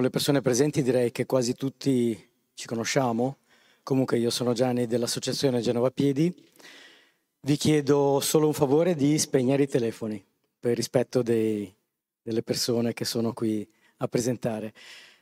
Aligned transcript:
con 0.00 0.08
le 0.08 0.14
persone 0.14 0.40
presenti 0.40 0.82
direi 0.82 1.12
che 1.12 1.26
quasi 1.26 1.52
tutti 1.52 2.18
ci 2.54 2.66
conosciamo. 2.66 3.36
Comunque 3.82 4.16
io 4.16 4.30
sono 4.30 4.54
Gianni 4.54 4.86
dell'Associazione 4.86 5.60
Genova 5.60 5.90
Piedi. 5.90 6.34
Vi 7.42 7.56
chiedo 7.58 8.18
solo 8.20 8.46
un 8.46 8.54
favore 8.54 8.94
di 8.94 9.18
spegnere 9.18 9.64
i 9.64 9.68
telefoni 9.68 10.24
per 10.58 10.74
rispetto 10.74 11.20
dei, 11.20 11.70
delle 12.22 12.42
persone 12.42 12.94
che 12.94 13.04
sono 13.04 13.34
qui 13.34 13.68
a 13.98 14.08
presentare. 14.08 14.72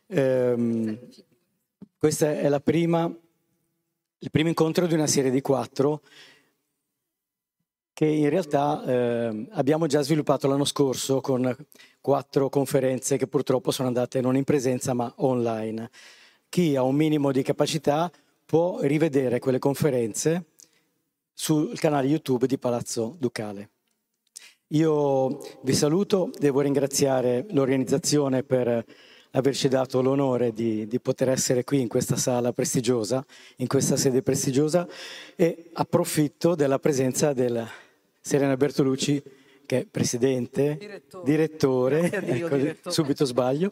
Um, 0.07 0.97
questa 1.99 2.39
è 2.39 2.49
la 2.49 2.61
prima, 2.61 3.13
il 4.19 4.31
primo 4.31 4.49
incontro 4.49 4.87
di 4.87 4.95
una 4.95 5.09
serie 5.09 5.33
di 5.33 5.41
quattro 5.41 6.03
che 7.99 8.07
in 8.07 8.31
realtà 8.31 8.85
eh, 8.87 9.47
abbiamo 9.55 9.87
già 9.89 10.03
sviluppato 10.03 10.47
l'anno 10.47 10.65
scorso 10.65 11.21
con 11.21 11.53
quattro 12.01 12.49
conferenze 12.49 13.17
che 13.17 13.27
purtroppo 13.27 13.73
sono 13.73 13.89
andate 13.89 14.21
non 14.21 14.37
in 14.37 14.45
presenza 14.45 14.95
ma 14.95 15.13
online. 15.17 15.91
Chi 16.49 16.77
ha 16.77 16.83
un 16.85 16.95
minimo 16.95 17.33
di 17.33 17.43
capacità 17.43 18.09
può 18.45 18.79
rivedere 18.83 19.41
quelle 19.41 19.59
conferenze 19.59 20.45
sul 21.33 21.77
canale 21.77 22.07
YouTube 22.07 22.47
di 22.47 22.57
Palazzo 22.57 23.17
Ducale. 23.19 23.71
Io 24.69 25.41
vi 25.63 25.75
saluto, 25.75 26.31
devo 26.39 26.61
ringraziare 26.61 27.47
l'organizzazione 27.51 28.45
per 28.45 28.85
averci 29.33 29.67
dato 29.67 30.01
l'onore 30.03 30.53
di, 30.53 30.87
di, 30.87 31.01
poter 31.01 31.31
essere 31.31 31.65
qui 31.65 31.81
in 31.81 31.89
questa 31.89 32.15
sala 32.15 32.53
prestigiosa, 32.53 33.27
in 33.57 33.67
questa 33.67 33.97
sede 33.97 34.23
prestigiosa 34.23 34.87
e 35.35 35.71
approfitto 35.73 36.55
della 36.55 36.79
presenza 36.79 37.33
del 37.33 37.69
Serena 38.29 38.59
Bertolucci 38.59 39.23
che 39.65 39.79
è 39.79 39.87
presidente, 39.87 40.77
direttore, 40.79 41.25
direttore, 41.25 42.01
ecco, 42.13 42.57
direttore, 42.57 42.95
subito 42.95 43.25
sbaglio, 43.25 43.71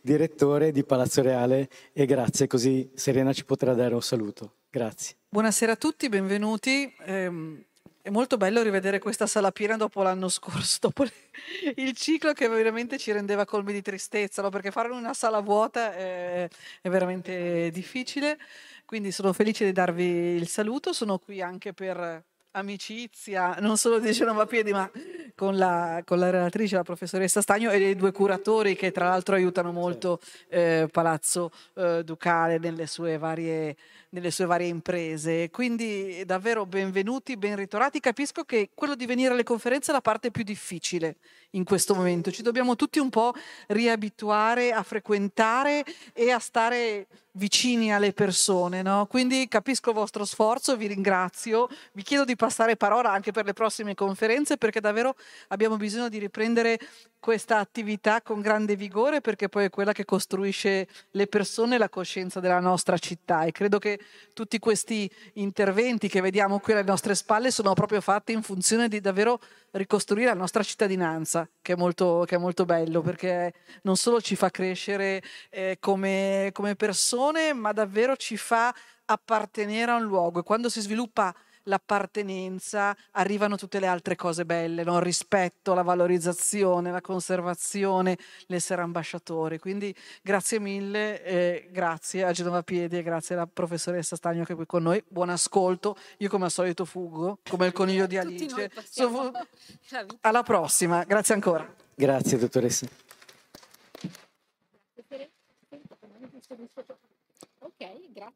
direttore 0.00 0.70
di 0.70 0.84
Palazzo 0.84 1.22
Reale 1.22 1.68
e 1.92 2.06
grazie, 2.06 2.46
così 2.46 2.88
Serena 2.94 3.32
ci 3.32 3.44
potrà 3.44 3.74
dare 3.74 3.94
un 3.94 4.02
saluto. 4.02 4.58
Grazie. 4.70 5.16
Buonasera 5.28 5.72
a 5.72 5.76
tutti, 5.76 6.08
benvenuti. 6.08 6.94
Eh, 7.04 7.64
è 8.00 8.10
molto 8.10 8.36
bello 8.36 8.62
rivedere 8.62 9.00
questa 9.00 9.26
sala 9.26 9.50
piena 9.50 9.76
dopo 9.76 10.04
l'anno 10.04 10.28
scorso, 10.28 10.78
dopo 10.82 11.02
il 11.74 11.92
ciclo 11.96 12.32
che 12.32 12.46
veramente 12.46 12.98
ci 12.98 13.10
rendeva 13.10 13.44
colmi 13.44 13.72
di 13.72 13.82
tristezza, 13.82 14.40
no? 14.40 14.50
perché 14.50 14.70
fare 14.70 14.90
una 14.90 15.14
sala 15.14 15.40
vuota 15.40 15.92
è, 15.92 16.48
è 16.80 16.88
veramente 16.88 17.70
difficile. 17.72 18.38
Quindi 18.84 19.10
sono 19.10 19.32
felice 19.32 19.64
di 19.64 19.72
darvi 19.72 20.04
il 20.04 20.46
saluto, 20.46 20.92
sono 20.92 21.18
qui 21.18 21.42
anche 21.42 21.72
per 21.72 22.24
amicizia, 22.56 23.56
non 23.60 23.76
solo 23.76 23.98
di 23.98 24.10
Genova 24.12 24.46
Piedi, 24.46 24.72
ma 24.72 24.90
con 25.34 25.56
la, 25.56 26.02
con 26.04 26.18
la, 26.18 26.30
relatrice, 26.30 26.76
la 26.76 26.82
professoressa 26.82 27.40
Stagno 27.40 27.70
e 27.70 27.90
i 27.90 27.94
due 27.96 28.12
curatori 28.12 28.74
che 28.74 28.90
tra 28.92 29.08
l'altro 29.08 29.34
aiutano 29.34 29.72
molto 29.72 30.20
eh, 30.48 30.88
Palazzo 30.90 31.50
eh, 31.74 32.02
Ducale 32.02 32.58
nelle 32.58 32.86
sue, 32.86 33.18
varie, 33.18 33.76
nelle 34.10 34.30
sue 34.30 34.46
varie 34.46 34.68
imprese. 34.68 35.50
Quindi 35.50 36.24
davvero 36.24 36.66
benvenuti, 36.66 37.36
ben 37.36 37.56
ritornati. 37.56 38.00
Capisco 38.00 38.44
che 38.44 38.70
quello 38.74 38.94
di 38.94 39.06
venire 39.06 39.32
alle 39.32 39.42
conferenze 39.42 39.90
è 39.90 39.94
la 39.94 40.00
parte 40.00 40.30
più 40.30 40.44
difficile 40.44 41.16
in 41.50 41.64
questo 41.64 41.94
momento. 41.94 42.30
Ci 42.30 42.42
dobbiamo 42.42 42.76
tutti 42.76 42.98
un 42.98 43.10
po' 43.10 43.34
riabituare 43.68 44.72
a 44.72 44.82
frequentare 44.82 45.84
e 46.12 46.30
a 46.30 46.38
stare 46.38 47.06
vicini 47.36 47.92
alle 47.92 48.12
persone, 48.12 48.82
no? 48.82 49.06
Quindi 49.06 49.46
capisco 49.48 49.90
il 49.90 49.96
vostro 49.96 50.24
sforzo, 50.24 50.76
vi 50.76 50.86
ringrazio, 50.86 51.68
vi 51.92 52.02
chiedo 52.02 52.24
di 52.24 52.34
passare 52.34 52.76
parola 52.76 53.12
anche 53.12 53.30
per 53.30 53.44
le 53.44 53.52
prossime 53.52 53.94
conferenze 53.94 54.56
perché 54.56 54.80
davvero 54.80 55.14
abbiamo 55.48 55.76
bisogno 55.76 56.08
di 56.08 56.18
riprendere 56.18 56.78
questa 57.18 57.58
attività 57.58 58.22
con 58.22 58.40
grande 58.40 58.76
vigore 58.76 59.20
perché 59.20 59.48
poi 59.48 59.64
è 59.64 59.70
quella 59.70 59.92
che 59.92 60.04
costruisce 60.04 60.86
le 61.10 61.26
persone 61.26 61.74
e 61.74 61.78
la 61.78 61.88
coscienza 61.88 62.40
della 62.40 62.60
nostra 62.60 62.96
città 62.98 63.44
e 63.44 63.52
credo 63.52 63.78
che 63.78 63.98
tutti 64.32 64.58
questi 64.58 65.10
interventi 65.34 66.08
che 66.08 66.20
vediamo 66.20 66.58
qui 66.58 66.72
alle 66.72 66.82
nostre 66.82 67.14
spalle 67.14 67.50
sono 67.50 67.72
proprio 67.74 68.00
fatti 68.00 68.32
in 68.32 68.42
funzione 68.42 68.88
di 68.88 69.00
davvero 69.00 69.40
ricostruire 69.72 70.28
la 70.28 70.34
nostra 70.34 70.62
cittadinanza, 70.62 71.48
che 71.62 71.72
è 71.72 71.76
molto, 71.76 72.24
che 72.26 72.36
è 72.36 72.38
molto 72.38 72.64
bello, 72.64 73.00
perché 73.00 73.52
non 73.82 73.96
solo 73.96 74.20
ci 74.20 74.36
fa 74.36 74.50
crescere 74.50 75.22
eh, 75.50 75.76
come, 75.80 76.50
come 76.52 76.76
persone, 76.76 77.52
ma 77.52 77.72
davvero 77.72 78.16
ci 78.16 78.36
fa 78.36 78.74
appartenere 79.06 79.90
a 79.90 79.96
un 79.96 80.04
luogo. 80.04 80.40
E 80.40 80.42
quando 80.42 80.68
si 80.68 80.80
sviluppa 80.80 81.34
l'appartenenza, 81.66 82.96
arrivano 83.12 83.56
tutte 83.56 83.78
le 83.78 83.86
altre 83.86 84.16
cose 84.16 84.44
belle, 84.44 84.82
no? 84.82 84.96
il 84.96 85.02
rispetto, 85.02 85.74
la 85.74 85.82
valorizzazione, 85.82 86.90
la 86.90 87.00
conservazione, 87.00 88.18
l'essere 88.46 88.82
ambasciatori. 88.82 89.58
Quindi 89.58 89.94
grazie 90.22 90.58
mille, 90.58 91.22
eh, 91.22 91.68
grazie 91.70 92.24
a 92.24 92.32
Genova 92.32 92.62
Piedi 92.62 92.98
e 92.98 93.02
grazie 93.02 93.34
alla 93.34 93.46
professoressa 93.46 94.16
Stagno 94.16 94.44
che 94.44 94.52
è 94.52 94.56
qui 94.56 94.66
con 94.66 94.82
noi. 94.82 95.02
Buon 95.06 95.30
ascolto. 95.30 95.96
Io 96.18 96.28
come 96.28 96.46
al 96.46 96.50
solito 96.50 96.84
fuggo, 96.84 97.38
come 97.48 97.66
il 97.66 97.72
coniglio 97.72 98.06
di 98.06 98.16
Alice. 98.18 98.70
Alla 100.20 100.42
prossima, 100.42 101.04
grazie 101.04 101.34
ancora. 101.34 101.72
Grazie 101.94 102.38
dottoressa. 102.38 102.86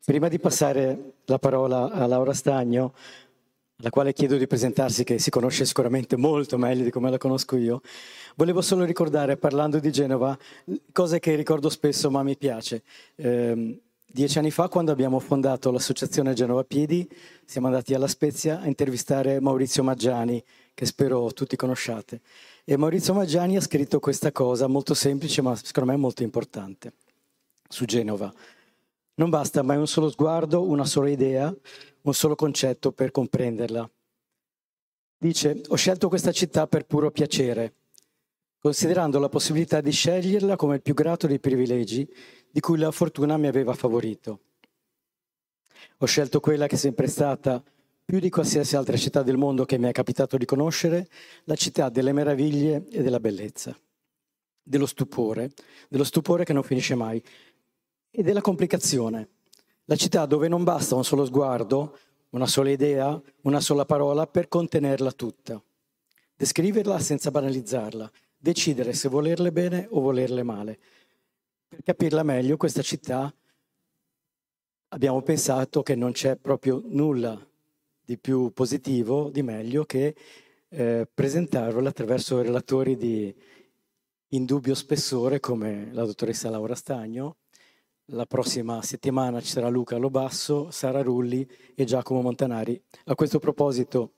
Prima 0.05 0.29
di 0.29 0.39
passare 0.39 1.15
la 1.25 1.39
parola 1.39 1.91
a 1.91 2.07
Laura 2.07 2.33
Stagno, 2.33 2.95
la 3.83 3.91
quale 3.91 4.13
chiedo 4.13 4.37
di 4.37 4.47
presentarsi, 4.47 5.05
che 5.05 5.19
si 5.19 5.31
conosce 5.31 5.65
sicuramente 5.65 6.17
molto 6.17 6.59
meglio 6.59 6.85
di 6.85 6.91
come 6.91 7.11
la 7.11 7.19
conosco 7.19 7.57
io, 7.57 7.81
volevo 8.37 8.61
solo 8.61 8.85
ricordare, 8.85 9.37
parlando 9.37 9.79
di 9.79 9.91
Genova, 9.91 10.37
cose 10.93 11.19
che 11.19 11.35
ricordo 11.35 11.69
spesso 11.71 12.11
ma 12.11 12.23
mi 12.23 12.37
piace. 12.37 12.83
Eh, 13.17 13.81
dieci 14.07 14.39
anni 14.39 14.51
fa, 14.51 14.69
quando 14.69 14.93
abbiamo 14.93 15.19
fondato 15.19 15.71
l'associazione 15.71 16.35
Genova 16.35 16.65
Piedi, 16.65 17.09
siamo 17.45 17.69
andati 17.69 17.95
alla 17.95 18.09
Spezia 18.09 18.61
a 18.61 18.67
intervistare 18.67 19.41
Maurizio 19.41 19.83
Maggiani, 19.83 20.43
che 20.75 20.87
spero 20.87 21.33
tutti 21.33 21.57
conosciate. 21.57 22.21
E 22.65 22.77
Maurizio 22.77 23.15
Maggiani 23.15 23.57
ha 23.57 23.61
scritto 23.61 23.99
questa 23.99 24.31
cosa 24.31 24.67
molto 24.67 24.95
semplice, 24.95 25.41
ma 25.41 25.57
secondo 25.57 25.91
me 25.91 25.97
molto 25.97 26.23
importante, 26.23 26.93
su 27.69 27.85
Genova. 27.87 28.33
Non 29.21 29.29
basta 29.29 29.61
mai 29.63 29.77
un 29.77 29.87
solo 29.87 30.09
sguardo, 30.09 30.67
una 30.67 30.87
sola 30.87 31.11
idea, 31.11 31.55
un 32.03 32.15
solo 32.15 32.35
concetto 32.35 32.91
per 32.91 33.11
comprenderla. 33.11 33.89
Dice, 35.19 35.61
ho 35.69 35.75
scelto 35.75 36.09
questa 36.09 36.33
città 36.33 36.67
per 36.67 36.87
puro 36.87 37.11
piacere, 37.11 37.75
considerando 38.59 39.19
la 39.19 39.29
possibilità 39.29 39.83
di 39.83 39.91
sceglierla 39.91 40.57
come 40.57 40.77
il 40.77 40.81
più 40.81 40.95
grato 40.95 41.27
dei 41.27 41.39
privilegi 41.39 42.11
di 42.51 42.61
cui 42.61 42.79
la 42.79 42.91
fortuna 42.91 43.37
mi 43.37 43.47
aveva 43.47 43.75
favorito. 43.75 44.41
Ho 45.99 46.07
scelto 46.07 46.41
quella 46.41 46.67
che 46.67 46.77
è 46.77 46.79
sempre 46.79 47.07
stata, 47.07 47.63
più 48.03 48.21
di 48.21 48.31
qualsiasi 48.31 48.75
altra 48.75 48.97
città 48.97 49.23
del 49.23 49.37
mondo 49.37 49.67
che 49.67 49.77
mi 49.77 49.87
è 49.87 49.93
capitato 49.93 50.39
di 50.39 50.47
conoscere, 50.47 51.11
la 51.45 51.57
città 51.57 51.91
delle 51.91 52.15
meraviglie 52.15 52.87
e 52.91 53.03
della 53.03 53.21
bellezza, 53.21 53.79
dello 54.63 54.87
stupore, 54.87 55.51
dello 55.91 56.05
stupore 56.05 56.45
che 56.45 56.55
non 56.55 56.63
finisce 56.63 56.95
mai, 56.95 57.23
e 58.11 58.23
della 58.23 58.41
complicazione. 58.41 59.29
La 59.85 59.97
città 59.97 60.27
dove 60.27 60.49
non 60.49 60.65
basta 60.65 60.95
un 60.95 61.05
solo 61.05 61.25
sguardo, 61.25 61.99
una 62.31 62.47
sola 62.47 62.71
idea, 62.71 63.21
una 63.43 63.61
sola 63.61 63.85
parola 63.85 64.27
per 64.27 64.49
contenerla 64.49 65.13
tutta. 65.13 65.63
Descriverla 66.37 66.99
senza 66.99 67.31
banalizzarla, 67.31 68.11
decidere 68.37 68.93
se 68.93 69.09
volerle 69.09 69.53
bene 69.53 69.87
o 69.91 70.01
volerle 70.01 70.43
male. 70.43 70.79
Per 71.69 71.83
capirla 71.83 72.23
meglio, 72.23 72.57
questa 72.57 72.83
città 72.83 73.33
abbiamo 74.89 75.23
pensato 75.23 75.83
che 75.83 75.95
non 75.95 76.13
c'è 76.13 76.37
proprio 76.37 76.83
nulla 76.85 77.39
di 78.03 78.19
più 78.19 78.53
positivo, 78.53 79.31
di 79.31 79.43
meglio, 79.43 79.85
che 79.85 80.15
eh, 80.69 81.09
presentarvela 81.13 81.89
attraverso 81.89 82.41
relatori 82.43 82.97
di 82.97 83.35
indubbio 84.29 84.75
spessore 84.75 85.41
come 85.41 85.91
la 85.93 86.05
dottoressa 86.05 86.51
Laura 86.51 86.75
Stagno, 86.75 87.37
la 88.13 88.27
prossima 88.27 88.83
settimana 88.83 89.41
ci 89.41 89.49
sarà 89.49 89.69
Luca 89.69 89.97
Lobasso, 89.97 90.71
Sara 90.71 91.03
Rulli 91.03 91.47
e 91.75 91.85
Giacomo 91.85 92.23
Montanari. 92.23 92.81
A 93.05 93.15
questo 93.15 93.39
proposito 93.39 94.13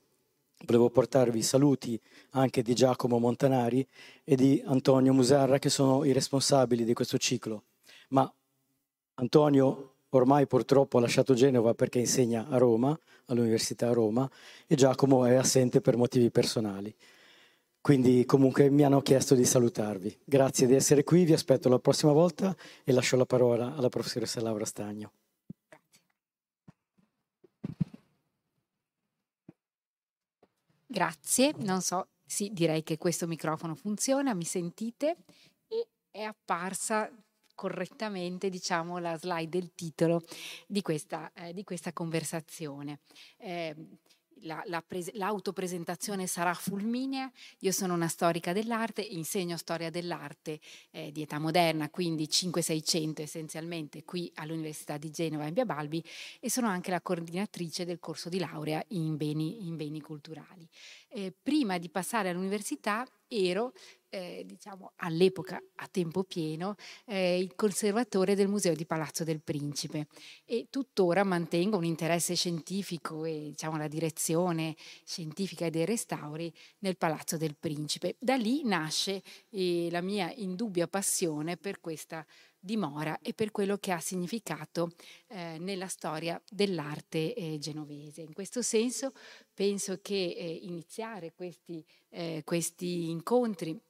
volevo 0.65 0.91
portarvi 0.91 1.39
i 1.39 1.43
saluti 1.43 2.01
anche 2.31 2.63
di 2.63 2.75
Giacomo 2.75 3.19
Montanari 3.19 3.87
e 4.25 4.35
di 4.37 4.63
Antonio 4.65 5.13
Musarra 5.13 5.59
che 5.59 5.69
sono 5.69 6.05
i 6.05 6.13
responsabili 6.13 6.85
di 6.85 6.95
questo 6.95 7.19
ciclo. 7.19 7.65
Ma 8.11 8.33
Antonio 9.15 9.95
ormai 10.11 10.47
purtroppo 10.47 10.99
ha 10.99 11.01
lasciato 11.01 11.35
Genova 11.35 11.75
perché 11.75 11.99
insegna 11.99 12.47
a 12.49 12.57
Roma, 12.59 12.99
all'Università 13.27 13.89
a 13.89 13.93
Roma, 13.93 14.31
e 14.67 14.75
Giacomo 14.75 15.25
è 15.25 15.35
assente 15.35 15.81
per 15.81 15.97
motivi 15.97 16.31
personali. 16.31 16.95
Quindi 17.83 18.25
comunque 18.25 18.71
mi 18.71 18.85
hanno 18.85 19.03
chiesto 19.03 19.35
di 19.35 19.45
salutarvi. 19.45 20.21
Grazie 20.25 20.69
di 20.69 20.75
essere 20.77 21.03
qui, 21.03 21.25
vi 21.25 21.33
aspetto 21.33 21.69
la 21.69 21.81
prossima 21.81 22.13
volta 22.13 22.57
e 22.85 22.93
lascio 22.93 23.17
la 23.17 23.27
parola 23.27 23.75
alla 23.75 23.89
professoressa 23.89 24.41
Laura 24.41 24.65
Stagno. 24.65 25.11
Grazie, 30.87 31.55
non 31.57 31.81
so, 31.81 32.07
sì, 32.25 32.51
direi 32.53 32.85
che 32.85 32.99
questo 32.99 33.27
microfono 33.27 33.75
funziona, 33.75 34.33
mi 34.33 34.45
sentite 34.45 35.17
e 35.67 35.89
è 36.09 36.23
apparsa 36.23 37.11
correttamente 37.57 38.49
diciamo, 38.49 38.99
la 38.99 39.19
slide 39.19 39.49
del 39.59 39.73
titolo 39.75 40.23
di 40.69 40.83
questa, 40.83 41.33
eh, 41.33 41.53
di 41.53 41.65
questa 41.65 41.93
conversazione. 41.93 43.01
Eh, 43.39 43.75
la, 44.43 44.63
la 44.67 44.83
pres- 44.83 45.13
l'autopresentazione 45.15 46.27
sarà 46.27 46.55
fulminea. 46.55 47.31
Io 47.61 47.73
sono 47.73 47.95
una 47.95 48.09
storica 48.09 48.53
dell'arte, 48.53 49.03
insegno 49.03 49.57
storia 49.57 49.91
dell'arte 49.91 50.61
eh, 50.91 51.11
di 51.13 51.23
età 51.23 51.39
moderna, 51.39 51.91
quindi 51.91 52.25
5-600 52.25 53.23
essenzialmente 53.23 54.05
qui 54.05 54.31
all'Università 54.37 54.97
di 54.97 55.11
Genova 55.11 55.47
in 55.47 55.55
Via 55.55 55.65
Balbi 55.65 56.03
e 56.41 56.51
sono 56.51 56.69
anche 56.69 56.91
la 56.91 57.01
coordinatrice 57.01 57.85
del 57.85 57.99
corso 57.99 58.29
di 58.29 58.39
laurea 58.39 58.83
in 58.89 59.17
beni, 59.17 59.67
in 59.67 59.77
beni 59.77 60.01
culturali. 60.01 60.69
Eh, 61.09 61.33
prima 61.43 61.79
di 61.79 61.89
passare 61.89 62.31
all'università 62.31 63.07
ero 63.29 63.73
eh, 64.13 64.43
diciamo, 64.45 64.93
all'epoca 64.97 65.59
a 65.77 65.89
tempo 65.91 66.23
pieno 66.23 66.75
eh, 67.07 67.39
il 67.39 67.55
conservatore 67.55 68.35
del 68.35 68.47
Museo 68.47 68.75
di 68.75 68.85
Palazzo 68.85 69.25
del 69.25 69.41
Principe 69.41 70.09
e 70.45 70.67
tuttora 70.69 71.25
mantengo 71.25 71.79
un 71.79 71.85
interesse 71.85 72.35
scientifico 72.35 73.25
e 73.25 73.49
diciamo, 73.49 73.79
la 73.79 73.89
direzione 73.89 74.77
scientifica 75.05 75.71
dei 75.71 75.87
restauri 75.87 76.53
nel 76.81 76.99
Palazzo 76.99 77.39
del 77.39 77.57
Principe. 77.59 78.17
Da 78.19 78.37
lì 78.37 78.63
nasce 78.65 79.23
eh, 79.49 79.89
la 79.91 80.03
mia 80.03 80.31
indubbia 80.37 80.87
passione 80.87 81.57
per 81.57 81.81
questa 81.81 82.25
dimora 82.65 83.19
e 83.23 83.33
per 83.33 83.51
quello 83.51 83.79
che 83.79 83.93
ha 83.93 83.99
significato 83.99 84.93
eh, 85.29 85.57
nella 85.59 85.89
storia 85.89 86.41
dell'arte 86.49 87.35
eh, 87.35 87.59
genovese. 87.59 88.21
In 88.21 88.35
questo 88.35 88.61
senso 88.61 89.13
penso 89.55 89.99
che 90.01 90.15
eh, 90.15 90.61
iniziare 90.63 91.33
questi, 91.33 91.85
eh, 92.11 92.43
questi 92.45 93.09
incontri 93.11 93.81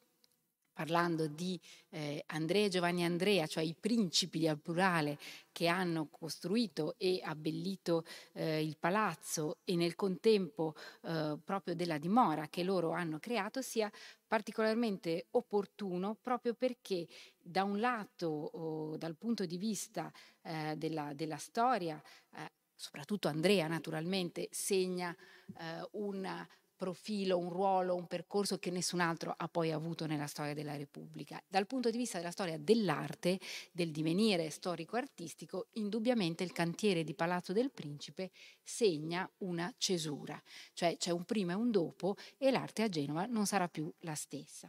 parlando 0.82 1.28
di 1.28 1.60
eh, 1.90 2.24
Andrea 2.26 2.66
e 2.66 2.68
Giovanni 2.68 3.04
Andrea, 3.04 3.46
cioè 3.46 3.62
i 3.62 3.76
principi 3.78 4.48
al 4.48 4.58
plurale 4.58 5.16
che 5.52 5.68
hanno 5.68 6.08
costruito 6.10 6.96
e 6.98 7.20
abbellito 7.22 8.04
eh, 8.32 8.64
il 8.64 8.76
palazzo 8.80 9.58
e 9.62 9.76
nel 9.76 9.94
contempo 9.94 10.74
eh, 11.02 11.38
proprio 11.44 11.76
della 11.76 11.98
dimora 11.98 12.48
che 12.48 12.64
loro 12.64 12.90
hanno 12.90 13.20
creato, 13.20 13.62
sia 13.62 13.88
particolarmente 14.26 15.26
opportuno 15.30 16.16
proprio 16.20 16.54
perché 16.54 17.06
da 17.40 17.62
un 17.62 17.78
lato, 17.78 18.26
oh, 18.26 18.96
dal 18.96 19.14
punto 19.14 19.46
di 19.46 19.58
vista 19.58 20.10
eh, 20.42 20.74
della, 20.76 21.12
della, 21.14 21.36
storia, 21.36 22.02
eh, 22.34 22.50
soprattutto 22.74 23.28
Andrea 23.28 23.68
naturalmente, 23.68 24.48
segna 24.50 25.14
eh, 25.60 25.88
una 25.92 26.44
profilo, 26.82 27.38
un 27.38 27.48
ruolo, 27.48 27.94
un 27.94 28.08
percorso 28.08 28.58
che 28.58 28.72
nessun 28.72 28.98
altro 28.98 29.32
ha 29.36 29.46
poi 29.46 29.70
avuto 29.70 30.04
nella 30.04 30.26
storia 30.26 30.52
della 30.52 30.74
Repubblica. 30.74 31.40
Dal 31.46 31.68
punto 31.68 31.90
di 31.90 31.96
vista 31.96 32.18
della 32.18 32.32
storia 32.32 32.58
dell'arte, 32.58 33.38
del 33.70 33.92
divenire 33.92 34.50
storico-artistico, 34.50 35.68
indubbiamente 35.74 36.42
il 36.42 36.50
cantiere 36.50 37.04
di 37.04 37.14
Palazzo 37.14 37.52
del 37.52 37.70
Principe 37.70 38.32
segna 38.64 39.30
una 39.38 39.72
cesura, 39.78 40.42
cioè 40.72 40.96
c'è 40.96 41.12
un 41.12 41.22
prima 41.24 41.52
e 41.52 41.54
un 41.54 41.70
dopo 41.70 42.16
e 42.36 42.50
l'arte 42.50 42.82
a 42.82 42.88
Genova 42.88 43.26
non 43.26 43.46
sarà 43.46 43.68
più 43.68 43.88
la 44.00 44.16
stessa. 44.16 44.68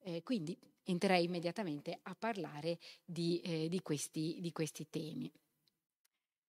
Eh, 0.00 0.24
quindi 0.24 0.58
entrerei 0.82 1.22
immediatamente 1.22 2.00
a 2.02 2.16
parlare 2.16 2.80
di, 3.04 3.40
eh, 3.42 3.68
di, 3.68 3.80
questi, 3.80 4.38
di 4.40 4.50
questi 4.50 4.88
temi. 4.90 5.32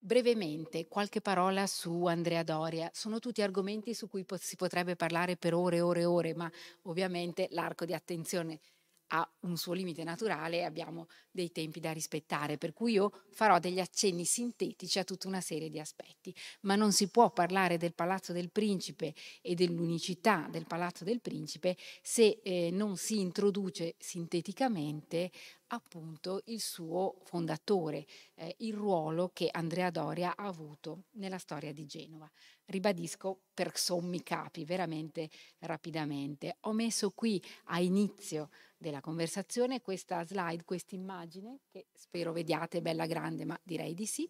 Brevemente, 0.06 0.88
qualche 0.88 1.20
parola 1.20 1.66
su 1.66 2.06
Andrea 2.06 2.44
Doria. 2.44 2.92
Sono 2.94 3.18
tutti 3.18 3.42
argomenti 3.42 3.96
su 3.96 4.08
cui 4.08 4.24
si 4.38 4.56
potrebbe 4.56 4.96
parlare 4.96 5.36
per 5.36 5.56
ore 5.56 5.78
e 5.78 5.82
ore 5.82 6.02
e 6.02 6.06
ore, 6.06 6.36
ma 6.36 6.48
ovviamente 6.84 7.48
l'arco 7.50 7.86
di 7.86 7.94
attenzione 7.96 8.60
ha 9.08 9.30
un 9.42 9.58
suo 9.58 9.74
limite 9.74 10.04
naturale 10.04 10.58
e 10.58 10.64
abbiamo 10.64 11.08
dei 11.32 11.52
tempi 11.52 11.80
da 11.80 11.92
rispettare, 11.92 12.58
per 12.58 12.74
cui 12.74 12.94
io 12.94 13.12
farò 13.32 13.60
degli 13.60 13.80
accenni 13.80 14.26
sintetici 14.26 15.00
a 15.00 15.04
tutta 15.04 15.28
una 15.28 15.42
serie 15.42 15.70
di 15.70 15.80
aspetti, 15.80 16.34
ma 16.62 16.76
non 16.76 16.92
si 16.92 17.10
può 17.10 17.32
parlare 17.32 17.78
del 17.78 17.94
Palazzo 17.94 18.34
del 18.34 18.50
Principe 18.50 19.14
e 19.42 19.54
dell'unicità 19.54 20.48
del 20.50 20.66
Palazzo 20.66 21.04
del 21.04 21.22
Principe 21.22 21.76
se 22.02 22.40
eh, 22.44 22.70
non 22.72 22.98
si 22.98 23.20
introduce 23.20 23.96
sinteticamente 23.98 25.32
appunto 25.68 26.42
il 26.46 26.62
suo 26.62 27.18
fondatore, 27.24 28.06
eh, 28.36 28.56
il 28.60 28.74
ruolo 28.74 29.32
che 29.34 29.50
Andrea 29.52 29.90
Doria 29.90 30.36
ha 30.36 30.46
avuto 30.46 31.06
nella 31.14 31.38
storia 31.38 31.74
di 31.74 31.86
Genova. 31.86 32.30
Ribadisco 32.66 33.40
per 33.54 33.78
sommi 33.78 34.22
capi, 34.24 34.66
veramente 34.66 35.30
rapidamente. 35.60 36.58
Ho 36.62 36.74
messo 36.74 37.12
qui 37.12 37.44
a 37.66 37.80
inizio 37.80 38.50
della 38.78 39.02
conversazione 39.02 39.82
questa 39.82 40.26
slide, 40.26 40.64
questa 40.64 40.96
immagine, 40.96 41.60
che 41.70 41.88
spero 41.94 42.32
vediate, 42.34 42.82
bella 42.82 43.06
grande, 43.06 43.46
ma 43.46 43.60
direi 43.64 43.94
di 43.94 44.06
sì, 44.06 44.30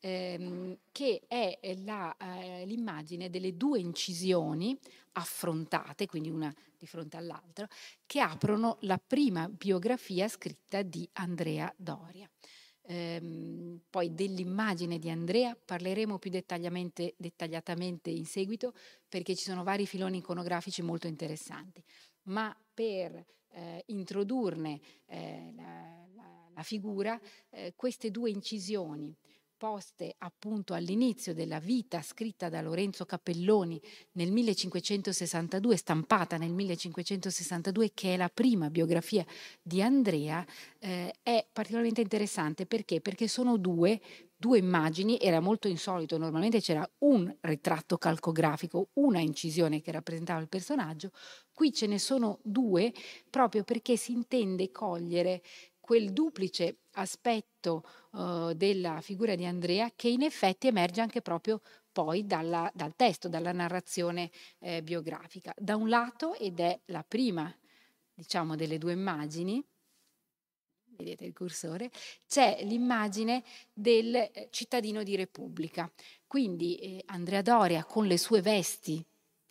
ehm, 0.00 0.78
che 0.92 1.22
è 1.26 1.58
la, 1.84 2.16
eh, 2.16 2.64
l'immagine 2.66 3.30
delle 3.30 3.56
due 3.56 3.80
incisioni 3.80 4.78
affrontate, 5.12 6.06
quindi 6.06 6.30
una 6.30 6.54
di 6.78 6.86
fronte 6.86 7.16
all'altra, 7.16 7.66
che 8.04 8.20
aprono 8.20 8.76
la 8.80 8.98
prima 8.98 9.48
biografia 9.48 10.28
scritta 10.28 10.82
di 10.82 11.08
Andrea 11.14 11.72
Doria. 11.76 12.28
Ehm, 12.88 13.80
poi 13.90 14.14
dell'immagine 14.14 14.98
di 14.98 15.10
Andrea 15.10 15.56
parleremo 15.56 16.18
più 16.18 16.30
dettagliatamente 16.30 18.10
in 18.10 18.26
seguito 18.26 18.74
perché 19.08 19.34
ci 19.34 19.42
sono 19.42 19.64
vari 19.64 19.86
filoni 19.86 20.18
iconografici 20.18 20.82
molto 20.82 21.08
interessanti, 21.08 21.82
ma 22.24 22.56
per 22.72 23.24
eh, 23.50 23.82
introdurne 23.86 24.80
eh, 25.06 25.52
la, 25.54 26.06
la, 26.14 26.50
la, 26.54 26.62
figura, 26.62 27.20
eh, 27.50 27.72
queste 27.76 28.10
due 28.10 28.30
incisioni 28.30 29.16
poste 29.56 30.14
appunto 30.18 30.74
all'inizio 30.74 31.32
della 31.32 31.58
vita 31.58 32.02
scritta 32.02 32.48
da 32.48 32.60
Lorenzo 32.60 33.04
Cappelloni 33.04 33.80
nel 34.12 34.30
1562, 34.30 35.76
stampata 35.76 36.36
nel 36.36 36.52
1562, 36.52 37.92
che 37.94 38.14
è 38.14 38.16
la 38.16 38.28
prima 38.28 38.70
biografia 38.70 39.24
di 39.62 39.82
Andrea, 39.82 40.44
eh, 40.78 41.14
è 41.22 41.46
particolarmente 41.50 42.02
interessante 42.02 42.66
perché? 42.66 43.00
Perché 43.00 43.28
sono 43.28 43.56
due, 43.56 44.00
due 44.36 44.58
immagini, 44.58 45.18
era 45.18 45.40
molto 45.40 45.68
insolito, 45.68 46.18
normalmente 46.18 46.60
c'era 46.60 46.88
un 46.98 47.34
ritratto 47.40 47.96
calcografico, 47.96 48.90
una 48.94 49.20
incisione 49.20 49.80
che 49.80 49.92
rappresentava 49.92 50.40
il 50.40 50.48
personaggio, 50.48 51.10
qui 51.56 51.72
ce 51.72 51.86
ne 51.86 51.98
sono 51.98 52.38
due 52.42 52.92
proprio 53.30 53.64
perché 53.64 53.96
si 53.96 54.12
intende 54.12 54.70
cogliere 54.70 55.42
quel 55.80 56.12
duplice 56.12 56.80
aspetto 56.92 57.82
uh, 58.10 58.52
della 58.52 59.00
figura 59.00 59.34
di 59.34 59.46
Andrea 59.46 59.90
che 59.96 60.08
in 60.08 60.22
effetti 60.22 60.66
emerge 60.66 61.00
anche 61.00 61.22
proprio 61.22 61.62
poi 61.90 62.26
dalla, 62.26 62.70
dal 62.74 62.94
testo, 62.94 63.30
dalla 63.30 63.52
narrazione 63.52 64.30
eh, 64.58 64.82
biografica. 64.82 65.54
Da 65.56 65.76
un 65.76 65.88
lato, 65.88 66.34
ed 66.34 66.60
è 66.60 66.78
la 66.86 67.02
prima, 67.02 67.50
diciamo, 68.12 68.54
delle 68.54 68.76
due 68.76 68.92
immagini, 68.92 69.64
vedete 70.88 71.24
il 71.24 71.32
cursore, 71.32 71.90
c'è 72.26 72.58
l'immagine 72.64 73.42
del 73.72 74.14
eh, 74.14 74.48
cittadino 74.50 75.02
di 75.02 75.16
Repubblica. 75.16 75.90
Quindi 76.26 76.76
eh, 76.76 77.02
Andrea 77.06 77.40
Doria 77.40 77.84
con 77.84 78.06
le 78.06 78.18
sue 78.18 78.42
vesti 78.42 79.02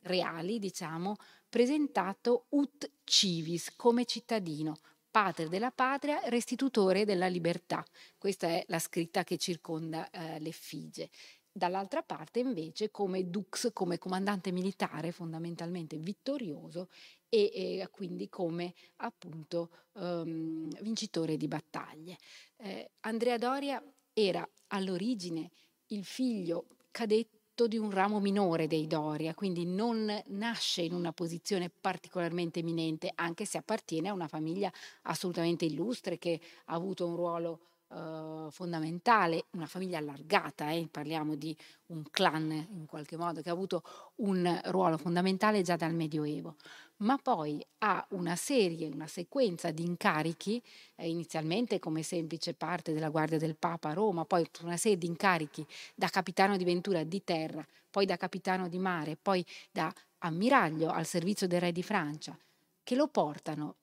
reali, 0.01 0.59
diciamo, 0.59 1.15
presentato 1.55 2.47
ut 2.49 2.91
civis 3.05 3.77
come 3.77 4.03
cittadino, 4.03 4.77
padre 5.09 5.47
della 5.47 5.71
patria, 5.71 6.19
restitutore 6.25 7.05
della 7.05 7.27
libertà. 7.27 7.81
Questa 8.17 8.47
è 8.47 8.65
la 8.67 8.77
scritta 8.77 9.23
che 9.23 9.37
circonda 9.37 10.09
eh, 10.09 10.37
l'effigie. 10.41 11.09
Dall'altra 11.49 12.03
parte 12.03 12.39
invece 12.39 12.91
come 12.91 13.29
dux, 13.29 13.71
come 13.71 13.97
comandante 13.97 14.51
militare 14.51 15.13
fondamentalmente 15.13 15.95
vittorioso 15.95 16.89
e, 17.29 17.49
e 17.53 17.87
quindi 17.89 18.27
come 18.27 18.73
appunto 18.97 19.69
um, 19.93 20.67
vincitore 20.81 21.37
di 21.37 21.47
battaglie. 21.47 22.17
Eh, 22.57 22.91
Andrea 22.99 23.37
Doria 23.37 23.81
era 24.11 24.45
all'origine 24.67 25.51
il 25.87 26.03
figlio 26.03 26.67
cadetto 26.91 27.34
frutto 27.55 27.67
di 27.69 27.77
un 27.77 27.89
ramo 27.89 28.19
minore 28.19 28.67
dei 28.67 28.85
Doria, 28.85 29.33
quindi 29.33 29.65
non 29.65 30.23
nasce 30.27 30.81
in 30.81 30.93
una 30.93 31.13
posizione 31.13 31.69
particolarmente 31.69 32.59
eminente, 32.59 33.09
anche 33.15 33.45
se 33.45 33.57
appartiene 33.57 34.09
a 34.09 34.13
una 34.13 34.27
famiglia 34.27 34.69
assolutamente 35.03 35.63
illustre 35.63 36.17
che 36.17 36.41
ha 36.65 36.73
avuto 36.73 37.07
un 37.07 37.15
ruolo 37.15 37.59
Uh, 37.87 38.49
fondamentale, 38.49 39.45
una 39.51 39.67
famiglia 39.67 39.99
allargata, 39.99 40.71
eh? 40.71 40.87
parliamo 40.89 41.35
di 41.35 41.55
un 41.87 42.03
clan 42.09 42.51
in 42.51 42.87
qualche 42.87 43.15
modo 43.15 43.41
che 43.41 43.49
ha 43.49 43.53
avuto 43.53 43.83
un 44.15 44.59
ruolo 44.65 44.97
fondamentale 44.97 45.61
già 45.61 45.75
dal 45.75 45.93
Medioevo 45.93 46.55
ma 46.97 47.17
poi 47.17 47.65
ha 47.79 48.05
una 48.11 48.35
serie, 48.35 48.87
una 48.87 49.07
sequenza 49.07 49.71
di 49.71 49.83
incarichi, 49.83 50.61
eh, 50.95 51.09
inizialmente 51.09 51.79
come 51.79 52.03
semplice 52.03 52.53
parte 52.53 52.93
della 52.93 53.09
Guardia 53.09 53.37
del 53.37 53.57
Papa 53.57 53.89
a 53.89 53.93
Roma, 53.93 54.25
poi 54.25 54.47
una 54.61 54.77
serie 54.77 54.97
di 54.97 55.07
incarichi 55.07 55.65
da 55.93 56.07
capitano 56.07 56.55
di 56.55 56.63
ventura 56.63 57.03
di 57.03 57.23
terra, 57.23 57.65
poi 57.89 58.05
da 58.05 58.15
capitano 58.17 58.69
di 58.69 58.77
mare, 58.77 59.17
poi 59.21 59.45
da 59.71 59.93
ammiraglio 60.19 60.89
al 60.89 61.05
servizio 61.05 61.47
del 61.47 61.61
re 61.61 61.71
di 61.71 61.83
Francia, 61.83 62.37
che 62.83 62.95
lo 62.95 63.07
portano 63.07 63.75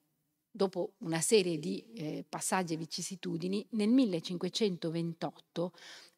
dopo 0.52 0.92
una 0.98 1.20
serie 1.20 1.58
di 1.58 1.84
eh, 1.94 2.24
passaggi 2.28 2.74
e 2.74 2.76
vicissitudini, 2.76 3.66
nel 3.70 3.88
1528 3.88 5.72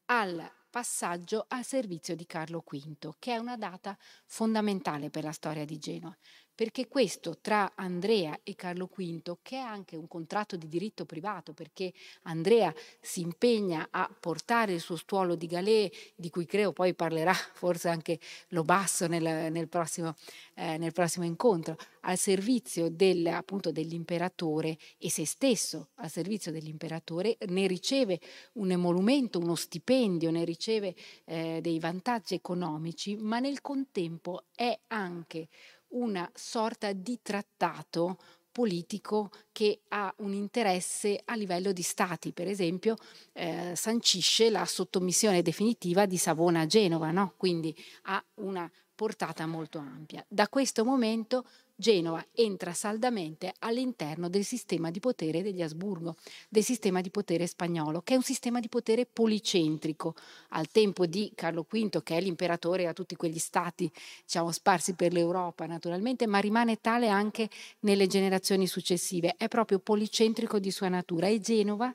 al 0.06 0.50
passaggio 0.68 1.44
al 1.48 1.64
servizio 1.64 2.16
di 2.16 2.26
Carlo 2.26 2.64
V, 2.68 3.14
che 3.20 3.34
è 3.34 3.36
una 3.36 3.56
data 3.56 3.96
fondamentale 4.26 5.08
per 5.08 5.22
la 5.22 5.32
storia 5.32 5.64
di 5.64 5.78
Genova 5.78 6.16
perché 6.54 6.86
questo 6.86 7.38
tra 7.40 7.72
Andrea 7.74 8.38
e 8.42 8.54
Carlo 8.54 8.88
V, 8.94 9.38
che 9.42 9.56
è 9.56 9.60
anche 9.60 9.96
un 9.96 10.06
contratto 10.06 10.56
di 10.56 10.68
diritto 10.68 11.04
privato, 11.04 11.52
perché 11.52 11.92
Andrea 12.22 12.72
si 13.00 13.20
impegna 13.20 13.88
a 13.90 14.08
portare 14.18 14.72
il 14.72 14.80
suo 14.80 14.96
stuolo 14.96 15.34
di 15.34 15.46
Galè, 15.46 15.90
di 16.14 16.30
cui 16.30 16.46
credo 16.46 16.72
poi 16.72 16.94
parlerà 16.94 17.32
forse 17.54 17.88
anche 17.88 18.20
Lobasso 18.48 19.06
nel, 19.06 19.50
nel, 19.50 19.68
prossimo, 19.68 20.14
eh, 20.54 20.78
nel 20.78 20.92
prossimo, 20.92 21.24
incontro, 21.24 21.76
al 22.02 22.18
servizio 22.18 22.88
del, 22.88 23.26
appunto, 23.26 23.72
dell'imperatore 23.72 24.76
e 24.98 25.10
se 25.10 25.26
stesso 25.26 25.88
al 25.96 26.10
servizio 26.10 26.52
dell'imperatore, 26.52 27.36
ne 27.46 27.66
riceve 27.66 28.20
un 28.54 28.70
emolumento, 28.70 29.38
uno 29.38 29.54
stipendio, 29.54 30.30
ne 30.30 30.44
riceve 30.44 30.94
eh, 31.24 31.58
dei 31.60 31.78
vantaggi 31.78 32.34
economici, 32.34 33.16
ma 33.16 33.38
nel 33.40 33.60
contempo 33.60 34.44
è 34.54 34.78
anche 34.88 35.48
una 35.94 36.30
sorta 36.34 36.92
di 36.92 37.18
trattato 37.22 38.18
politico 38.54 39.30
che 39.50 39.80
ha 39.88 40.14
un 40.18 40.32
interesse 40.32 41.20
a 41.24 41.34
livello 41.34 41.72
di 41.72 41.82
stati, 41.82 42.32
per 42.32 42.46
esempio 42.46 42.94
eh, 43.32 43.72
sancisce 43.74 44.48
la 44.48 44.64
sottomissione 44.64 45.42
definitiva 45.42 46.06
di 46.06 46.16
Savona 46.16 46.60
a 46.60 46.66
Genova, 46.66 47.10
no? 47.10 47.34
quindi 47.36 47.74
ha 48.02 48.24
una 48.34 48.70
portata 48.94 49.44
molto 49.46 49.78
ampia. 49.78 50.24
Da 50.28 50.48
questo 50.48 50.84
momento 50.84 51.44
Genova 51.76 52.24
entra 52.32 52.72
saldamente 52.72 53.52
all'interno 53.58 54.28
del 54.28 54.44
sistema 54.44 54.92
di 54.92 55.00
potere 55.00 55.42
degli 55.42 55.60
Asburgo, 55.60 56.14
del 56.48 56.62
sistema 56.62 57.00
di 57.00 57.10
potere 57.10 57.48
spagnolo, 57.48 58.00
che 58.02 58.14
è 58.14 58.16
un 58.16 58.22
sistema 58.22 58.60
di 58.60 58.68
potere 58.68 59.06
policentrico. 59.06 60.14
Al 60.50 60.68
tempo 60.68 61.04
di 61.06 61.32
Carlo 61.34 61.66
V, 61.68 62.02
che 62.02 62.16
è 62.16 62.20
l'imperatore 62.20 62.86
a 62.86 62.92
tutti 62.92 63.16
quegli 63.16 63.38
stati 63.38 63.90
diciamo, 64.24 64.52
sparsi 64.52 64.94
per 64.94 65.12
l'Europa 65.12 65.66
naturalmente, 65.66 66.28
ma 66.28 66.38
rimane 66.38 66.80
tale 66.80 67.08
anche 67.08 67.50
nelle 67.80 68.06
generazioni 68.06 68.68
successive. 68.68 69.34
È 69.36 69.48
proprio 69.48 69.80
policentrico 69.80 70.60
di 70.60 70.70
sua 70.70 70.88
natura 70.88 71.26
e 71.26 71.40
Genova 71.40 71.92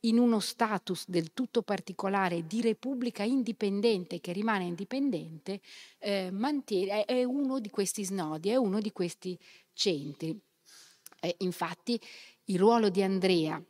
in 0.00 0.18
uno 0.18 0.40
status 0.40 1.08
del 1.08 1.32
tutto 1.32 1.62
particolare 1.62 2.46
di 2.46 2.60
repubblica 2.60 3.22
indipendente 3.22 4.20
che 4.20 4.32
rimane 4.32 4.64
indipendente, 4.64 5.60
eh, 5.98 6.30
mantiene, 6.30 7.04
è, 7.04 7.20
è, 7.20 7.24
uno 7.24 7.58
di 7.58 7.70
questi 7.70 8.04
snodi, 8.04 8.50
è 8.50 8.56
uno 8.56 8.80
di 8.80 8.92
questi 8.92 9.38
centri. 9.72 10.38
Eh, 11.20 11.34
infatti 11.38 12.00
il 12.44 12.58
ruolo 12.58 12.88
di 12.88 13.02
Andrea, 13.02 13.60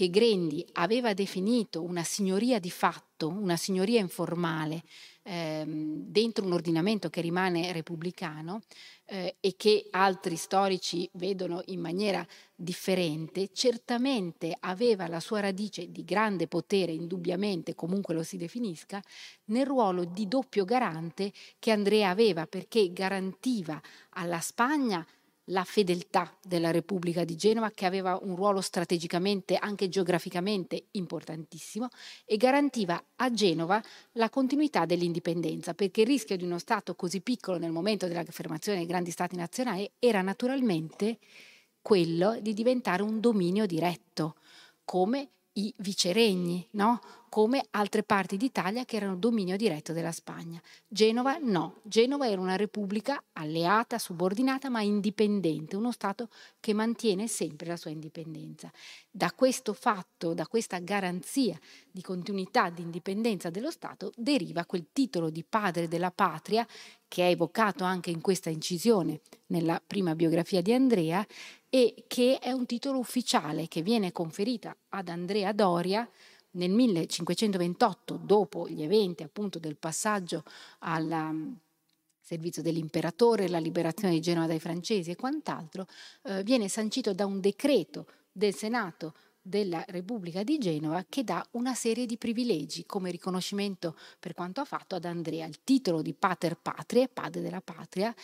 che 0.00 0.08
Grendi 0.08 0.66
aveva 0.72 1.12
definito 1.12 1.82
una 1.82 2.04
signoria 2.04 2.58
di 2.58 2.70
fatto, 2.70 3.28
una 3.28 3.58
signoria 3.58 4.00
informale, 4.00 4.82
ehm, 5.24 6.04
dentro 6.06 6.46
un 6.46 6.54
ordinamento 6.54 7.10
che 7.10 7.20
rimane 7.20 7.70
repubblicano 7.70 8.62
eh, 9.04 9.36
e 9.38 9.56
che 9.58 9.88
altri 9.90 10.36
storici 10.36 11.06
vedono 11.12 11.60
in 11.66 11.80
maniera 11.80 12.26
differente, 12.54 13.50
certamente 13.52 14.56
aveva 14.60 15.06
la 15.06 15.20
sua 15.20 15.40
radice 15.40 15.90
di 15.90 16.02
grande 16.02 16.46
potere, 16.46 16.92
indubbiamente, 16.92 17.74
comunque 17.74 18.14
lo 18.14 18.22
si 18.22 18.38
definisca, 18.38 19.02
nel 19.48 19.66
ruolo 19.66 20.04
di 20.04 20.26
doppio 20.28 20.64
garante 20.64 21.30
che 21.58 21.72
Andrea 21.72 22.08
aveva, 22.08 22.46
perché 22.46 22.90
garantiva 22.90 23.78
alla 24.14 24.40
Spagna 24.40 25.06
la 25.50 25.64
fedeltà 25.64 26.36
della 26.42 26.70
Repubblica 26.70 27.24
di 27.24 27.36
Genova, 27.36 27.70
che 27.70 27.86
aveva 27.86 28.18
un 28.22 28.36
ruolo 28.36 28.60
strategicamente, 28.60 29.56
anche 29.56 29.88
geograficamente 29.88 30.86
importantissimo, 30.92 31.88
e 32.24 32.36
garantiva 32.36 33.02
a 33.16 33.30
Genova 33.30 33.82
la 34.12 34.30
continuità 34.30 34.84
dell'indipendenza, 34.84 35.74
perché 35.74 36.02
il 36.02 36.06
rischio 36.06 36.36
di 36.36 36.44
uno 36.44 36.58
Stato 36.58 36.94
così 36.94 37.20
piccolo 37.20 37.58
nel 37.58 37.72
momento 37.72 38.06
dell'affermazione 38.06 38.78
dei 38.78 38.86
grandi 38.86 39.10
Stati 39.10 39.36
nazionali 39.36 39.90
era 39.98 40.22
naturalmente 40.22 41.18
quello 41.82 42.38
di 42.40 42.52
diventare 42.52 43.02
un 43.02 43.20
dominio 43.20 43.66
diretto, 43.66 44.36
come 44.84 45.30
i 45.54 45.72
viceregni, 45.78 46.66
no? 46.72 47.00
Come 47.30 47.64
altre 47.70 48.02
parti 48.02 48.36
d'Italia 48.36 48.84
che 48.84 48.96
erano 48.96 49.14
dominio 49.14 49.56
diretto 49.56 49.92
della 49.92 50.10
Spagna. 50.10 50.60
Genova 50.88 51.38
no, 51.40 51.76
Genova 51.84 52.28
era 52.28 52.40
una 52.40 52.56
repubblica 52.56 53.22
alleata, 53.34 53.98
subordinata, 53.98 54.68
ma 54.68 54.82
indipendente, 54.82 55.76
uno 55.76 55.92
Stato 55.92 56.28
che 56.58 56.74
mantiene 56.74 57.28
sempre 57.28 57.68
la 57.68 57.76
sua 57.76 57.92
indipendenza. 57.92 58.70
Da 59.08 59.30
questo 59.32 59.74
fatto, 59.74 60.34
da 60.34 60.48
questa 60.48 60.80
garanzia 60.80 61.56
di 61.88 62.02
continuità, 62.02 62.68
di 62.68 62.82
indipendenza 62.82 63.48
dello 63.48 63.70
Stato, 63.70 64.12
deriva 64.16 64.66
quel 64.66 64.88
titolo 64.92 65.30
di 65.30 65.44
padre 65.48 65.86
della 65.86 66.10
patria 66.10 66.66
che 67.06 67.28
è 67.28 67.30
evocato 67.30 67.84
anche 67.84 68.10
in 68.10 68.20
questa 68.20 68.50
incisione 68.50 69.20
nella 69.46 69.80
prima 69.84 70.16
biografia 70.16 70.62
di 70.62 70.72
Andrea 70.72 71.24
e 71.68 72.04
che 72.08 72.40
è 72.40 72.50
un 72.50 72.66
titolo 72.66 72.98
ufficiale 72.98 73.68
che 73.68 73.82
viene 73.82 74.10
conferita 74.10 74.76
ad 74.88 75.08
Andrea 75.08 75.52
Doria 75.52 76.08
nel 76.52 76.70
1528, 76.70 78.20
dopo 78.22 78.68
gli 78.68 78.82
eventi 78.82 79.22
appunto 79.22 79.58
del 79.58 79.76
passaggio 79.76 80.44
al 80.80 81.08
um, 81.10 81.58
servizio 82.20 82.62
dell'imperatore, 82.62 83.48
la 83.48 83.58
liberazione 83.58 84.14
di 84.14 84.20
Genova 84.20 84.46
dai 84.46 84.60
francesi 84.60 85.10
e 85.10 85.16
quant'altro, 85.16 85.86
eh, 86.22 86.42
viene 86.42 86.68
sancito 86.68 87.12
da 87.12 87.26
un 87.26 87.40
decreto 87.40 88.06
del 88.32 88.54
Senato 88.54 89.14
della 89.42 89.82
Repubblica 89.88 90.42
di 90.42 90.58
Genova 90.58 91.04
che 91.08 91.24
dà 91.24 91.44
una 91.52 91.74
serie 91.74 92.06
di 92.06 92.18
privilegi 92.18 92.84
come 92.84 93.10
riconoscimento 93.10 93.96
per 94.18 94.34
quanto 94.34 94.60
ha 94.60 94.64
fatto 94.64 94.94
ad 94.94 95.04
Andrea, 95.06 95.46
il 95.46 95.64
titolo 95.64 96.02
di 96.02 96.12
Pater 96.12 96.56
Patria, 96.56 97.08
padre 97.12 97.40
della 97.40 97.62
patria, 97.62 98.14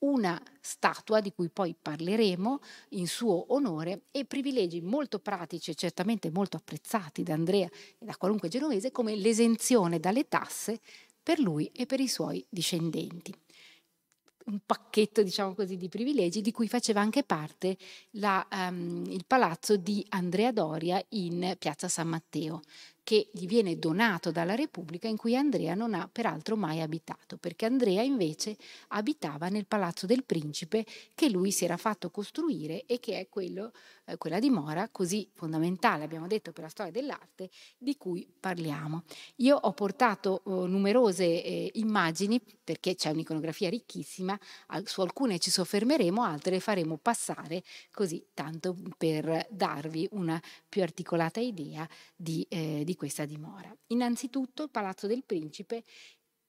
una 0.00 0.40
statua 0.60 1.20
di 1.20 1.32
cui 1.32 1.48
poi 1.48 1.74
parleremo 1.80 2.60
in 2.90 3.06
suo 3.06 3.52
onore 3.54 4.02
e 4.10 4.24
privilegi 4.24 4.80
molto 4.80 5.18
pratici 5.18 5.70
e 5.70 5.74
certamente 5.74 6.30
molto 6.30 6.56
apprezzati 6.56 7.22
da 7.22 7.34
Andrea 7.34 7.68
e 7.98 8.04
da 8.04 8.16
qualunque 8.16 8.48
genovese 8.48 8.90
come 8.90 9.16
l'esenzione 9.16 9.98
dalle 9.98 10.28
tasse 10.28 10.80
per 11.22 11.38
lui 11.38 11.70
e 11.74 11.86
per 11.86 12.00
i 12.00 12.08
suoi 12.08 12.44
discendenti. 12.48 13.34
Un 14.46 14.60
pacchetto, 14.64 15.24
diciamo 15.24 15.54
così, 15.54 15.76
di 15.76 15.88
privilegi 15.88 16.40
di 16.40 16.52
cui 16.52 16.68
faceva 16.68 17.00
anche 17.00 17.24
parte 17.24 17.76
la, 18.12 18.46
um, 18.52 19.02
il 19.08 19.24
palazzo 19.26 19.76
di 19.76 20.06
Andrea 20.10 20.52
Doria 20.52 21.04
in 21.10 21.56
Piazza 21.58 21.88
San 21.88 22.06
Matteo 22.06 22.60
che 23.06 23.28
gli 23.32 23.46
viene 23.46 23.78
donato 23.78 24.32
dalla 24.32 24.56
Repubblica 24.56 25.06
in 25.06 25.16
cui 25.16 25.36
Andrea 25.36 25.76
non 25.76 25.94
ha 25.94 26.08
peraltro 26.10 26.56
mai 26.56 26.80
abitato, 26.80 27.36
perché 27.36 27.64
Andrea 27.64 28.02
invece 28.02 28.56
abitava 28.88 29.46
nel 29.46 29.64
Palazzo 29.64 30.06
del 30.06 30.24
Principe 30.24 30.84
che 31.14 31.30
lui 31.30 31.52
si 31.52 31.64
era 31.64 31.76
fatto 31.76 32.10
costruire 32.10 32.84
e 32.84 32.98
che 32.98 33.20
è 33.20 33.28
quello, 33.28 33.70
eh, 34.06 34.16
quella 34.16 34.40
dimora 34.40 34.88
così 34.88 35.30
fondamentale, 35.34 36.02
abbiamo 36.02 36.26
detto, 36.26 36.50
per 36.50 36.64
la 36.64 36.68
storia 36.68 36.90
dell'arte 36.90 37.48
di 37.78 37.96
cui 37.96 38.26
parliamo. 38.40 39.04
Io 39.36 39.56
ho 39.56 39.72
portato 39.72 40.42
eh, 40.44 40.66
numerose 40.66 41.44
eh, 41.44 41.70
immagini 41.74 42.42
perché 42.64 42.96
c'è 42.96 43.10
un'iconografia 43.10 43.70
ricchissima, 43.70 44.36
su 44.82 45.00
alcune 45.00 45.38
ci 45.38 45.52
soffermeremo, 45.52 46.24
altre 46.24 46.54
le 46.56 46.60
faremo 46.60 46.96
passare 46.96 47.62
così 47.92 48.26
tanto 48.34 48.76
per 48.98 49.46
darvi 49.48 50.08
una 50.10 50.42
più 50.68 50.82
articolata 50.82 51.38
idea 51.38 51.88
di, 52.16 52.44
eh, 52.48 52.82
di 52.84 52.95
questa 52.96 53.24
dimora. 53.24 53.74
Innanzitutto 53.88 54.64
il 54.64 54.70
Palazzo 54.70 55.06
del 55.06 55.22
Principe 55.24 55.84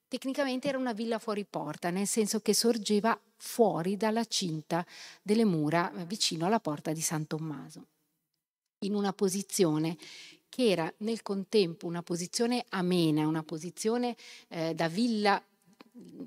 tecnicamente 0.07 0.67
era 0.67 0.77
una 0.77 0.93
villa 0.93 1.19
fuori 1.19 1.45
porta, 1.45 1.89
nel 1.89 2.07
senso 2.07 2.39
che 2.39 2.53
sorgeva 2.53 3.19
fuori 3.35 3.97
dalla 3.97 4.25
cinta 4.25 4.85
delle 5.21 5.45
mura 5.45 5.93
eh, 5.93 6.05
vicino 6.05 6.45
alla 6.45 6.59
porta 6.59 6.91
di 6.91 7.01
San 7.01 7.27
Tommaso, 7.27 7.87
in 8.79 8.95
una 8.95 9.13
posizione 9.13 9.97
che 10.49 10.69
era 10.69 10.91
nel 10.99 11.21
contempo 11.21 11.85
una 11.85 12.01
posizione 12.01 12.65
amena, 12.69 13.27
una 13.27 13.43
posizione 13.43 14.15
eh, 14.47 14.73
da 14.73 14.87
villa 14.87 15.43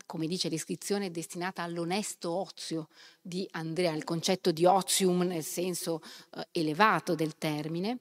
come 0.06 0.26
dice 0.26 0.48
l'iscrizione, 0.48 1.10
destinata 1.10 1.62
all'onesto 1.62 2.30
ozio 2.30 2.88
di 3.20 3.46
Andrea, 3.52 3.92
il 3.92 4.04
concetto 4.04 4.50
di 4.50 4.64
ozium 4.64 5.22
nel 5.22 5.44
senso 5.44 6.02
eh, 6.34 6.48
elevato 6.52 7.14
del 7.14 7.36
termine, 7.36 7.98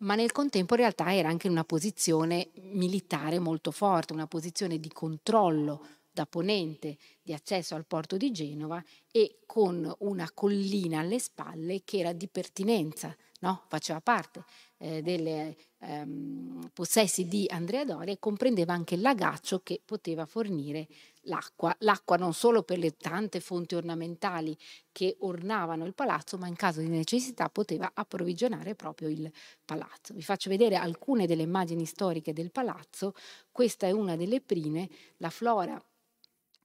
ma 0.00 0.14
nel 0.14 0.32
contempo 0.32 0.74
in 0.74 0.80
realtà 0.80 1.14
era 1.14 1.28
anche 1.28 1.48
una 1.48 1.64
posizione 1.64 2.50
militare 2.72 3.38
molto 3.38 3.70
forte, 3.70 4.12
una 4.12 4.26
posizione 4.26 4.78
di 4.78 4.88
controllo 4.88 5.86
da 6.12 6.26
ponente 6.26 6.96
di 7.22 7.32
accesso 7.32 7.74
al 7.74 7.86
porto 7.86 8.16
di 8.16 8.30
Genova 8.32 8.82
e 9.10 9.38
con 9.46 9.92
una 10.00 10.30
collina 10.32 11.00
alle 11.00 11.18
spalle 11.18 11.82
che 11.84 11.98
era 11.98 12.12
di 12.12 12.28
pertinenza 12.28 13.14
no? 13.40 13.62
faceva 13.68 14.00
parte 14.00 14.44
eh, 14.78 15.02
dei 15.02 15.56
ehm, 15.78 16.70
possessi 16.72 17.26
di 17.26 17.46
Andrea 17.48 17.84
Doria 17.84 18.12
e 18.12 18.18
comprendeva 18.18 18.72
anche 18.72 18.94
il 18.94 19.00
lagaccio 19.02 19.60
che 19.62 19.80
poteva 19.84 20.26
fornire 20.26 20.88
l'acqua. 21.22 21.74
L'acqua 21.80 22.16
non 22.16 22.32
solo 22.32 22.62
per 22.62 22.78
le 22.78 22.96
tante 22.96 23.40
fonti 23.40 23.74
ornamentali 23.74 24.56
che 24.92 25.16
ornavano 25.20 25.84
il 25.84 25.94
palazzo, 25.94 26.38
ma 26.38 26.46
in 26.46 26.56
caso 26.56 26.80
di 26.80 26.88
necessità 26.88 27.48
poteva 27.48 27.90
approvvigionare 27.94 28.74
proprio 28.74 29.08
il 29.08 29.30
palazzo. 29.64 30.14
Vi 30.14 30.22
faccio 30.22 30.50
vedere 30.50 30.76
alcune 30.76 31.26
delle 31.26 31.42
immagini 31.42 31.84
storiche 31.84 32.32
del 32.32 32.50
palazzo. 32.50 33.14
Questa 33.50 33.86
è 33.86 33.90
una 33.90 34.16
delle 34.16 34.40
prime, 34.40 34.88
la 35.18 35.30
flora 35.30 35.82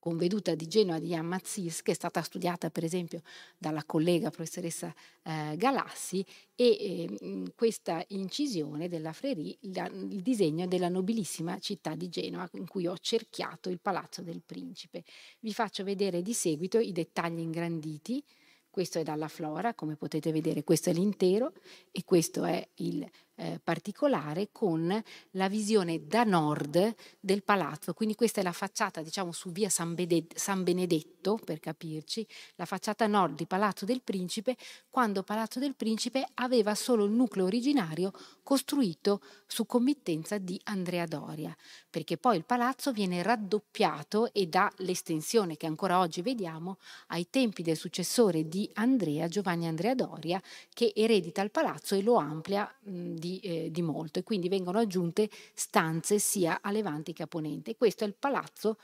conveduta 0.06 0.54
di 0.54 0.68
Genoa 0.68 1.00
di 1.00 1.08
Jan 1.08 1.26
Mazzis, 1.26 1.82
che 1.82 1.90
è 1.90 1.96
stata 1.96 2.22
studiata 2.22 2.70
per 2.70 2.84
esempio 2.84 3.24
dalla 3.58 3.84
collega 3.86 4.30
professoressa 4.30 4.94
eh, 5.24 5.56
Galassi, 5.58 6.24
e 6.54 6.68
eh, 6.68 7.52
questa 7.56 8.06
incisione 8.10 8.88
della 8.88 9.14
Freri, 9.14 9.58
la, 9.74 9.88
il 9.88 10.22
disegno 10.22 10.68
della 10.68 10.90
nobilissima 10.90 11.58
città 11.58 11.96
di 11.96 12.08
Genova, 12.10 12.48
in 12.54 12.68
cui 12.68 12.86
ho 12.86 12.96
cerchiato 13.00 13.70
il 13.70 13.80
Palazzo 13.80 14.22
del 14.22 14.44
Principe. 14.46 15.04
Vi 15.40 15.54
faccio 15.54 15.84
vedere 15.84 16.22
di 16.22 16.34
seguito 16.34 16.78
i 16.78 16.92
dettagli 16.92 17.40
ingranditi. 17.40 18.24
Questo 18.70 19.00
è 19.00 19.04
dalla 19.04 19.30
flora, 19.30 19.74
come 19.74 19.96
potete 19.96 20.32
vedere, 20.32 20.64
questo 20.64 20.92
è 20.92 20.94
l'intero 20.94 21.52
e 21.92 22.04
questo 22.04 22.44
è 22.44 22.64
il 22.76 23.10
eh, 23.36 23.60
particolare 23.64 24.50
con 24.52 25.04
la 25.32 25.50
visione 25.50 26.06
da 26.08 26.24
nord 26.24 26.96
del 27.20 27.44
palazzo. 27.44 27.94
Quindi 27.94 28.16
questa 28.16 28.42
è 28.42 28.44
la 28.44 28.52
facciata, 28.52 29.02
diciamo, 29.02 29.32
su 29.32 29.52
via 29.52 29.70
San, 29.70 29.94
Benedetto, 29.94 30.38
San 30.38 30.64
Benedetto, 30.64 31.40
per 31.44 31.60
capirci, 31.60 32.26
la 32.56 32.66
facciata 32.66 33.08
nord 33.08 33.36
di 33.36 33.46
Palazzo 33.46 33.86
del 33.86 34.02
Principe, 34.02 34.56
quando 34.90 35.24
Palazzo 35.24 35.60
del 35.60 35.76
Principe 35.76 36.26
aveva 36.36 36.76
solo 36.76 37.04
il 37.06 37.12
nucleo 37.12 37.46
originario 37.46 38.12
costruito 38.44 39.22
su 39.48 39.66
committenza 39.66 40.38
di 40.38 40.60
Andrea 40.66 41.06
Doria, 41.06 41.56
perché 41.90 42.18
poi 42.18 42.38
il 42.38 42.46
palazzo 42.46 42.92
viene 42.92 43.24
raddoppiato 43.24 44.32
e 44.34 44.48
dà 44.48 44.72
l'estensione 44.78 45.58
che 45.58 45.66
ancora 45.66 46.00
oggi 46.00 46.22
vediamo 46.22 46.78
ai 47.08 47.28
tempi 47.30 47.64
del 47.64 47.76
successore 47.76 48.48
di 48.48 48.70
Andrea, 48.74 49.28
Giovanni 49.28 49.68
Andrea 49.68 49.96
Doria, 49.96 50.42
che 50.74 50.94
eredita 50.96 51.42
il 51.42 51.52
palazzo 51.52 51.96
e 51.96 52.02
lo 52.02 52.16
amplia 52.16 52.72
mh, 52.82 53.14
di, 53.26 53.40
eh, 53.40 53.72
di 53.72 53.82
molto 53.82 54.20
e 54.20 54.24
quindi 54.24 54.50
vengono 54.50 54.78
aggiunte 54.78 55.30
stanze 55.54 56.20
sia 56.20 56.60
a 56.62 56.72
levante 56.72 57.14
che 57.14 57.24
a 57.24 57.28
ponente. 57.28 57.76
Questo 57.76 58.04
è 58.04 58.08
il 58.08 58.16
palazzo, 58.16 58.78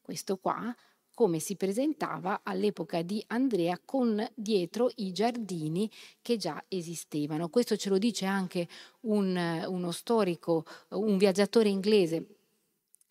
questo 0.00 0.38
qua, 0.38 0.74
come 1.14 1.38
si 1.38 1.56
presentava 1.56 2.40
all'epoca 2.42 3.00
di 3.02 3.22
Andrea 3.28 3.80
con 3.82 4.22
dietro 4.34 4.90
i 4.96 5.12
giardini 5.12 5.90
che 6.20 6.36
già 6.36 6.62
esistevano. 6.68 7.48
Questo 7.48 7.76
ce 7.76 7.88
lo 7.88 7.96
dice 7.96 8.26
anche 8.26 8.68
un, 9.02 9.64
uno 9.66 9.90
storico, 9.92 10.66
un 10.90 11.16
viaggiatore 11.16 11.68
inglese 11.68 12.35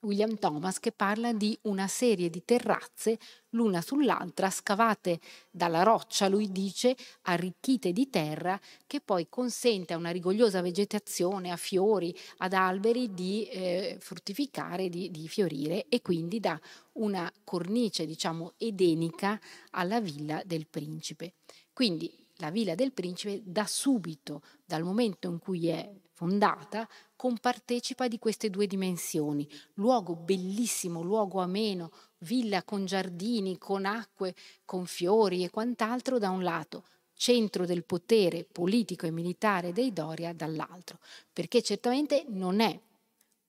William 0.05 0.38
Thomas 0.38 0.79
che 0.79 0.91
parla 0.91 1.33
di 1.33 1.57
una 1.63 1.88
serie 1.88 2.29
di 2.29 2.43
terrazze 2.45 3.17
l'una 3.50 3.81
sull'altra, 3.81 4.50
scavate 4.50 5.19
dalla 5.50 5.83
roccia, 5.83 6.27
lui 6.27 6.51
dice, 6.51 6.95
arricchite 7.24 7.91
di 7.91 8.09
terra, 8.09 8.59
che 8.85 9.01
poi 9.01 9.27
consente 9.29 9.93
a 9.93 9.97
una 9.97 10.12
rigogliosa 10.12 10.62
vegetazione, 10.62 11.51
a 11.51 11.55
fiori, 11.55 12.15
ad 12.38 12.53
alberi 12.53 13.13
di 13.13 13.47
eh, 13.47 13.97
fruttificare, 14.00 14.89
di, 14.89 15.09
di 15.09 15.27
fiorire 15.27 15.85
e 15.89 16.01
quindi 16.01 16.39
dà 16.39 16.59
una 16.93 17.31
cornice, 17.43 18.05
diciamo, 18.05 18.53
edenica 18.57 19.39
alla 19.71 20.00
villa 20.01 20.41
del 20.45 20.67
principe. 20.67 21.35
Quindi 21.74 22.12
la 22.38 22.51
villa 22.51 22.75
del 22.75 22.91
principe 22.91 23.41
da 23.43 23.65
subito, 23.65 24.41
dal 24.65 24.83
momento 24.83 25.29
in 25.29 25.39
cui 25.39 25.67
è 25.67 25.89
fondata, 26.15 26.88
compartecipa 27.17 28.07
di 28.07 28.17
queste 28.17 28.50
due 28.50 28.67
dimensioni. 28.67 29.48
Luogo 29.74 30.15
bellissimo, 30.15 31.01
luogo 31.01 31.41
ameno, 31.41 31.91
villa 32.19 32.63
con 32.63 32.86
giardini, 32.86 33.57
con 33.57 33.86
acque, 33.86 34.34
con 34.63 34.86
fiori 34.86 35.43
e 35.43 35.50
quant'altro 35.50 36.17
da 36.17 36.29
un 36.29 36.41
lato, 36.41 36.86
centro 37.13 37.65
del 37.65 37.84
potere 37.84 38.45
politico 38.45 39.05
e 39.05 39.12
militare 39.12 39.74
dei 39.74 39.91
Doria 39.91 40.34
dall'altro, 40.34 41.00
perché 41.34 41.62
certamente 41.62 42.24
non 42.29 42.62
è 42.62 42.79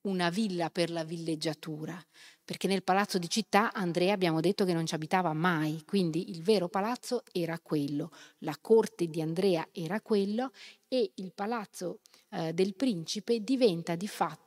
una 0.06 0.30
villa 0.30 0.70
per 0.70 0.90
la 0.90 1.04
villeggiatura, 1.04 2.02
perché 2.45 2.66
nel 2.69 2.82
palazzo 2.82 3.19
di 3.19 3.28
città 3.28 3.73
Andrea 3.73 4.12
abbiamo 4.12 4.40
detto 4.40 4.64
che 4.64 4.73
non 4.73 4.86
ci 4.86 4.95
abitava 4.95 5.32
mai, 5.32 5.82
quindi 5.84 6.30
il 6.30 6.42
vero 6.42 6.69
palazzo 6.69 7.23
era 7.32 7.58
quello, 7.58 8.10
la 8.38 8.56
corte 8.60 9.08
di 9.08 9.21
Andrea 9.21 9.66
era 9.73 10.00
quello 10.00 10.52
e 10.88 11.10
il 11.16 11.32
palazzo 11.34 12.00
eh, 12.30 12.52
del 12.52 12.75
principe 12.75 13.40
diventa 13.40 13.97
di 13.97 14.08
fatto 14.08 14.46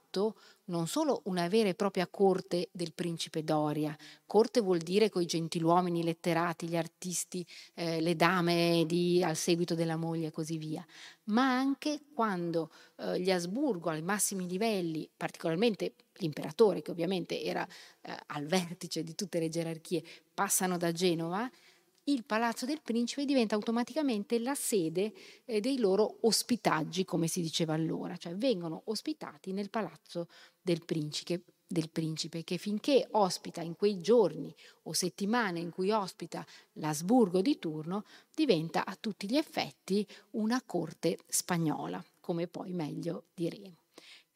non 0.66 0.88
solo 0.88 1.22
una 1.26 1.48
vera 1.48 1.70
e 1.70 1.76
propria 1.76 2.08
corte 2.08 2.70
del 2.72 2.94
principe 2.94 3.44
Doria, 3.44 3.96
corte 4.26 4.62
vuol 4.62 4.80
dire 4.80 5.10
coi 5.10 5.26
gentiluomini 5.26 6.04
letterati, 6.04 6.68
gli 6.68 6.78
artisti, 6.78 7.46
eh, 7.74 8.02
le 8.02 8.16
dame 8.16 8.84
di, 8.88 9.24
al 9.24 9.36
seguito 9.36 9.76
della 9.76 9.98
moglie 9.98 10.28
e 10.28 10.32
così 10.32 10.58
via, 10.58 10.86
ma 11.26 11.58
anche 11.58 12.02
quando 12.14 12.72
eh, 12.98 13.20
gli 13.20 13.32
Asburgo 13.32 13.90
ai 13.90 14.02
massimi 14.02 14.48
livelli, 14.48 15.10
particolarmente 15.16 15.94
l'imperatore 16.20 16.82
che 16.82 16.92
ovviamente 16.92 17.42
era 17.42 17.68
eh, 18.02 18.16
al 18.28 18.46
vertice 18.46 19.04
di 19.04 19.16
tutte 19.16 19.40
le 19.40 19.50
gerarchie, 19.50 20.04
passano 20.34 20.78
da 20.78 20.92
Genova, 20.92 21.50
il 22.12 22.24
Palazzo 22.26 22.66
del 22.66 22.82
Principe 22.82 23.26
diventa 23.26 23.56
automaticamente 23.56 24.40
la 24.40 24.56
sede 24.56 25.14
eh, 25.46 25.60
dei 25.60 25.78
loro 25.78 26.18
ospitaggi, 26.22 27.06
come 27.06 27.28
si 27.28 27.42
diceva 27.42 27.74
allora, 27.74 28.18
cioè 28.18 28.36
vengono 28.36 28.82
ospitati 28.86 29.54
nel 29.54 29.70
Palazzo 29.70 30.28
del 30.62 30.84
Principe, 30.86 31.44
del 31.72 31.90
principe 31.92 32.44
che 32.44 32.58
finché 32.58 33.08
ospita 33.12 33.62
in 33.62 33.76
quei 33.76 34.02
giorni 34.02 34.54
o 34.84 34.94
settimane 34.94 35.60
in 35.60 35.70
cui 35.70 35.92
ospita 35.92 36.44
l'Asburgo 36.74 37.42
di 37.42 37.60
turno, 37.60 38.06
diventa 38.34 38.86
a 38.86 38.98
tutti 39.00 39.30
gli 39.30 39.38
effetti 39.38 40.06
una 40.32 40.64
corte 40.66 41.20
spagnola, 41.28 42.04
come 42.20 42.48
poi 42.48 42.74
meglio 42.74 43.26
diremo. 43.36 43.76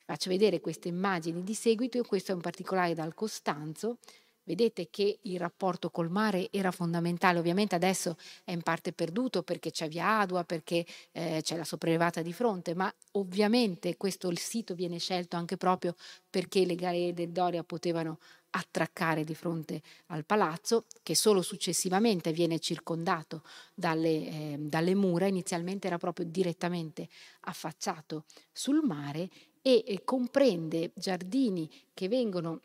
Faccio 0.06 0.30
vedere 0.30 0.60
queste 0.60 0.90
immagini 0.90 1.44
di 1.44 1.56
seguito, 1.56 2.04
questo 2.04 2.32
è 2.32 2.36
un 2.36 2.42
particolare 2.42 2.94
dal 2.94 3.16
Costanzo, 3.16 3.98
Vedete 4.46 4.90
che 4.90 5.20
il 5.22 5.40
rapporto 5.40 5.90
col 5.90 6.10
mare 6.10 6.50
era 6.52 6.72
fondamentale, 6.72 7.40
ovviamente 7.40 7.76
adesso 7.76 8.18
è 8.44 8.52
in 8.52 8.62
parte 8.62 8.92
perduto 8.92 9.42
perché 9.42 9.72
c'è 9.72 9.88
via 9.88 10.20
Adua, 10.20 10.44
perché 10.44 10.86
eh, 11.14 11.40
c'è 11.42 11.56
la 11.56 11.64
sopraelevata 11.64 12.22
di 12.22 12.34
fronte, 12.34 12.76
ma 12.76 12.94
ovviamente 13.12 13.96
questo 13.96 14.30
il 14.30 14.38
sito 14.38 14.76
viene 14.76 14.98
scelto 14.98 15.38
anche 15.38 15.56
proprio 15.56 15.96
perché 16.30 16.66
le 16.66 16.76
galee 16.76 17.14
del 17.14 17.30
Doria 17.30 17.64
potevano 17.64 18.20
attraccare 18.56 19.24
di 19.24 19.34
fronte 19.34 19.82
al 20.08 20.26
palazzo, 20.26 20.86
che 21.02 21.16
solo 21.16 21.42
successivamente 21.42 22.32
viene 22.32 22.60
circondato 22.60 23.44
dalle, 23.74 24.10
eh, 24.10 24.56
dalle 24.60 24.94
mura, 24.94 25.26
inizialmente 25.26 25.88
era 25.88 25.98
proprio 25.98 26.26
direttamente 26.26 27.08
affacciato 27.42 28.26
sul 28.52 28.82
mare 28.84 29.30
e 29.66 30.02
comprende 30.04 30.92
giardini 30.94 31.70
che 31.94 32.10
vengono 32.10 32.60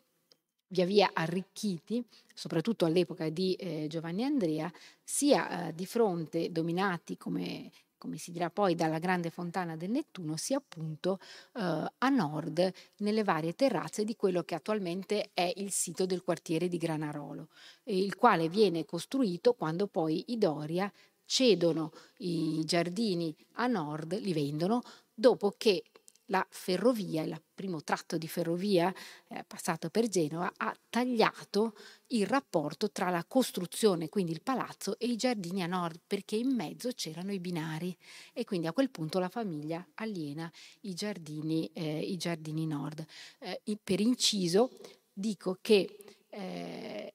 via 0.68 0.84
via 0.84 1.10
arricchiti, 1.12 2.04
soprattutto 2.34 2.84
all'epoca 2.84 3.28
di 3.28 3.54
eh, 3.54 3.86
Giovanni 3.88 4.24
Andrea, 4.24 4.70
sia 5.02 5.68
eh, 5.68 5.74
di 5.74 5.86
fronte 5.86 6.52
dominati 6.52 7.16
come, 7.16 7.70
come, 7.96 8.18
si 8.18 8.30
dirà 8.30 8.50
poi 8.50 8.74
dalla 8.74 8.98
grande 8.98 9.30
fontana 9.30 9.76
del 9.76 9.90
Nettuno, 9.90 10.36
sia 10.36 10.58
appunto 10.58 11.18
eh, 11.54 11.92
a 11.98 12.08
nord 12.08 12.72
nelle 12.98 13.24
varie 13.24 13.54
terrazze 13.54 14.04
di 14.04 14.14
quello 14.16 14.42
che 14.42 14.54
attualmente 14.54 15.30
è 15.32 15.50
il 15.56 15.70
sito 15.70 16.06
del 16.06 16.22
quartiere 16.22 16.68
di 16.68 16.76
Granarolo, 16.76 17.48
il 17.84 18.14
quale 18.16 18.48
viene 18.48 18.84
costruito 18.84 19.54
quando 19.54 19.86
poi 19.86 20.24
i 20.28 20.38
Doria 20.38 20.92
cedono 21.24 21.92
i 22.18 22.62
giardini 22.64 23.34
a 23.54 23.66
nord, 23.66 24.18
li 24.18 24.32
vendono, 24.32 24.82
dopo 25.12 25.54
che 25.56 25.84
la 26.28 26.46
ferrovia, 26.50 27.22
il 27.22 27.40
primo 27.54 27.82
tratto 27.82 28.16
di 28.16 28.28
ferrovia 28.28 28.92
eh, 29.28 29.44
passato 29.46 29.90
per 29.90 30.08
Genova, 30.08 30.52
ha 30.56 30.76
tagliato 30.88 31.74
il 32.08 32.26
rapporto 32.26 32.90
tra 32.90 33.10
la 33.10 33.24
costruzione, 33.24 34.08
quindi 34.08 34.32
il 34.32 34.42
palazzo, 34.42 34.98
e 34.98 35.06
i 35.06 35.16
giardini 35.16 35.62
a 35.62 35.66
nord, 35.66 36.00
perché 36.06 36.36
in 36.36 36.54
mezzo 36.54 36.90
c'erano 36.92 37.32
i 37.32 37.40
binari 37.40 37.96
e 38.32 38.44
quindi 38.44 38.66
a 38.66 38.72
quel 38.72 38.90
punto 38.90 39.18
la 39.18 39.28
famiglia 39.28 39.86
aliena 39.94 40.50
i 40.82 40.94
giardini, 40.94 41.70
eh, 41.72 41.98
i 42.00 42.16
giardini 42.16 42.66
nord. 42.66 43.04
Eh, 43.40 43.60
per 43.82 44.00
inciso 44.00 44.70
dico 45.12 45.58
che 45.60 46.18
eh, 46.30 47.14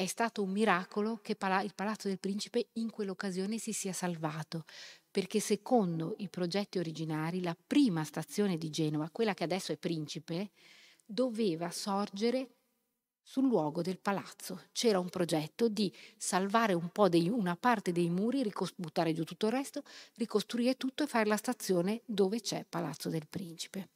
è 0.00 0.06
stato 0.06 0.42
un 0.42 0.50
miracolo 0.50 1.18
che 1.22 1.32
il 1.32 1.74
Palazzo 1.74 2.08
del 2.08 2.18
Principe 2.18 2.68
in 2.74 2.88
quell'occasione 2.90 3.58
si 3.58 3.74
sia 3.74 3.92
salvato, 3.92 4.64
perché 5.10 5.40
secondo 5.40 6.14
i 6.18 6.28
progetti 6.30 6.78
originari 6.78 7.42
la 7.42 7.54
prima 7.66 8.02
stazione 8.04 8.56
di 8.56 8.70
Genova, 8.70 9.10
quella 9.10 9.34
che 9.34 9.44
adesso 9.44 9.72
è 9.72 9.76
Principe, 9.76 10.52
doveva 11.04 11.70
sorgere 11.70 12.54
sul 13.22 13.46
luogo 13.46 13.82
del 13.82 13.98
palazzo. 13.98 14.68
C'era 14.72 14.98
un 14.98 15.10
progetto 15.10 15.68
di 15.68 15.94
salvare 16.16 16.72
un 16.72 16.88
po' 16.88 17.10
dei, 17.10 17.28
una 17.28 17.56
parte 17.56 17.92
dei 17.92 18.08
muri, 18.08 18.42
ricos- 18.42 18.72
buttare 18.74 19.12
giù 19.12 19.24
tutto 19.24 19.48
il 19.48 19.52
resto, 19.52 19.82
ricostruire 20.14 20.78
tutto 20.78 21.02
e 21.02 21.08
fare 21.08 21.26
la 21.26 21.36
stazione 21.36 22.00
dove 22.06 22.40
c'è 22.40 22.64
Palazzo 22.66 23.10
del 23.10 23.28
Principe. 23.28 23.90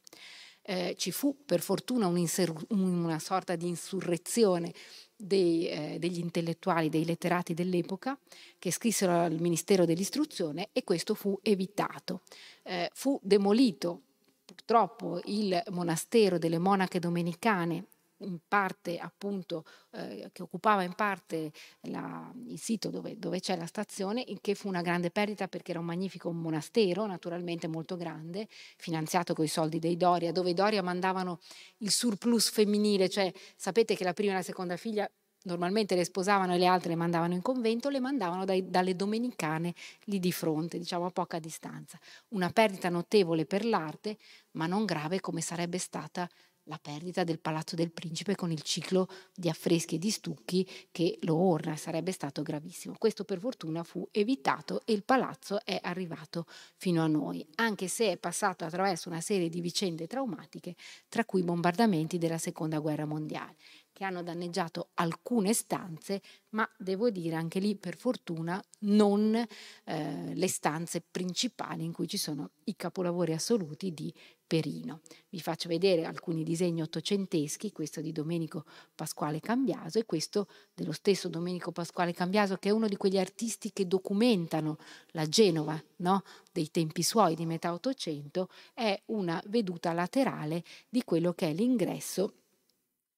Eh, 0.67 0.95
ci 0.97 1.11
fu 1.11 1.43
per 1.45 1.61
fortuna 1.61 2.07
una 2.07 3.19
sorta 3.19 3.55
di 3.55 3.67
insurrezione 3.67 4.73
dei, 5.15 5.67
eh, 5.67 5.97
degli 5.99 6.17
intellettuali, 6.17 6.89
dei 6.89 7.05
letterati 7.05 7.53
dell'epoca 7.53 8.17
che 8.57 8.71
scrissero 8.71 9.11
al 9.11 9.39
Ministero 9.39 9.85
dell'Istruzione 9.85 10.69
e 10.73 10.83
questo 10.83 11.13
fu 11.13 11.37
evitato. 11.43 12.21
Eh, 12.63 12.89
fu 12.93 13.19
demolito 13.21 14.01
purtroppo 14.43 15.21
il 15.25 15.61
monastero 15.69 16.39
delle 16.39 16.57
monache 16.57 16.99
domenicane 16.99 17.85
in 18.19 18.39
parte 18.47 18.97
appunto 18.97 19.65
eh, 19.91 20.29
che 20.31 20.41
occupava 20.41 20.83
in 20.83 20.93
parte 20.93 21.51
la, 21.81 22.31
il 22.47 22.59
sito 22.59 22.89
dove, 22.89 23.17
dove, 23.17 23.39
c'è 23.39 23.57
la 23.57 23.65
stazione, 23.65 24.25
che 24.41 24.55
fu 24.55 24.67
una 24.67 24.81
grande 24.81 25.11
perdita 25.11 25.47
perché 25.47 25.71
era 25.71 25.79
un 25.79 25.85
magnifico 25.85 26.31
monastero, 26.31 27.05
naturalmente 27.05 27.67
molto 27.67 27.95
grande, 27.95 28.47
finanziato 28.77 29.33
con 29.33 29.45
i 29.45 29.49
soldi 29.49 29.79
dei 29.79 29.97
Doria, 29.97 30.31
dove 30.31 30.51
i 30.51 30.53
Doria 30.53 30.81
mandavano 30.81 31.39
il 31.79 31.91
surplus 31.91 32.49
femminile, 32.49 33.09
cioè 33.09 33.31
sapete 33.55 33.95
che 33.95 34.03
la 34.03 34.13
prima 34.13 34.31
e 34.31 34.35
la 34.35 34.41
seconda 34.41 34.77
figlia 34.77 35.09
normalmente 35.45 35.95
le 35.95 36.05
sposavano 36.05 36.53
e 36.53 36.57
le 36.57 36.65
altre 36.65 36.89
le 36.89 36.95
mandavano 36.95 37.33
in 37.33 37.41
convento, 37.41 37.89
le 37.89 37.99
mandavano 37.99 38.45
dai, 38.45 38.69
dalle 38.69 38.95
domenicane 38.95 39.73
lì 40.05 40.19
di 40.19 40.31
fronte, 40.31 40.77
diciamo 40.77 41.05
a 41.05 41.11
poca 41.11 41.39
distanza. 41.39 41.99
Una 42.29 42.49
perdita 42.49 42.89
notevole 42.89 43.45
per 43.45 43.65
l'arte, 43.65 44.17
ma 44.51 44.67
non 44.67 44.85
grave 44.85 45.19
come 45.19 45.41
sarebbe 45.41 45.77
stata 45.77 46.29
la 46.65 46.79
perdita 46.81 47.23
del 47.23 47.39
Palazzo 47.39 47.75
del 47.75 47.91
Principe 47.91 48.35
con 48.35 48.51
il 48.51 48.61
ciclo 48.61 49.07
di 49.33 49.49
affreschi 49.49 49.95
e 49.95 49.99
di 49.99 50.09
stucchi 50.09 50.67
che 50.91 51.17
lo 51.21 51.35
orna, 51.35 51.75
sarebbe 51.75 52.11
stato 52.11 52.41
gravissimo. 52.41 52.95
Questo 52.97 53.23
per 53.23 53.39
fortuna 53.39 53.83
fu 53.83 54.07
evitato 54.11 54.81
e 54.85 54.93
il 54.93 55.03
palazzo 55.03 55.63
è 55.63 55.79
arrivato 55.81 56.45
fino 56.75 57.03
a 57.03 57.07
noi, 57.07 57.45
anche 57.55 57.87
se 57.87 58.11
è 58.11 58.17
passato 58.17 58.65
attraverso 58.65 59.09
una 59.09 59.21
serie 59.21 59.49
di 59.49 59.61
vicende 59.61 60.07
traumatiche, 60.07 60.75
tra 61.09 61.25
cui 61.25 61.43
bombardamenti 61.43 62.17
della 62.17 62.37
Seconda 62.37 62.79
Guerra 62.79 63.05
Mondiale 63.05 63.55
che 63.95 64.03
hanno 64.03 64.23
danneggiato 64.23 64.89
alcune 64.95 65.53
stanze, 65.53 66.21
ma 66.49 66.69
devo 66.77 67.09
dire 67.09 67.37
anche 67.37 67.59
lì 67.59 67.77
per 67.77 67.95
fortuna 67.95 68.61
non 68.79 69.33
eh, 69.33 70.35
le 70.35 70.47
stanze 70.49 71.01
principali 71.01 71.85
in 71.85 71.93
cui 71.93 72.05
ci 72.05 72.17
sono 72.17 72.51
i 72.65 72.75
capolavori 72.75 73.31
assoluti 73.31 73.93
di 73.93 74.13
Perino. 74.45 74.99
Vi 75.29 75.39
faccio 75.39 75.69
vedere 75.69 76.03
alcuni 76.03 76.43
disegni 76.43 76.81
ottocenteschi, 76.81 77.71
questo 77.71 78.01
di 78.01 78.11
Domenico 78.11 78.65
Pasquale 78.93 79.39
Cambiaso 79.39 79.97
e 79.97 80.05
questo 80.05 80.49
dello 80.73 80.91
stesso 80.91 81.29
Domenico 81.29 81.71
Pasquale 81.71 82.11
Cambiaso 82.11 82.57
che 82.57 82.67
è 82.67 82.73
uno 82.73 82.89
di 82.89 82.97
quegli 82.97 83.17
artisti 83.17 83.71
che 83.71 83.87
documentano 83.87 84.77
la 85.11 85.25
Genova 85.25 85.81
no? 85.97 86.23
dei 86.51 86.69
tempi 86.69 87.01
suoi 87.01 87.33
di 87.33 87.45
metà 87.45 87.71
Ottocento, 87.71 88.49
è 88.73 89.01
una 89.05 89.41
veduta 89.47 89.93
laterale 89.93 90.65
di 90.89 91.01
quello 91.05 91.31
che 91.31 91.51
è 91.51 91.53
l'ingresso 91.53 92.33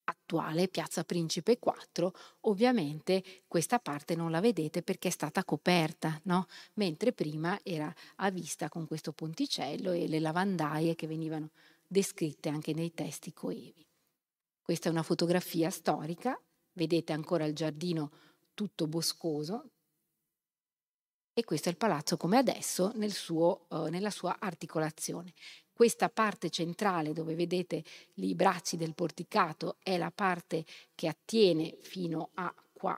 attuale, 0.10 0.68
Piazza 0.68 1.04
Principe 1.04 1.60
4, 1.60 2.14
ovviamente 2.42 3.44
questa 3.48 3.80
parte 3.80 4.16
non 4.16 4.32
la 4.32 4.40
vedete 4.40 4.82
perché 4.82 5.10
è 5.10 5.12
stata 5.12 5.44
coperta, 5.44 6.20
no? 6.24 6.48
mentre 6.76 7.12
prima 7.12 7.60
era 7.64 7.94
a 8.18 8.30
vista 8.30 8.70
con 8.70 8.88
questo 8.88 9.12
ponticello 9.12 9.92
e 9.92 10.08
le 10.08 10.20
lavandaie 10.20 10.96
che 10.96 11.08
venivano 11.08 11.52
descritte 11.86 12.50
anche 12.50 12.74
nei 12.74 12.94
testi 12.94 13.34
coevi. 13.34 13.86
Questa 14.62 14.90
è 14.90 14.92
una 14.92 15.04
fotografia 15.04 15.70
storica, 15.70 16.40
vedete 16.74 17.14
ancora 17.14 17.46
il 17.46 17.54
giardino 17.54 18.12
tutto 18.54 18.88
boscoso 18.88 19.70
e 21.34 21.44
questo 21.44 21.70
è 21.70 21.72
il 21.72 21.78
palazzo 21.78 22.18
come 22.18 22.38
adesso 22.38 22.92
nel 22.96 23.12
suo, 23.12 23.68
uh, 23.70 23.86
nella 23.86 24.10
sua 24.10 24.38
articolazione. 24.40 25.34
Questa 25.78 26.10
parte 26.10 26.50
centrale 26.50 27.14
dove 27.14 27.36
vedete 27.36 27.84
i 28.16 28.34
bracci 28.34 28.78
del 28.78 28.96
porticato 28.96 29.76
è 29.84 29.96
la 29.96 30.10
parte 30.10 30.66
che 30.96 31.08
attiene 31.08 31.78
fino 31.82 32.32
a 32.34 32.52
qua, 32.74 32.98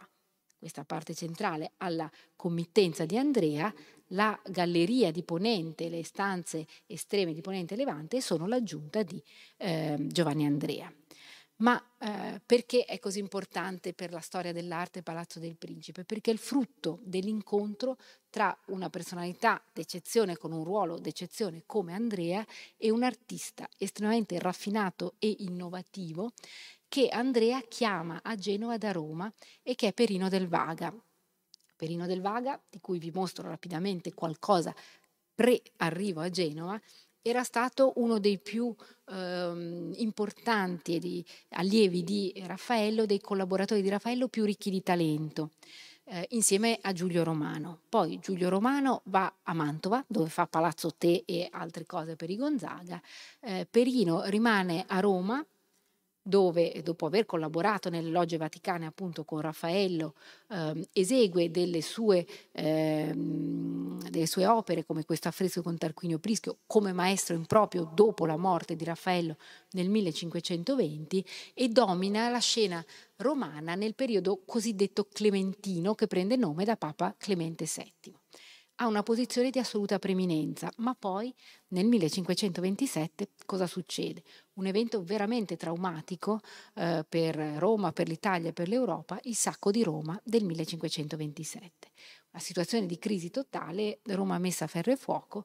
questa 0.58 0.86
parte 0.86 1.14
centrale, 1.14 1.74
alla 1.76 2.10
committenza 2.38 3.04
di 3.04 3.18
Andrea, 3.18 3.74
la 4.12 4.40
galleria 4.46 5.12
di 5.12 5.24
Ponente, 5.24 5.90
le 5.90 6.06
stanze 6.06 6.68
estreme 6.86 7.34
di 7.34 7.42
Ponente 7.42 7.74
e 7.74 7.78
Levante 7.78 8.22
sono 8.22 8.48
l'aggiunta 8.48 9.04
di 9.04 9.22
eh, 9.58 9.98
Giovanni 10.00 10.46
Andrea. 10.46 10.90
Ma 11.60 11.82
eh, 11.98 12.40
perché 12.46 12.86
è 12.86 13.00
così 13.00 13.20
importante 13.20 13.94
per 13.94 14.14
la 14.14 14.22
storia 14.22 14.54
dell'arte 14.54 15.04
Palazzo 15.04 15.40
del 15.40 15.58
Principe? 15.58 16.06
Perché 16.06 16.32
è 16.32 16.34
il 16.34 16.40
frutto 16.40 17.00
dell'incontro 17.04 17.98
tra 18.30 18.58
una 18.68 18.90
personalità 18.90 19.62
d'eccezione 19.74 20.38
con 20.38 20.54
un 20.54 20.64
ruolo 20.64 21.00
d'eccezione 21.00 21.64
come 21.66 21.94
Andrea 21.94 22.46
e 22.78 22.92
un 22.92 23.04
artista 23.04 23.68
estremamente 23.78 24.40
raffinato 24.40 25.16
e 25.20 25.36
innovativo 25.40 26.32
che 26.88 27.10
Andrea 27.10 27.62
chiama 27.62 28.22
a 28.24 28.36
Genova 28.36 28.78
da 28.78 28.94
Roma 28.94 29.32
e 29.62 29.76
che 29.76 29.88
è 29.90 29.94
Perino 29.94 30.30
del 30.30 30.48
Vaga. 30.48 30.94
Perino 31.76 32.06
del 32.06 32.22
Vaga, 32.22 32.62
di 32.70 32.80
cui 32.80 33.00
vi 33.00 33.12
mostro 33.12 33.50
rapidamente 33.50 34.14
qualcosa 34.14 34.74
pre-arrivo 35.36 36.22
a 36.22 36.30
Genova, 36.30 36.80
era 37.22 37.44
stato 37.44 37.94
uno 37.96 38.20
dei 38.20 38.40
più 38.40 38.74
eh, 39.10 39.92
importanti 39.96 41.00
di, 41.00 41.26
allievi 41.50 42.04
di 42.04 42.34
Raffaello, 42.46 43.06
dei 43.06 43.20
collaboratori 43.20 43.82
di 43.82 43.90
Raffaello 43.90 44.28
più 44.28 44.46
ricchi 44.46 44.70
di 44.70 44.82
talento. 44.82 45.52
Eh, 46.12 46.26
insieme 46.32 46.80
a 46.82 46.92
Giulio 46.92 47.24
Romano. 47.24 47.82
Poi 47.88 48.18
Giulio 48.20 48.50
Romano 48.50 49.02
va 49.06 49.32
a 49.44 49.54
Mantova, 49.54 50.04
dove 50.08 50.28
fa 50.28 50.48
Palazzo 50.48 50.96
Te 50.98 51.24
e 51.24 51.48
altre 51.52 51.86
cose 51.86 52.16
per 52.16 52.32
i 52.32 52.36
Gonzaga. 52.36 53.00
Eh, 53.42 53.68
Perino 53.70 54.24
rimane 54.24 54.86
a 54.88 55.00
Roma 55.00 55.46
dove 56.30 56.82
dopo 56.84 57.08
aver 57.08 57.26
collaborato 57.26 57.90
nelle 57.90 58.12
logge 58.12 58.38
vaticane 58.38 58.86
appunto 58.86 59.26
con 59.26 59.42
Raffaello 59.42 60.14
eh, 60.50 60.88
esegue 60.94 61.50
delle 61.50 61.82
sue, 61.82 62.26
eh, 62.52 63.12
delle 63.16 64.28
sue, 64.28 64.46
opere 64.46 64.86
come 64.86 65.04
questo 65.04 65.28
affresco 65.28 65.64
con 65.64 65.78
Tarquinio 65.78 66.20
Prischio 66.20 66.60
come 66.68 66.94
maestro 66.94 67.36
improprio 67.36 67.90
dopo 67.94 68.28
la 68.28 68.38
morte 68.38 68.76
di 68.76 68.84
Raffaello 68.84 69.38
nel 69.72 69.90
1520 69.90 71.26
e 71.56 71.68
domina 71.68 72.30
la 72.30 72.40
scena 72.40 72.86
romana 73.18 73.74
nel 73.74 73.96
periodo 73.96 74.44
cosiddetto 74.46 75.08
clementino 75.12 75.96
che 75.96 76.06
prende 76.06 76.36
nome 76.36 76.64
da 76.64 76.78
Papa 76.78 77.16
Clemente 77.18 77.66
VII 77.66 78.19
ha 78.82 78.88
una 78.88 79.04
posizione 79.04 79.50
di 79.50 79.60
assoluta 79.60 80.00
preeminenza, 80.00 80.72
ma 80.78 80.96
poi 80.96 81.34
nel 81.70 81.86
1527 81.86 83.32
cosa 83.46 83.68
succede? 83.68 84.24
Un 84.54 84.68
evento 84.68 85.04
veramente 85.04 85.58
traumatico 85.58 86.40
eh, 86.76 87.06
per 87.08 87.36
Roma, 87.36 87.92
per 87.92 88.08
l'Italia 88.08 88.50
e 88.50 88.54
per 88.54 88.70
l'Europa, 88.70 89.20
il 89.24 89.36
sacco 89.36 89.70
di 89.70 89.84
Roma 89.84 90.20
del 90.24 90.46
1527. 90.46 91.90
Una 92.32 92.42
situazione 92.42 92.86
di 92.86 92.98
crisi 92.98 93.30
totale, 93.30 94.00
Roma 94.04 94.38
messa 94.38 94.64
a 94.64 94.68
ferro 94.68 94.92
e 94.92 94.96
fuoco 94.96 95.44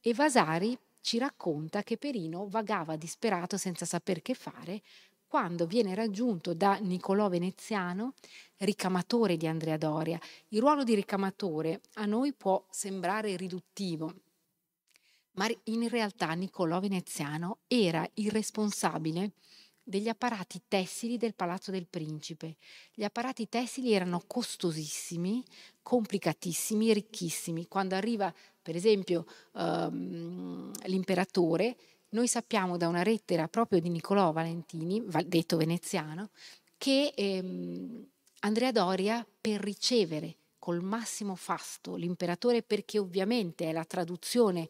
e 0.00 0.12
Vasari 0.12 0.78
ci 1.00 1.16
racconta 1.16 1.82
che 1.82 1.96
Perino 1.96 2.46
vagava 2.46 2.96
disperato 2.96 3.56
senza 3.56 3.86
saper 3.86 4.20
che 4.20 4.34
fare 4.34 4.82
quando 5.36 5.66
viene 5.66 5.94
raggiunto 5.94 6.54
da 6.54 6.76
Niccolò 6.76 7.28
Veneziano, 7.28 8.14
ricamatore 8.56 9.36
di 9.36 9.46
Andrea 9.46 9.76
Doria. 9.76 10.18
Il 10.48 10.60
ruolo 10.60 10.82
di 10.82 10.94
ricamatore 10.94 11.82
a 11.96 12.06
noi 12.06 12.32
può 12.32 12.64
sembrare 12.70 13.36
riduttivo, 13.36 14.14
ma 15.32 15.46
in 15.64 15.90
realtà 15.90 16.32
Niccolò 16.32 16.80
Veneziano 16.80 17.58
era 17.66 18.08
il 18.14 18.30
responsabile 18.30 19.32
degli 19.82 20.08
apparati 20.08 20.62
tessili 20.66 21.18
del 21.18 21.34
Palazzo 21.34 21.70
del 21.70 21.86
Principe. 21.86 22.56
Gli 22.94 23.04
apparati 23.04 23.46
tessili 23.46 23.92
erano 23.92 24.22
costosissimi, 24.26 25.44
complicatissimi, 25.82 26.94
ricchissimi. 26.94 27.68
Quando 27.68 27.94
arriva, 27.94 28.32
per 28.62 28.74
esempio, 28.74 29.26
um, 29.52 30.72
l'imperatore, 30.86 31.76
noi 32.10 32.28
sappiamo 32.28 32.76
da 32.76 32.88
una 32.88 33.02
lettera 33.02 33.48
proprio 33.48 33.80
di 33.80 33.88
Niccolò 33.88 34.32
Valentini, 34.32 35.02
detto 35.24 35.56
veneziano, 35.56 36.30
che 36.78 37.12
ehm, 37.14 38.06
Andrea 38.40 38.72
Doria 38.72 39.26
per 39.40 39.60
ricevere 39.60 40.36
col 40.58 40.82
massimo 40.82 41.36
fasto 41.36 41.94
l'imperatore, 41.94 42.62
perché 42.62 42.98
ovviamente 42.98 43.68
è 43.68 43.72
la 43.72 43.84
traduzione 43.84 44.68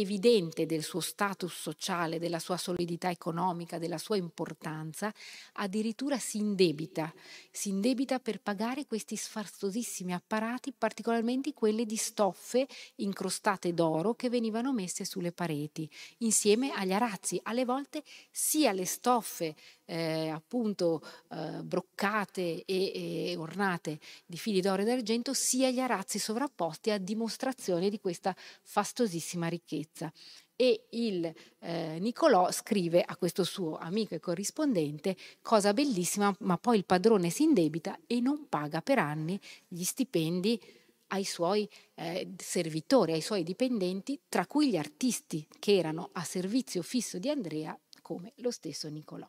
evidente 0.00 0.66
del 0.66 0.82
suo 0.82 1.00
status 1.00 1.52
sociale, 1.52 2.18
della 2.18 2.38
sua 2.38 2.56
solidità 2.56 3.10
economica, 3.10 3.78
della 3.78 3.98
sua 3.98 4.16
importanza, 4.16 5.12
addirittura 5.54 6.18
si 6.18 6.38
indebita, 6.38 7.12
si 7.50 7.70
indebita 7.70 8.18
per 8.18 8.40
pagare 8.40 8.86
questi 8.86 9.16
sfarzosissimi 9.16 10.12
apparati, 10.12 10.72
particolarmente 10.72 11.52
quelli 11.52 11.86
di 11.86 11.96
stoffe 11.96 12.66
incrostate 12.96 13.74
d'oro 13.74 14.14
che 14.14 14.28
venivano 14.28 14.72
messe 14.72 15.04
sulle 15.04 15.32
pareti, 15.32 15.88
insieme 16.18 16.72
agli 16.72 16.92
arazzi, 16.92 17.40
alle 17.44 17.64
volte 17.64 18.02
sia 18.30 18.72
le 18.72 18.86
stoffe 18.86 19.54
eh, 19.86 20.28
appunto 20.28 21.02
eh, 21.30 21.62
broccate 21.62 22.64
e, 22.64 23.30
e, 23.30 23.36
ornate 23.36 23.98
di 24.26 24.36
fili 24.36 24.60
d'oro 24.60 24.82
e 24.82 24.84
d'argento, 24.84 25.32
sia 25.34 25.70
gli 25.70 25.80
arazzi 25.80 26.18
sovrapposti 26.18 26.90
a 26.90 26.98
dimostrazione 26.98 27.90
di 27.90 28.00
questa 28.00 28.34
fastosissima 28.62 29.48
ricchezza. 29.48 30.12
E 30.56 30.86
il 30.90 31.32
eh, 31.58 31.98
Nicolò 31.98 32.52
scrive 32.52 33.02
a 33.02 33.16
questo 33.16 33.42
suo 33.42 33.76
amico 33.76 34.14
e 34.14 34.20
corrispondente 34.20 35.16
cosa 35.42 35.72
bellissima, 35.72 36.34
ma 36.40 36.56
poi 36.58 36.78
il 36.78 36.84
padrone 36.84 37.30
si 37.30 37.42
indebita 37.42 37.98
e 38.06 38.20
non 38.20 38.48
paga 38.48 38.80
per 38.80 39.00
anni 39.00 39.38
gli 39.66 39.82
stipendi 39.82 40.60
ai 41.08 41.24
suoi 41.24 41.68
eh, 41.94 42.32
servitori, 42.36 43.12
ai 43.12 43.20
suoi 43.20 43.42
dipendenti, 43.42 44.20
tra 44.28 44.46
cui 44.46 44.70
gli 44.70 44.76
artisti 44.76 45.46
che 45.58 45.76
erano 45.76 46.10
a 46.12 46.22
servizio 46.22 46.82
fisso 46.82 47.18
di 47.18 47.28
Andrea 47.28 47.76
come 48.04 48.32
lo 48.36 48.50
stesso 48.50 48.90
Nicolò. 48.90 49.26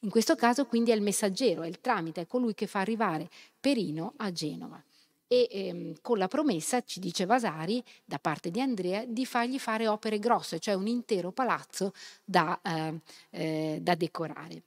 In 0.00 0.10
questo 0.10 0.36
caso 0.36 0.64
quindi 0.64 0.90
è 0.90 0.94
il 0.94 1.02
messaggero, 1.02 1.62
è 1.62 1.66
il 1.66 1.82
tramite, 1.82 2.22
è 2.22 2.26
colui 2.26 2.54
che 2.54 2.66
fa 2.66 2.80
arrivare 2.80 3.28
Perino 3.60 4.14
a 4.16 4.32
Genova. 4.32 4.82
E 5.28 5.48
ehm, 5.50 5.96
con 6.00 6.16
la 6.16 6.28
promessa, 6.28 6.80
ci 6.82 6.98
dice 6.98 7.26
Vasari, 7.26 7.84
da 8.04 8.18
parte 8.18 8.50
di 8.50 8.60
Andrea, 8.60 9.04
di 9.04 9.26
fargli 9.26 9.58
fare 9.58 9.86
opere 9.86 10.18
grosse, 10.18 10.58
cioè 10.58 10.74
un 10.74 10.86
intero 10.86 11.30
palazzo 11.30 11.92
da, 12.24 12.58
eh, 12.62 13.00
eh, 13.30 13.78
da 13.82 13.94
decorare. 13.94 14.62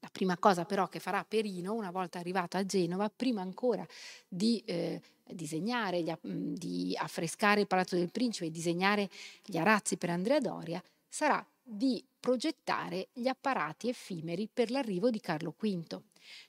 La 0.00 0.08
prima 0.10 0.36
cosa 0.38 0.64
però 0.64 0.88
che 0.88 0.98
farà 0.98 1.24
Perino, 1.24 1.74
una 1.74 1.90
volta 1.90 2.18
arrivato 2.18 2.56
a 2.56 2.64
Genova, 2.64 3.08
prima 3.14 3.42
ancora 3.42 3.86
di 4.26 4.60
eh, 4.64 5.00
disegnare, 5.24 6.02
di 6.22 6.96
affrescare 6.98 7.60
il 7.60 7.66
Palazzo 7.66 7.96
del 7.96 8.10
Principe 8.10 8.46
e 8.46 8.50
disegnare 8.50 9.08
gli 9.44 9.58
arazzi 9.58 9.96
per 9.96 10.10
Andrea 10.10 10.40
Doria, 10.40 10.82
sarà 11.08 11.44
di 11.62 12.02
progettare 12.18 13.08
gli 13.12 13.28
apparati 13.28 13.88
effimeri 13.88 14.48
per 14.52 14.70
l'arrivo 14.70 15.10
di 15.10 15.20
Carlo 15.20 15.54
V. 15.58 16.00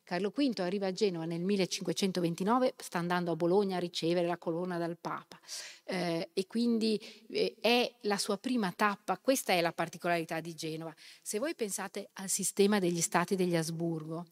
Carlo 0.03 0.29
V 0.29 0.59
arriva 0.59 0.87
a 0.87 0.91
Genova 0.91 1.25
nel 1.25 1.41
1529, 1.41 2.73
sta 2.77 2.97
andando 2.97 3.31
a 3.31 3.35
Bologna 3.35 3.77
a 3.77 3.79
ricevere 3.79 4.27
la 4.27 4.37
corona 4.37 4.77
dal 4.77 4.97
Papa 4.97 5.39
eh, 5.85 6.29
e 6.33 6.47
quindi 6.47 6.99
eh, 7.29 7.55
è 7.61 7.95
la 8.01 8.17
sua 8.17 8.37
prima 8.37 8.71
tappa, 8.71 9.17
questa 9.17 9.53
è 9.53 9.61
la 9.61 9.71
particolarità 9.71 10.39
di 10.39 10.53
Genova. 10.53 10.93
Se 11.21 11.39
voi 11.39 11.55
pensate 11.55 12.09
al 12.13 12.29
sistema 12.29 12.79
degli 12.79 13.01
stati 13.01 13.35
degli 13.35 13.55
Asburgo, 13.55 14.25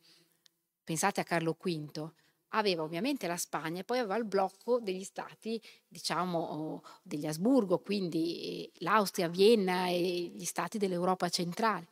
pensate 0.84 1.22
a 1.22 1.24
Carlo 1.24 1.56
V, 1.60 2.12
aveva 2.50 2.84
ovviamente 2.84 3.28
la 3.28 3.38
Spagna 3.38 3.82
e 3.82 3.84
poi 3.84 4.00
aveva 4.00 4.16
il 4.16 4.26
blocco 4.26 4.80
degli 4.80 5.04
stati, 5.04 5.62
diciamo, 5.88 6.84
degli 7.04 7.26
Asburgo, 7.26 7.80
quindi 7.80 8.42
eh, 8.42 8.72
l'Austria, 8.80 9.28
Vienna 9.28 9.88
e 9.88 10.32
gli 10.34 10.46
stati 10.46 10.78
dell'Europa 10.78 11.30
centrale. 11.30 11.88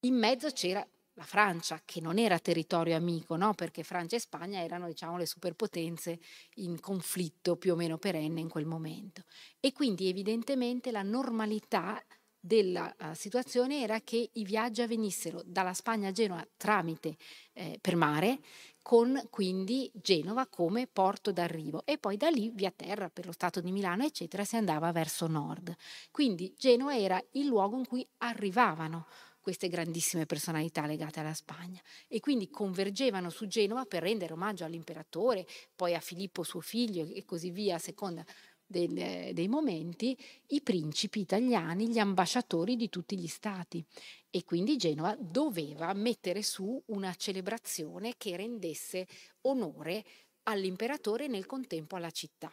In 0.00 0.14
mezzo 0.14 0.50
c'era 0.50 0.86
la 1.14 1.24
Francia, 1.24 1.82
che 1.84 2.00
non 2.00 2.18
era 2.18 2.38
territorio 2.38 2.96
amico, 2.96 3.36
no? 3.36 3.52
perché 3.52 3.82
Francia 3.82 4.16
e 4.16 4.20
Spagna 4.20 4.62
erano 4.62 4.86
diciamo, 4.86 5.18
le 5.18 5.26
superpotenze 5.26 6.18
in 6.54 6.80
conflitto 6.80 7.56
più 7.56 7.74
o 7.74 7.76
meno 7.76 7.98
perenne 7.98 8.40
in 8.40 8.48
quel 8.48 8.64
momento. 8.64 9.24
E 9.60 9.72
quindi 9.72 10.08
evidentemente 10.08 10.90
la 10.90 11.02
normalità 11.02 12.02
della 12.42 12.94
uh, 12.98 13.12
situazione 13.12 13.82
era 13.82 14.00
che 14.00 14.30
i 14.32 14.44
viaggi 14.44 14.80
avvenissero 14.80 15.42
dalla 15.44 15.74
Spagna 15.74 16.08
a 16.08 16.12
Genova 16.12 16.46
tramite 16.56 17.16
eh, 17.52 17.76
per 17.78 17.96
mare 17.96 18.38
con 18.90 19.22
quindi 19.30 19.88
Genova 19.94 20.48
come 20.48 20.88
porto 20.88 21.30
d'arrivo 21.30 21.82
e 21.84 21.96
poi 21.96 22.16
da 22.16 22.28
lì 22.28 22.50
via 22.50 22.72
terra 22.72 23.08
per 23.08 23.24
lo 23.24 23.30
Stato 23.30 23.60
di 23.60 23.70
Milano 23.70 24.02
eccetera 24.02 24.44
si 24.44 24.56
andava 24.56 24.90
verso 24.90 25.28
nord. 25.28 25.72
Quindi 26.10 26.52
Genova 26.58 26.98
era 26.98 27.22
il 27.34 27.46
luogo 27.46 27.76
in 27.76 27.86
cui 27.86 28.04
arrivavano 28.18 29.06
queste 29.38 29.68
grandissime 29.68 30.26
personalità 30.26 30.86
legate 30.86 31.20
alla 31.20 31.34
Spagna 31.34 31.80
e 32.08 32.18
quindi 32.18 32.50
convergevano 32.50 33.30
su 33.30 33.46
Genova 33.46 33.84
per 33.84 34.02
rendere 34.02 34.32
omaggio 34.32 34.64
all'imperatore, 34.64 35.46
poi 35.76 35.94
a 35.94 36.00
Filippo 36.00 36.42
suo 36.42 36.60
figlio 36.60 37.04
e 37.04 37.24
così 37.24 37.52
via 37.52 37.76
a 37.76 37.78
seconda 37.78 38.24
del, 38.70 39.32
dei 39.34 39.48
momenti, 39.48 40.16
i 40.48 40.62
principi 40.62 41.20
italiani, 41.20 41.88
gli 41.88 41.98
ambasciatori 41.98 42.76
di 42.76 42.88
tutti 42.88 43.18
gli 43.18 43.26
stati 43.26 43.84
e 44.30 44.44
quindi 44.44 44.76
Genova 44.76 45.16
doveva 45.18 45.92
mettere 45.92 46.42
su 46.42 46.80
una 46.86 47.12
celebrazione 47.14 48.14
che 48.16 48.36
rendesse 48.36 49.08
onore 49.42 50.04
all'imperatore 50.44 51.24
e 51.24 51.28
nel 51.28 51.46
contempo 51.46 51.96
alla 51.96 52.12
città. 52.12 52.50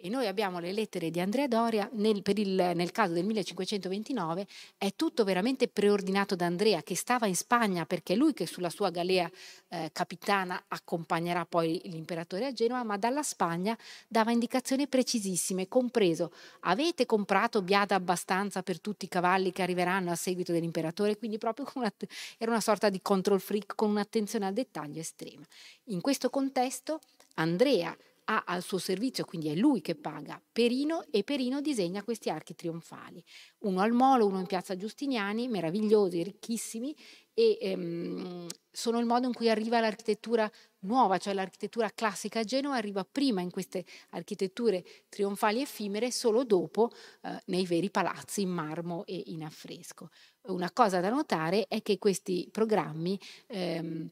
E 0.00 0.08
noi 0.08 0.28
abbiamo 0.28 0.60
le 0.60 0.70
lettere 0.70 1.10
di 1.10 1.18
Andrea 1.18 1.48
Doria, 1.48 1.90
nel, 1.94 2.22
il, 2.24 2.72
nel, 2.72 2.92
caso 2.92 3.14
del 3.14 3.24
1529 3.24 4.46
è 4.78 4.92
tutto 4.94 5.24
veramente 5.24 5.66
preordinato 5.66 6.36
da 6.36 6.46
Andrea 6.46 6.84
che 6.84 6.94
stava 6.94 7.26
in 7.26 7.34
Spagna 7.34 7.84
perché 7.84 8.12
è 8.12 8.16
lui 8.16 8.32
che 8.32 8.46
sulla 8.46 8.70
sua 8.70 8.90
galea 8.90 9.28
eh, 9.66 9.90
capitana 9.92 10.66
accompagnerà 10.68 11.44
poi 11.46 11.80
l'imperatore 11.86 12.46
a 12.46 12.52
Genova, 12.52 12.84
ma 12.84 12.96
dalla 12.96 13.24
Spagna 13.24 13.76
dava 14.06 14.30
indicazioni 14.30 14.86
precisissime, 14.86 15.66
compreso 15.66 16.30
avete 16.60 17.04
comprato 17.04 17.60
biada 17.62 17.96
abbastanza 17.96 18.62
per 18.62 18.80
tutti 18.80 19.06
i 19.06 19.08
cavalli 19.08 19.50
che 19.50 19.62
arriveranno 19.62 20.12
a 20.12 20.14
seguito 20.14 20.52
dell'imperatore, 20.52 21.18
quindi 21.18 21.38
proprio 21.38 21.68
una, 21.74 21.92
era 22.38 22.52
una 22.52 22.60
sorta 22.60 22.88
di 22.88 23.02
control 23.02 23.40
freak 23.40 23.74
con 23.74 23.90
un'attenzione 23.90 24.46
al 24.46 24.52
dettaglio 24.52 25.00
estrema. 25.00 25.44
In 25.86 26.00
questo 26.00 26.30
contesto 26.30 27.00
Andrea 27.34 27.96
ha 28.30 28.44
al 28.46 28.62
suo 28.62 28.78
servizio, 28.78 29.24
quindi 29.24 29.48
è 29.48 29.54
lui 29.54 29.80
che 29.80 29.94
paga 29.94 30.40
Perino 30.52 31.04
e 31.10 31.24
Perino 31.24 31.60
disegna 31.60 32.02
questi 32.02 32.28
archi 32.28 32.54
trionfali, 32.54 33.22
uno 33.60 33.80
al 33.80 33.92
Molo, 33.92 34.26
uno 34.26 34.40
in 34.40 34.46
piazza 34.46 34.76
Giustiniani, 34.76 35.48
meravigliosi, 35.48 36.22
ricchissimi 36.22 36.94
e 37.32 37.56
ehm, 37.60 38.46
sono 38.70 38.98
il 38.98 39.06
modo 39.06 39.26
in 39.26 39.32
cui 39.32 39.48
arriva 39.48 39.80
l'architettura 39.80 40.50
nuova, 40.80 41.18
cioè 41.18 41.32
l'architettura 41.32 41.90
classica 41.94 42.40
a 42.40 42.44
Genova 42.44 42.76
arriva 42.76 43.06
prima 43.10 43.40
in 43.40 43.50
queste 43.50 43.84
architetture 44.10 44.84
trionfali 45.08 45.60
effimere, 45.60 46.10
solo 46.10 46.44
dopo 46.44 46.90
eh, 47.22 47.40
nei 47.46 47.64
veri 47.64 47.90
palazzi 47.90 48.42
in 48.42 48.50
marmo 48.50 49.06
e 49.06 49.22
in 49.26 49.42
affresco. 49.42 50.10
Una 50.48 50.70
cosa 50.72 51.00
da 51.00 51.08
notare 51.08 51.66
è 51.66 51.80
che 51.80 51.98
questi 51.98 52.48
programmi 52.50 53.18
ehm, 53.46 54.10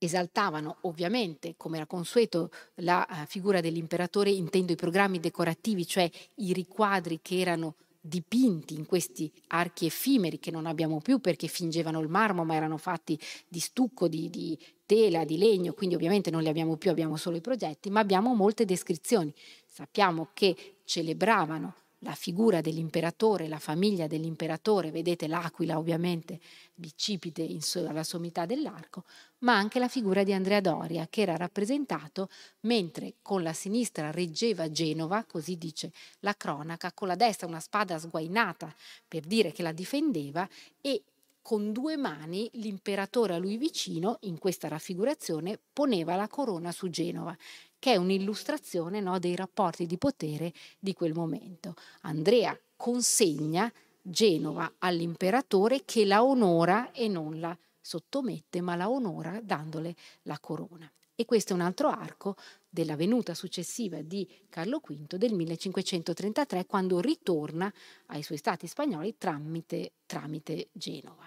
esaltavano 0.00 0.78
ovviamente, 0.82 1.54
come 1.56 1.76
era 1.76 1.86
consueto, 1.86 2.50
la 2.76 3.06
uh, 3.08 3.26
figura 3.26 3.60
dell'imperatore, 3.60 4.30
intendo 4.30 4.72
i 4.72 4.76
programmi 4.76 5.20
decorativi, 5.20 5.86
cioè 5.86 6.10
i 6.36 6.52
riquadri 6.52 7.20
che 7.22 7.38
erano 7.38 7.74
dipinti 8.00 8.74
in 8.74 8.86
questi 8.86 9.30
archi 9.48 9.84
effimeri 9.84 10.38
che 10.38 10.50
non 10.50 10.64
abbiamo 10.64 11.00
più 11.00 11.18
perché 11.18 11.48
fingevano 11.48 12.00
il 12.00 12.08
marmo 12.08 12.44
ma 12.44 12.54
erano 12.54 12.78
fatti 12.78 13.20
di 13.46 13.60
stucco, 13.60 14.08
di, 14.08 14.30
di 14.30 14.58
tela, 14.86 15.24
di 15.24 15.36
legno, 15.36 15.74
quindi 15.74 15.96
ovviamente 15.96 16.30
non 16.30 16.42
li 16.42 16.48
abbiamo 16.48 16.76
più, 16.76 16.90
abbiamo 16.90 17.16
solo 17.16 17.36
i 17.36 17.42
progetti, 17.42 17.90
ma 17.90 18.00
abbiamo 18.00 18.34
molte 18.34 18.64
descrizioni. 18.64 19.32
Sappiamo 19.66 20.30
che 20.32 20.78
celebravano 20.84 21.74
la 22.02 22.14
figura 22.14 22.60
dell'imperatore, 22.60 23.48
la 23.48 23.58
famiglia 23.58 24.06
dell'imperatore, 24.06 24.90
vedete 24.90 25.26
l'aquila 25.26 25.78
ovviamente 25.78 26.40
bicipite 26.74 27.46
alla 27.86 28.04
sommità 28.04 28.46
dell'arco, 28.46 29.04
ma 29.38 29.56
anche 29.56 29.78
la 29.78 29.88
figura 29.88 30.22
di 30.22 30.32
Andrea 30.32 30.60
Doria 30.60 31.06
che 31.10 31.22
era 31.22 31.36
rappresentato 31.36 32.30
mentre 32.60 33.14
con 33.20 33.42
la 33.42 33.52
sinistra 33.52 34.10
reggeva 34.10 34.70
Genova, 34.70 35.24
così 35.24 35.58
dice 35.58 35.92
la 36.20 36.34
cronaca, 36.34 36.92
con 36.92 37.08
la 37.08 37.16
destra 37.16 37.46
una 37.46 37.60
spada 37.60 37.98
sguainata 37.98 38.74
per 39.06 39.24
dire 39.24 39.52
che 39.52 39.62
la 39.62 39.72
difendeva 39.72 40.48
e 40.80 41.02
con 41.42 41.72
due 41.72 41.96
mani 41.96 42.48
l'imperatore 42.54 43.34
a 43.34 43.38
lui 43.38 43.56
vicino, 43.56 44.18
in 44.22 44.38
questa 44.38 44.68
raffigurazione, 44.68 45.58
poneva 45.72 46.14
la 46.14 46.28
corona 46.28 46.70
su 46.70 46.88
Genova 46.90 47.36
che 47.80 47.94
è 47.94 47.96
un'illustrazione 47.96 49.00
no, 49.00 49.18
dei 49.18 49.34
rapporti 49.34 49.86
di 49.86 49.98
potere 49.98 50.52
di 50.78 50.92
quel 50.92 51.14
momento. 51.14 51.74
Andrea 52.02 52.56
consegna 52.76 53.72
Genova 54.00 54.74
all'imperatore 54.78 55.82
che 55.84 56.04
la 56.04 56.22
onora 56.22 56.92
e 56.92 57.08
non 57.08 57.40
la 57.40 57.56
sottomette, 57.80 58.60
ma 58.60 58.76
la 58.76 58.88
onora 58.88 59.40
dandole 59.42 59.96
la 60.22 60.38
corona. 60.38 60.88
E 61.14 61.24
questo 61.24 61.52
è 61.52 61.56
un 61.56 61.62
altro 61.62 61.88
arco 61.88 62.36
della 62.68 62.96
venuta 62.96 63.34
successiva 63.34 64.00
di 64.00 64.26
Carlo 64.48 64.80
V 64.80 65.16
del 65.16 65.34
1533, 65.34 66.66
quando 66.66 67.00
ritorna 67.00 67.72
ai 68.06 68.22
suoi 68.22 68.38
stati 68.38 68.66
spagnoli 68.66 69.16
tramite, 69.18 69.92
tramite 70.06 70.68
Genova. 70.72 71.26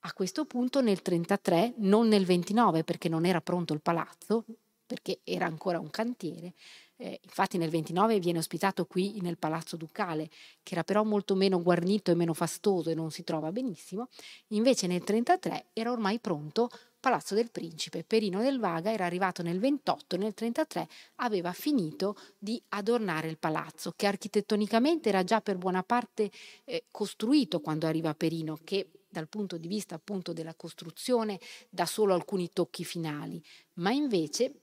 A 0.00 0.12
questo 0.12 0.44
punto 0.44 0.80
nel 0.80 1.02
33, 1.02 1.74
non 1.78 2.06
nel 2.06 2.24
29 2.24 2.84
perché 2.84 3.08
non 3.08 3.24
era 3.24 3.40
pronto 3.40 3.72
il 3.72 3.80
palazzo, 3.80 4.44
perché 4.86 5.20
era 5.24 5.46
ancora 5.46 5.78
un 5.80 5.90
cantiere, 5.90 6.54
Eh, 6.98 7.20
infatti 7.24 7.58
nel 7.58 7.68
29 7.68 8.18
viene 8.20 8.38
ospitato 8.38 8.86
qui 8.86 9.20
nel 9.20 9.36
Palazzo 9.36 9.76
Ducale, 9.76 10.30
che 10.62 10.72
era 10.72 10.82
però 10.82 11.04
molto 11.04 11.34
meno 11.34 11.60
guarnito 11.60 12.10
e 12.10 12.14
meno 12.14 12.32
fastoso 12.32 12.88
e 12.88 12.94
non 12.94 13.10
si 13.10 13.22
trova 13.22 13.52
benissimo. 13.52 14.08
Invece 14.48 14.86
nel 14.86 15.04
33 15.04 15.66
era 15.74 15.90
ormai 15.90 16.18
pronto 16.20 16.70
Palazzo 16.98 17.34
del 17.34 17.50
Principe. 17.50 18.02
Perino 18.02 18.40
del 18.40 18.58
Vaga 18.58 18.90
era 18.90 19.04
arrivato 19.04 19.42
nel 19.42 19.58
28 19.60 20.16
nel 20.16 20.32
33 20.32 20.88
aveva 21.16 21.52
finito 21.52 22.16
di 22.38 22.60
adornare 22.70 23.28
il 23.28 23.36
palazzo, 23.38 23.92
che 23.94 24.06
architettonicamente 24.06 25.10
era 25.10 25.22
già 25.22 25.40
per 25.42 25.56
buona 25.58 25.82
parte 25.82 26.30
eh, 26.64 26.84
costruito 26.90 27.60
quando 27.60 27.86
arriva 27.86 28.14
Perino, 28.14 28.58
che 28.64 28.88
dal 29.08 29.28
punto 29.28 29.56
di 29.56 29.68
vista 29.68 29.94
appunto 29.94 30.32
della 30.32 30.54
costruzione 30.54 31.38
dà 31.70 31.86
solo 31.86 32.14
alcuni 32.14 32.50
tocchi 32.52 32.84
finali, 32.84 33.42
ma 33.74 33.90
invece 33.90 34.62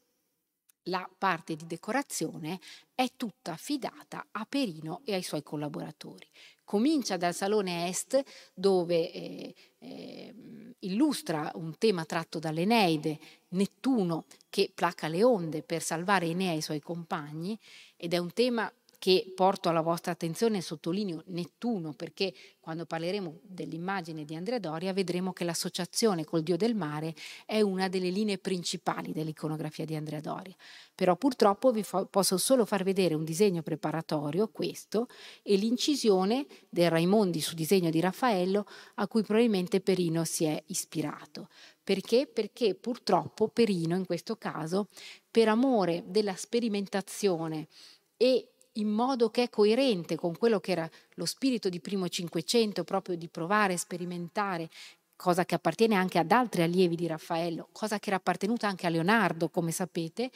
la 0.84 1.10
parte 1.18 1.56
di 1.56 1.66
decorazione 1.66 2.60
è 2.94 3.08
tutta 3.16 3.54
affidata 3.54 4.28
a 4.32 4.46
Perino 4.48 5.02
e 5.06 5.14
ai 5.14 5.24
suoi 5.24 5.44
collaboratori. 5.44 6.28
Comincia 6.64 7.18
dal 7.18 7.34
Salone 7.34 7.88
Est 7.88 8.24
dove 8.54 9.12
eh, 9.12 9.56
eh, 9.80 10.34
illustra 10.80 11.52
un 11.56 11.78
tema 11.78 12.06
tratto 12.06 12.40
dall'Eneide, 12.40 13.20
Nettuno 13.50 14.26
che 14.50 14.72
placa 14.74 15.08
le 15.08 15.24
onde 15.24 15.62
per 15.62 15.82
salvare 15.82 16.26
Enea 16.28 16.54
e 16.54 16.58
i 16.58 16.62
suoi 16.62 16.80
compagni 16.80 17.58
ed 17.96 18.14
è 18.14 18.18
un 18.18 18.34
tema 18.34 18.72
che 19.04 19.34
porto 19.36 19.68
alla 19.68 19.82
vostra 19.82 20.14
attenzione 20.14 20.62
sottolineo 20.62 21.24
Nettuno 21.26 21.92
perché 21.92 22.34
quando 22.62 22.86
parleremo 22.86 23.42
dell'immagine 23.42 24.24
di 24.24 24.34
Andrea 24.34 24.60
Doria 24.60 24.94
vedremo 24.94 25.34
che 25.34 25.44
l'associazione 25.44 26.24
col 26.24 26.42
dio 26.42 26.56
del 26.56 26.74
mare 26.74 27.14
è 27.46 27.60
una 27.60 27.90
delle 27.90 28.10
linee 28.10 28.38
principali 28.38 29.12
dell'iconografia 29.12 29.84
di 29.84 29.98
Andrea 29.98 30.22
Doria. 30.22 30.56
Però 30.96 31.18
purtroppo 31.18 31.72
vi 31.72 31.84
fo- 31.84 32.06
posso 32.06 32.38
solo 32.38 32.64
far 32.64 32.84
vedere 32.84 33.14
un 33.14 33.26
disegno 33.26 33.62
preparatorio, 33.62 34.48
questo, 34.48 35.08
e 35.42 35.58
l'incisione 35.58 36.46
del 36.70 36.90
Raimondi 36.90 37.42
su 37.42 37.56
disegno 37.56 37.90
di 37.90 38.00
Raffaello 38.00 38.66
a 38.96 39.08
cui 39.10 39.24
probabilmente 39.24 39.82
Perino 39.82 40.24
si 40.24 40.46
è 40.46 40.64
ispirato. 40.68 41.50
Perché? 41.84 42.26
Perché 42.26 42.74
purtroppo 42.74 43.50
Perino 43.50 43.98
in 43.98 44.06
questo 44.06 44.38
caso, 44.38 44.88
per 45.30 45.50
amore 45.50 46.06
della 46.08 46.38
sperimentazione 46.38 47.68
e 48.16 48.53
in 48.74 48.90
modo 48.90 49.30
che 49.30 49.44
è 49.44 49.50
coerente 49.50 50.16
con 50.16 50.36
quello 50.38 50.60
che 50.60 50.72
era 50.72 50.90
lo 51.16 51.26
spirito 51.26 51.70
di 51.70 51.80
primo 51.80 52.08
Cinquecento, 52.08 52.84
proprio 52.84 53.16
di 53.16 53.28
provare, 53.28 53.78
sperimentare, 53.78 54.70
cosa 55.16 55.46
che 55.46 55.56
appartiene 55.56 55.96
anche 55.96 56.20
ad 56.20 56.32
altri 56.32 56.64
allievi 56.64 56.96
di 56.96 57.08
Raffaello, 57.08 57.70
cosa 57.72 58.00
che 58.00 58.10
era 58.10 58.18
appartenuta 58.18 58.68
anche 58.68 58.88
a 58.88 58.90
Leonardo, 58.90 59.50
come 59.50 59.72
sapete, 59.72 60.32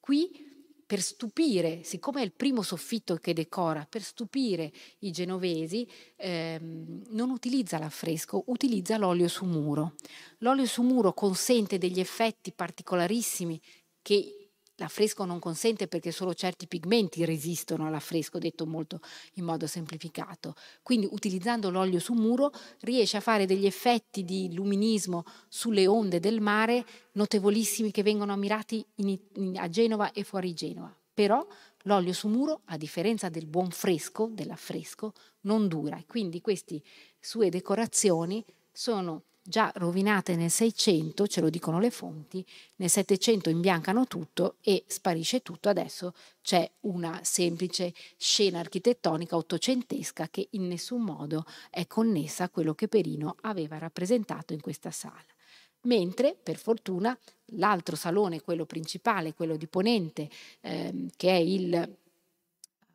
qui 0.00 0.52
per 0.86 1.00
stupire, 1.00 1.82
siccome 1.82 2.20
è 2.20 2.24
il 2.24 2.32
primo 2.32 2.62
soffitto 2.62 3.16
che 3.16 3.32
decora, 3.32 3.86
per 3.88 4.02
stupire 4.02 4.70
i 5.00 5.10
genovesi, 5.10 5.88
ehm, 6.16 7.04
non 7.08 7.30
utilizza 7.30 7.78
l'affresco, 7.78 8.44
utilizza 8.46 8.96
l'olio 8.96 9.28
su 9.28 9.44
muro. 9.44 9.94
L'olio 10.38 10.66
su 10.66 10.82
muro 10.82 11.14
consente 11.14 11.78
degli 11.78 12.00
effetti 12.00 12.52
particolarissimi 12.52 13.60
che 14.02 14.43
L'affresco 14.76 15.24
non 15.24 15.38
consente 15.38 15.86
perché 15.86 16.10
solo 16.10 16.34
certi 16.34 16.66
pigmenti 16.66 17.24
resistono 17.24 17.86
all'affresco, 17.86 18.38
detto 18.38 18.66
molto 18.66 19.00
in 19.34 19.44
modo 19.44 19.68
semplificato. 19.68 20.54
Quindi 20.82 21.08
utilizzando 21.10 21.70
l'olio 21.70 22.00
su 22.00 22.12
muro 22.12 22.50
riesce 22.80 23.16
a 23.16 23.20
fare 23.20 23.46
degli 23.46 23.66
effetti 23.66 24.24
di 24.24 24.52
luminismo 24.52 25.24
sulle 25.48 25.86
onde 25.86 26.18
del 26.18 26.40
mare 26.40 26.84
notevolissimi 27.12 27.92
che 27.92 28.02
vengono 28.02 28.32
ammirati 28.32 28.84
in, 28.96 29.16
in, 29.34 29.58
a 29.58 29.68
Genova 29.68 30.10
e 30.10 30.24
fuori 30.24 30.54
Genova. 30.54 30.92
Però 31.14 31.46
l'olio 31.82 32.12
su 32.12 32.26
muro, 32.26 32.62
a 32.64 32.76
differenza 32.76 33.28
del 33.28 33.46
buon 33.46 33.70
fresco, 33.70 34.28
dell'affresco, 34.32 35.12
non 35.42 35.68
dura 35.68 35.96
e 35.96 36.06
quindi 36.06 36.40
queste 36.40 36.82
sue 37.20 37.48
decorazioni 37.48 38.44
sono 38.72 39.22
già 39.46 39.70
rovinate 39.76 40.36
nel 40.36 40.50
600, 40.50 41.26
ce 41.26 41.42
lo 41.42 41.50
dicono 41.50 41.78
le 41.78 41.90
fonti, 41.90 42.44
nel 42.76 42.88
700 42.88 43.50
imbiancano 43.50 44.06
tutto 44.06 44.56
e 44.62 44.84
sparisce 44.86 45.42
tutto, 45.42 45.68
adesso 45.68 46.14
c'è 46.40 46.68
una 46.80 47.20
semplice 47.22 47.92
scena 48.16 48.60
architettonica 48.60 49.36
ottocentesca 49.36 50.28
che 50.30 50.48
in 50.52 50.66
nessun 50.66 51.02
modo 51.02 51.44
è 51.68 51.86
connessa 51.86 52.44
a 52.44 52.48
quello 52.48 52.74
che 52.74 52.88
Perino 52.88 53.36
aveva 53.42 53.76
rappresentato 53.76 54.54
in 54.54 54.62
questa 54.62 54.90
sala. 54.90 55.22
Mentre, 55.82 56.34
per 56.42 56.56
fortuna, 56.56 57.16
l'altro 57.56 57.96
salone, 57.96 58.40
quello 58.40 58.64
principale, 58.64 59.34
quello 59.34 59.58
di 59.58 59.66
Ponente, 59.66 60.30
ehm, 60.62 61.10
che 61.14 61.28
è 61.28 61.38
il 61.38 61.96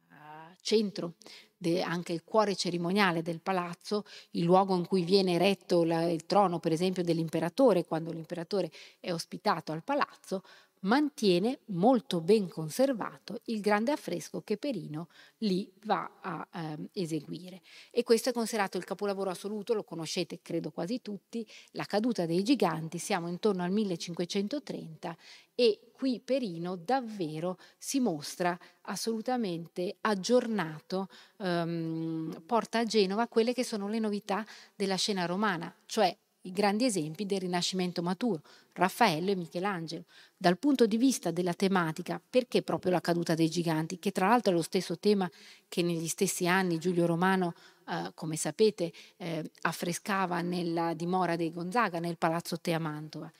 uh, 0.10 0.56
centro 0.62 1.14
de, 1.60 1.82
anche 1.82 2.14
il 2.14 2.24
cuore 2.24 2.56
cerimoniale 2.56 3.22
del 3.22 3.42
palazzo, 3.42 4.06
il 4.32 4.46
luogo 4.46 4.76
in 4.76 4.88
cui 4.88 5.04
viene 5.04 5.34
eretto 5.34 5.84
la, 5.84 6.10
il 6.10 6.26
trono, 6.26 6.60
per 6.60 6.72
esempio, 6.72 7.04
dell'imperatore, 7.04 7.86
quando 7.86 8.12
l'imperatore 8.12 8.72
è 9.00 9.12
ospitato 9.12 9.74
al 9.74 9.84
palazzo, 9.84 10.42
mantiene 10.82 11.60
molto 11.68 12.22
ben 12.22 12.48
conservato 12.48 13.42
il 13.46 13.60
grande 13.60 13.92
affresco 13.92 14.42
che 14.42 14.58
Perino 14.58 15.08
lì 15.40 15.72
va 15.86 16.20
a 16.22 16.48
eh, 16.54 16.90
eseguire. 16.94 17.62
E 17.92 18.04
questo 18.04 18.30
è 18.30 18.34
considerato 18.34 18.78
il 18.78 18.84
capolavoro 18.84 19.30
assoluto, 19.30 19.74
lo 19.74 19.84
conoscete 19.84 20.40
credo 20.42 20.72
quasi 20.72 21.02
tutti, 21.02 21.46
La 21.72 21.86
caduta 21.86 22.26
dei 22.26 22.44
giganti, 22.44 22.98
siamo 22.98 23.28
intorno 23.28 23.64
al 23.64 23.72
1530 23.72 25.18
e 25.56 25.92
qui 25.92 26.22
Perino 26.24 26.78
davvero 26.78 27.58
si 27.78 28.00
mostra 28.00 28.58
assolutamente 28.84 29.98
aggiornato, 30.02 31.10
ehm, 31.38 32.44
porta 32.46 32.80
a 32.80 32.86
Genova 32.86 33.28
quelle 33.28 33.54
che 33.54 33.64
sono 33.66 33.90
le 33.90 34.00
novità 34.00 34.46
della 34.76 34.96
scena 34.96 35.26
romana, 35.26 35.74
cioè 35.86 36.16
i 36.50 36.52
grandi 36.52 36.86
esempi 36.86 37.26
del 37.26 37.42
Rinascimento 37.42 38.02
maturo, 38.02 38.42
Raffaello 38.74 39.32
e 39.32 39.36
Michelangelo. 39.36 40.04
Dal 40.36 40.58
punto 40.58 40.86
di 40.86 40.98
vista 40.98 41.32
della 41.32 41.54
tematica, 41.54 42.22
perché 42.30 42.62
proprio 42.62 42.92
la 42.92 43.02
caduta 43.02 43.36
dei 43.36 43.50
giganti, 43.50 44.00
che 44.00 44.12
tra 44.12 44.28
l'altro 44.28 44.52
è 44.52 44.56
lo 44.56 44.62
stesso 44.62 44.98
tema 44.98 45.30
che 45.68 45.82
negli 45.82 46.08
stessi 46.08 46.48
anni 46.48 46.80
Giulio 46.80 47.06
Romano, 47.06 47.54
eh, 47.88 48.12
come 48.14 48.36
sapete, 48.36 48.92
eh, 49.18 49.50
affrescava 49.62 50.42
nella 50.42 50.94
dimora 50.94 51.36
dei 51.36 51.54
Gonzaga, 51.54 52.00
nel 52.00 52.18
Palazzo 52.18 52.60
Tea 52.60 52.80
Mantova. 52.80 53.32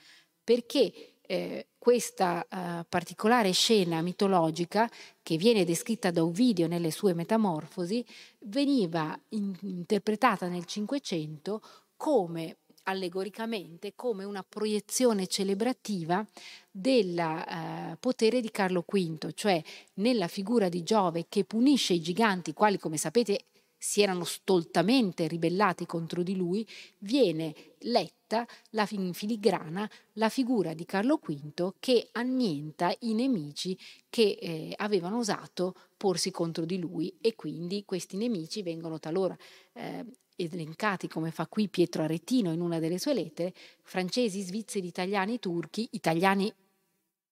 Perché 0.44 1.14
eh, 1.22 1.68
questa 1.78 2.44
eh, 2.44 2.86
particolare 2.90 3.52
scena 3.52 4.02
mitologica 4.02 4.90
che 5.22 5.38
viene 5.38 5.64
descritta 5.64 6.10
da 6.10 6.24
Ovidio 6.24 6.68
nelle 6.68 6.90
sue 6.90 7.14
Metamorfosi 7.14 8.04
veniva 8.40 9.18
in- 9.30 9.56
interpretata 9.62 10.48
nel 10.48 10.66
Cinquecento 10.66 11.62
come 11.96 12.58
allegoricamente 12.84 13.94
come 13.96 14.24
una 14.24 14.44
proiezione 14.48 15.28
celebrativa 15.28 16.26
del 16.72 17.18
eh, 17.18 17.98
potere 18.00 18.42
di 18.42 18.52
Carlo 18.52 18.84
V, 18.88 19.34
cioè 19.34 19.62
nella 19.96 20.28
figura 20.28 20.70
di 20.70 20.84
Giove 20.84 21.26
che 21.30 21.44
punisce 21.44 21.94
i 21.94 22.02
giganti, 22.02 22.54
quali 22.54 22.78
come 22.78 22.98
sapete 22.98 23.46
si 23.82 24.02
erano 24.02 24.26
stoltamente 24.26 25.26
ribellati 25.28 25.86
contro 25.86 26.22
di 26.22 26.36
lui, 26.36 26.68
viene 27.00 27.56
letta 27.80 28.46
la, 28.72 28.86
in 28.92 29.14
filigrana 29.14 29.90
la 30.14 30.28
figura 30.28 30.74
di 30.74 30.84
Carlo 30.84 31.20
V 31.24 31.76
che 31.80 32.10
annienta 32.12 32.94
i 33.00 33.14
nemici 33.14 33.78
che 34.10 34.38
eh, 34.40 34.74
avevano 34.76 35.20
osato 35.20 35.76
porsi 35.96 36.30
contro 36.30 36.66
di 36.66 36.78
lui 36.78 37.18
e 37.22 37.36
quindi 37.36 37.86
questi 37.86 38.18
nemici 38.18 38.62
vengono 38.62 39.00
talora 39.00 39.36
eh, 39.74 40.06
elencati 40.44 41.08
come 41.08 41.32
fa 41.32 41.48
qui 41.48 41.68
Pietro 41.68 42.04
Aretino 42.04 42.52
in 42.52 42.62
una 42.62 42.80
delle 42.80 43.00
sue 43.00 43.14
lettere, 43.14 43.54
francesi, 43.84 44.42
svizzeri, 44.42 44.88
italiani, 44.88 45.40
turchi, 45.40 45.88
italiani 45.92 46.54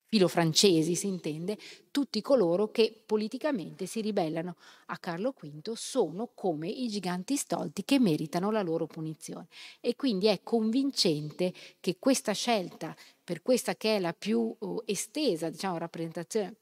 filo-francesi 0.07 0.95
si 0.95 1.07
intende, 1.07 1.57
tutti 1.91 2.21
coloro 2.21 2.71
che 2.71 3.03
politicamente 3.05 3.85
si 3.85 4.01
ribellano 4.01 4.55
a 4.87 4.97
Carlo 4.97 5.33
V 5.37 5.73
sono 5.73 6.31
come 6.33 6.69
i 6.69 6.87
giganti 6.87 7.35
stolti 7.35 7.83
che 7.83 7.99
meritano 7.99 8.49
la 8.49 8.61
loro 8.61 8.87
punizione. 8.87 9.47
E 9.81 9.95
quindi 9.95 10.27
è 10.27 10.41
convincente 10.43 11.53
che 11.79 11.97
questa 11.99 12.31
scelta, 12.31 12.95
per 13.23 13.41
questa 13.41 13.75
che 13.75 13.97
è 13.97 13.99
la 13.99 14.13
più 14.13 14.55
uh, 14.57 14.81
estesa 14.85 15.49
diciamo, 15.49 15.77
rappresentazione 15.77 16.55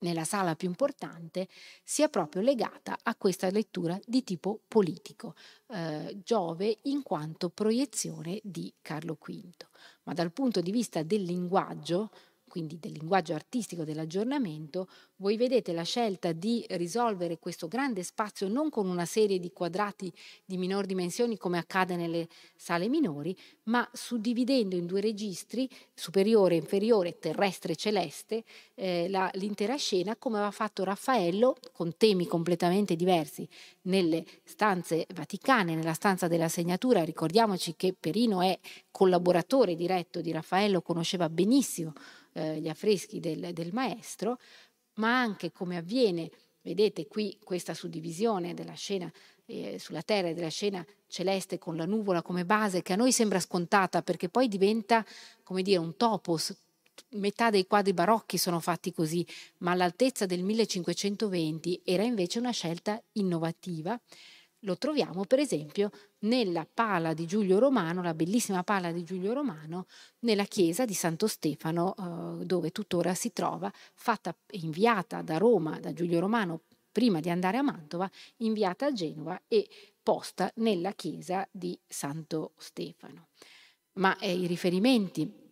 nella 0.00 0.24
sala 0.24 0.54
più 0.54 0.68
importante 0.68 1.48
sia 1.82 2.08
proprio 2.08 2.42
legata 2.42 2.98
a 3.02 3.14
questa 3.16 3.50
lettura 3.50 3.98
di 4.04 4.22
tipo 4.22 4.60
politico, 4.66 5.34
eh, 5.68 6.20
Giove 6.22 6.78
in 6.82 7.02
quanto 7.02 7.48
proiezione 7.50 8.40
di 8.42 8.72
Carlo 8.82 9.18
V. 9.20 9.50
Ma 10.04 10.12
dal 10.12 10.32
punto 10.32 10.60
di 10.60 10.70
vista 10.70 11.02
del 11.02 11.22
linguaggio, 11.22 12.10
quindi 12.48 12.78
del 12.78 12.92
linguaggio 12.92 13.34
artistico 13.34 13.84
dell'aggiornamento, 13.84 14.88
voi 15.20 15.36
vedete 15.36 15.72
la 15.72 15.82
scelta 15.82 16.32
di 16.32 16.64
risolvere 16.70 17.38
questo 17.38 17.68
grande 17.68 18.02
spazio 18.02 18.48
non 18.48 18.70
con 18.70 18.88
una 18.88 19.04
serie 19.04 19.38
di 19.38 19.52
quadrati 19.52 20.12
di 20.44 20.56
minor 20.56 20.86
dimensioni 20.86 21.36
come 21.36 21.58
accade 21.58 21.96
nelle 21.96 22.26
sale 22.56 22.88
minori, 22.88 23.36
ma 23.64 23.88
suddividendo 23.92 24.76
in 24.76 24.86
due 24.86 25.00
registri, 25.00 25.68
superiore 25.94 26.54
e 26.54 26.58
inferiore, 26.58 27.18
terrestre 27.18 27.72
e 27.72 27.76
celeste, 27.76 28.44
eh, 28.74 29.08
la, 29.08 29.30
l'intera 29.34 29.76
scena 29.76 30.16
come 30.16 30.36
aveva 30.36 30.50
fatto 30.50 30.84
Raffaello 30.84 31.56
con 31.72 31.96
temi 31.96 32.26
completamente 32.26 32.96
diversi 32.96 33.46
nelle 33.82 34.24
stanze 34.44 35.06
vaticane, 35.14 35.74
nella 35.74 35.92
stanza 35.92 36.28
della 36.28 36.48
segnatura. 36.48 37.04
Ricordiamoci 37.04 37.74
che 37.76 37.94
Perino 37.98 38.40
è 38.40 38.58
collaboratore 38.90 39.74
diretto 39.74 40.20
di 40.20 40.32
Raffaello, 40.32 40.80
conosceva 40.80 41.28
benissimo 41.28 41.92
eh, 42.32 42.60
gli 42.60 42.68
affreschi 42.68 43.20
del, 43.20 43.52
del 43.52 43.72
maestro, 43.72 44.38
ma 44.94 45.20
anche 45.20 45.52
come 45.52 45.76
avviene, 45.76 46.30
vedete 46.62 47.06
qui 47.06 47.38
questa 47.42 47.74
suddivisione 47.74 48.54
della 48.54 48.74
scena 48.74 49.10
eh, 49.46 49.78
sulla 49.78 50.02
terra 50.02 50.28
e 50.28 50.34
della 50.34 50.48
scena 50.48 50.84
celeste 51.06 51.58
con 51.58 51.76
la 51.76 51.86
nuvola 51.86 52.22
come 52.22 52.44
base, 52.44 52.82
che 52.82 52.92
a 52.92 52.96
noi 52.96 53.12
sembra 53.12 53.40
scontata 53.40 54.02
perché 54.02 54.28
poi 54.28 54.48
diventa, 54.48 55.04
come 55.42 55.62
dire, 55.62 55.78
un 55.78 55.96
topos. 55.96 56.56
Metà 57.12 57.50
dei 57.50 57.66
quadri 57.66 57.92
barocchi 57.92 58.36
sono 58.36 58.60
fatti 58.60 58.92
così, 58.92 59.26
ma 59.58 59.72
all'altezza 59.72 60.26
del 60.26 60.42
1520 60.42 61.80
era 61.84 62.02
invece 62.02 62.38
una 62.38 62.50
scelta 62.50 63.02
innovativa 63.12 63.98
lo 64.60 64.76
troviamo 64.76 65.24
per 65.24 65.38
esempio 65.38 65.90
nella 66.20 66.66
pala 66.72 67.14
di 67.14 67.26
Giulio 67.26 67.58
Romano, 67.58 68.02
la 68.02 68.14
bellissima 68.14 68.62
pala 68.62 68.92
di 68.92 69.04
Giulio 69.04 69.32
Romano, 69.32 69.86
nella 70.20 70.44
chiesa 70.44 70.84
di 70.84 70.94
Santo 70.94 71.26
Stefano, 71.26 71.94
eh, 72.40 72.44
dove 72.44 72.70
tuttora 72.70 73.14
si 73.14 73.32
trova, 73.32 73.72
fatta 73.94 74.34
inviata 74.52 75.22
da 75.22 75.38
Roma, 75.38 75.78
da 75.80 75.92
Giulio 75.92 76.20
Romano, 76.20 76.62
prima 76.92 77.20
di 77.20 77.30
andare 77.30 77.56
a 77.56 77.62
Mantova, 77.62 78.10
inviata 78.38 78.86
a 78.86 78.92
Genova 78.92 79.40
e 79.48 79.68
posta 80.02 80.50
nella 80.56 80.92
chiesa 80.92 81.46
di 81.50 81.78
Santo 81.86 82.52
Stefano. 82.56 83.28
Ma 83.94 84.16
eh, 84.18 84.32
i 84.32 84.46
riferimenti 84.46 85.49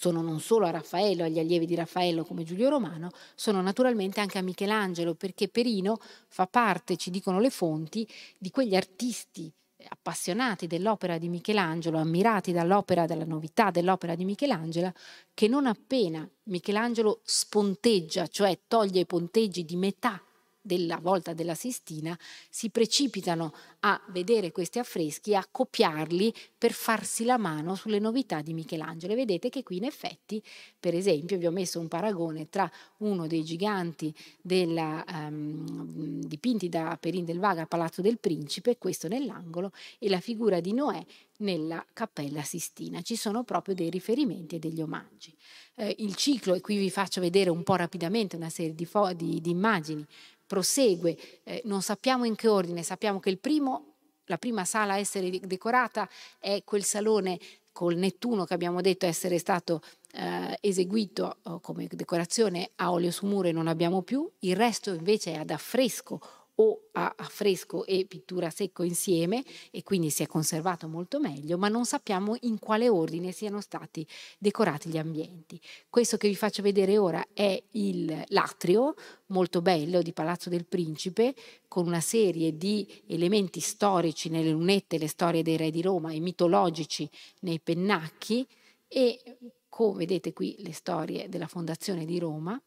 sono 0.00 0.22
non 0.22 0.38
solo 0.38 0.64
a 0.64 0.70
Raffaello, 0.70 1.24
agli 1.24 1.40
allievi 1.40 1.66
di 1.66 1.74
Raffaello 1.74 2.24
come 2.24 2.44
Giulio 2.44 2.68
Romano, 2.68 3.10
sono 3.34 3.60
naturalmente 3.60 4.20
anche 4.20 4.38
a 4.38 4.42
Michelangelo, 4.42 5.16
perché 5.16 5.48
Perino 5.48 5.98
fa 6.28 6.46
parte, 6.46 6.94
ci 6.94 7.10
dicono 7.10 7.40
le 7.40 7.50
fonti, 7.50 8.08
di 8.38 8.52
quegli 8.52 8.76
artisti 8.76 9.52
appassionati 9.88 10.68
dell'opera 10.68 11.18
di 11.18 11.28
Michelangelo, 11.28 11.98
ammirati 11.98 12.52
dall'opera, 12.52 13.06
dalla 13.06 13.24
novità 13.24 13.72
dell'opera 13.72 14.14
di 14.14 14.24
Michelangelo, 14.24 14.92
che 15.34 15.48
non 15.48 15.66
appena 15.66 16.28
Michelangelo 16.44 17.18
sponteggia, 17.24 18.28
cioè 18.28 18.56
toglie 18.68 19.00
i 19.00 19.06
ponteggi 19.06 19.64
di 19.64 19.74
metà 19.74 20.22
della 20.68 20.98
volta 20.98 21.32
della 21.32 21.54
Sistina 21.54 22.16
si 22.50 22.68
precipitano 22.68 23.54
a 23.80 24.00
vedere 24.10 24.52
questi 24.52 24.78
affreschi 24.78 25.34
a 25.34 25.46
copiarli 25.50 26.32
per 26.58 26.72
farsi 26.72 27.24
la 27.24 27.38
mano 27.38 27.74
sulle 27.74 27.98
novità 27.98 28.42
di 28.42 28.52
Michelangelo. 28.52 29.14
E 29.14 29.16
vedete 29.16 29.48
che 29.48 29.62
qui 29.62 29.78
in 29.78 29.84
effetti, 29.84 30.42
per 30.78 30.94
esempio, 30.94 31.38
vi 31.38 31.46
ho 31.46 31.50
messo 31.50 31.80
un 31.80 31.88
paragone 31.88 32.50
tra 32.50 32.70
uno 32.98 33.26
dei 33.26 33.42
giganti 33.44 34.14
della, 34.42 35.02
um, 35.08 36.20
dipinti 36.22 36.68
da 36.68 36.96
Perin 37.00 37.24
del 37.24 37.38
Vaga 37.38 37.62
al 37.62 37.68
Palazzo 37.68 38.02
del 38.02 38.18
Principe, 38.18 38.76
questo 38.76 39.08
nell'angolo, 39.08 39.72
e 39.98 40.10
la 40.10 40.20
figura 40.20 40.60
di 40.60 40.74
Noè 40.74 41.02
nella 41.38 41.84
Cappella 41.92 42.42
Sistina. 42.42 43.00
Ci 43.00 43.16
sono 43.16 43.42
proprio 43.44 43.74
dei 43.74 43.90
riferimenti 43.90 44.56
e 44.56 44.58
degli 44.58 44.82
omaggi. 44.82 45.34
Eh, 45.76 45.94
il 46.00 46.14
ciclo, 46.16 46.54
e 46.54 46.60
qui 46.60 46.76
vi 46.76 46.90
faccio 46.90 47.20
vedere 47.20 47.48
un 47.48 47.62
po' 47.62 47.76
rapidamente 47.76 48.36
una 48.36 48.50
serie 48.50 48.74
di, 48.74 48.88
di, 49.14 49.40
di 49.40 49.50
immagini 49.50 50.04
prosegue, 50.48 51.16
eh, 51.44 51.62
non 51.66 51.82
sappiamo 51.82 52.24
in 52.24 52.34
che 52.34 52.48
ordine, 52.48 52.82
sappiamo 52.82 53.20
che 53.20 53.36
primo, 53.36 53.94
la 54.24 54.38
prima 54.38 54.64
sala 54.64 54.94
a 54.94 54.98
essere 54.98 55.30
decorata 55.30 56.08
è 56.40 56.62
quel 56.64 56.82
salone 56.82 57.38
col 57.70 57.94
Nettuno 57.94 58.44
che 58.44 58.54
abbiamo 58.54 58.80
detto 58.80 59.06
essere 59.06 59.38
stato 59.38 59.82
eh, 60.12 60.58
eseguito 60.60 61.36
oh, 61.44 61.60
come 61.60 61.86
decorazione 61.88 62.70
a 62.76 62.90
olio 62.90 63.12
su 63.12 63.26
muro 63.26 63.46
e 63.46 63.52
non 63.52 63.68
abbiamo 63.68 64.02
più, 64.02 64.28
il 64.40 64.56
resto 64.56 64.92
invece 64.92 65.34
è 65.34 65.36
ad 65.36 65.50
affresco 65.50 66.20
o 66.60 66.88
a, 66.92 67.14
fresco 67.18 67.84
e 67.86 68.04
pittura 68.06 68.50
secco 68.50 68.82
insieme 68.82 69.44
e 69.70 69.82
quindi 69.82 70.10
si 70.10 70.22
è 70.22 70.26
conservato 70.26 70.88
molto 70.88 71.20
meglio, 71.20 71.56
ma 71.56 71.68
non 71.68 71.84
sappiamo 71.84 72.36
in 72.40 72.58
quale 72.58 72.88
ordine 72.88 73.32
siano 73.32 73.60
stati 73.60 74.06
decorati 74.38 74.88
gli 74.88 74.98
ambienti. 74.98 75.60
Questo 75.88 76.16
che 76.16 76.28
vi 76.28 76.34
faccio 76.34 76.62
vedere 76.62 76.98
ora 76.98 77.24
è 77.32 77.60
il, 77.72 78.24
l'atrio 78.28 78.94
molto 79.26 79.62
bello 79.62 80.02
di 80.02 80.12
Palazzo 80.12 80.48
del 80.48 80.66
Principe 80.66 81.34
con 81.68 81.86
una 81.86 82.00
serie 82.00 82.56
di 82.56 83.02
elementi 83.06 83.60
storici 83.60 84.28
nelle 84.28 84.50
lunette, 84.50 84.98
le 84.98 85.08
storie 85.08 85.42
dei 85.42 85.56
re 85.56 85.70
di 85.70 85.82
Roma 85.82 86.12
e 86.12 86.18
mitologici 86.18 87.08
nei 87.40 87.60
pennacchi 87.60 88.46
e 88.88 89.38
come 89.68 89.98
vedete 89.98 90.32
qui 90.32 90.56
le 90.58 90.72
storie 90.72 91.28
della 91.28 91.46
fondazione 91.46 92.04
di 92.04 92.18
Roma 92.18 92.60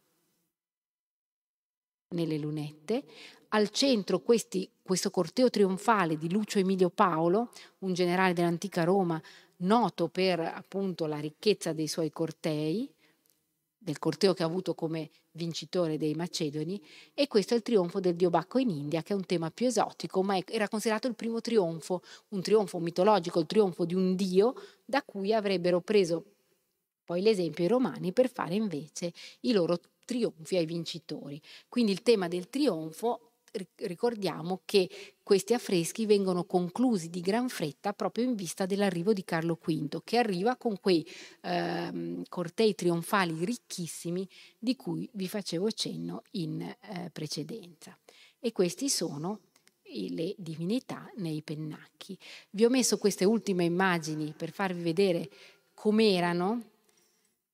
nelle 2.12 2.38
lunette, 2.38 3.04
al 3.50 3.70
centro 3.70 4.20
questi, 4.20 4.70
questo 4.82 5.10
corteo 5.10 5.50
trionfale 5.50 6.18
di 6.18 6.32
Lucio 6.32 6.60
Emilio 6.60 6.90
Paolo, 6.90 7.52
un 7.80 7.94
generale 7.94 8.34
dell'antica 8.34 8.84
Roma 8.84 9.22
noto 9.58 10.08
per 10.08 10.40
appunto 10.40 11.06
la 11.06 11.20
ricchezza 11.20 11.74
dei 11.74 11.88
suoi 11.88 12.12
cortei, 12.12 12.90
del 13.78 14.00
corteo 14.00 14.34
che 14.34 14.44
ha 14.44 14.46
avuto 14.46 14.76
come 14.76 15.10
vincitore 15.32 15.98
dei 15.98 16.14
Macedoni, 16.14 16.82
e 17.14 17.28
questo 17.28 17.54
è 17.54 17.58
il 17.58 17.64
trionfo 17.64 18.00
del 18.00 18.16
dio 18.16 18.30
Bacco 18.30 18.60
in 18.60 18.70
India, 18.70 19.02
che 19.02 19.14
è 19.14 19.16
un 19.16 19.26
tema 19.26 19.50
più 19.50 19.68
esotico, 19.68 20.22
ma 20.24 20.38
era 20.46 20.68
considerato 20.68 21.08
il 21.08 21.16
primo 21.16 21.42
trionfo, 21.42 22.02
un 22.30 22.42
trionfo 22.42 22.80
mitologico, 22.80 23.40
il 23.40 23.46
trionfo 23.48 23.86
di 23.86 23.96
un 23.96 24.16
dio 24.16 24.54
da 24.86 25.02
cui 25.04 25.34
avrebbero 25.34 25.82
preso 25.82 26.26
poi 27.04 27.22
l'esempio 27.22 27.66
i 27.66 27.68
romani 27.68 28.14
per 28.14 28.30
fare 28.30 28.56
invece 28.56 29.12
i 29.42 29.52
loro 29.52 29.80
trionfi 30.06 30.58
ai 30.58 30.66
vincitori. 30.66 31.42
Quindi 31.68 31.92
il 31.92 32.02
tema 32.02 32.28
del 32.28 32.50
trionfo 32.50 33.32
ricordiamo 33.76 34.62
che 34.66 34.90
questi 35.24 35.54
affreschi 35.54 36.06
vengono 36.06 36.46
conclusi 36.46 37.10
di 37.10 37.20
gran 37.20 37.50
fretta 37.50 37.94
proprio 37.94 38.24
in 38.24 38.36
vista 38.36 38.66
dell'arrivo 38.66 39.14
di 39.14 39.24
Carlo 39.24 39.60
V, 39.62 40.02
che 40.04 40.18
arriva 40.18 40.56
con 40.56 40.80
quei 40.80 41.06
eh, 41.42 42.24
cortei 42.30 42.76
trionfali 42.76 43.44
ricchissimi 43.44 44.28
di 44.58 44.76
cui 44.76 45.10
vi 45.14 45.28
facevo 45.28 45.70
cenno 45.72 46.24
in 46.32 46.62
eh, 46.62 47.10
precedenza. 47.12 47.98
E 48.40 48.52
questi 48.52 48.90
sono 48.90 49.40
le 49.84 50.34
divinità 50.38 51.12
nei 51.18 51.42
pennacchi. 51.42 52.18
Vi 52.52 52.64
ho 52.64 52.70
messo 52.70 52.98
queste 52.98 53.26
ultime 53.26 53.66
immagini 53.66 54.34
per 54.36 54.52
farvi 54.52 54.82
vedere 54.82 55.30
com'erano, 55.74 56.71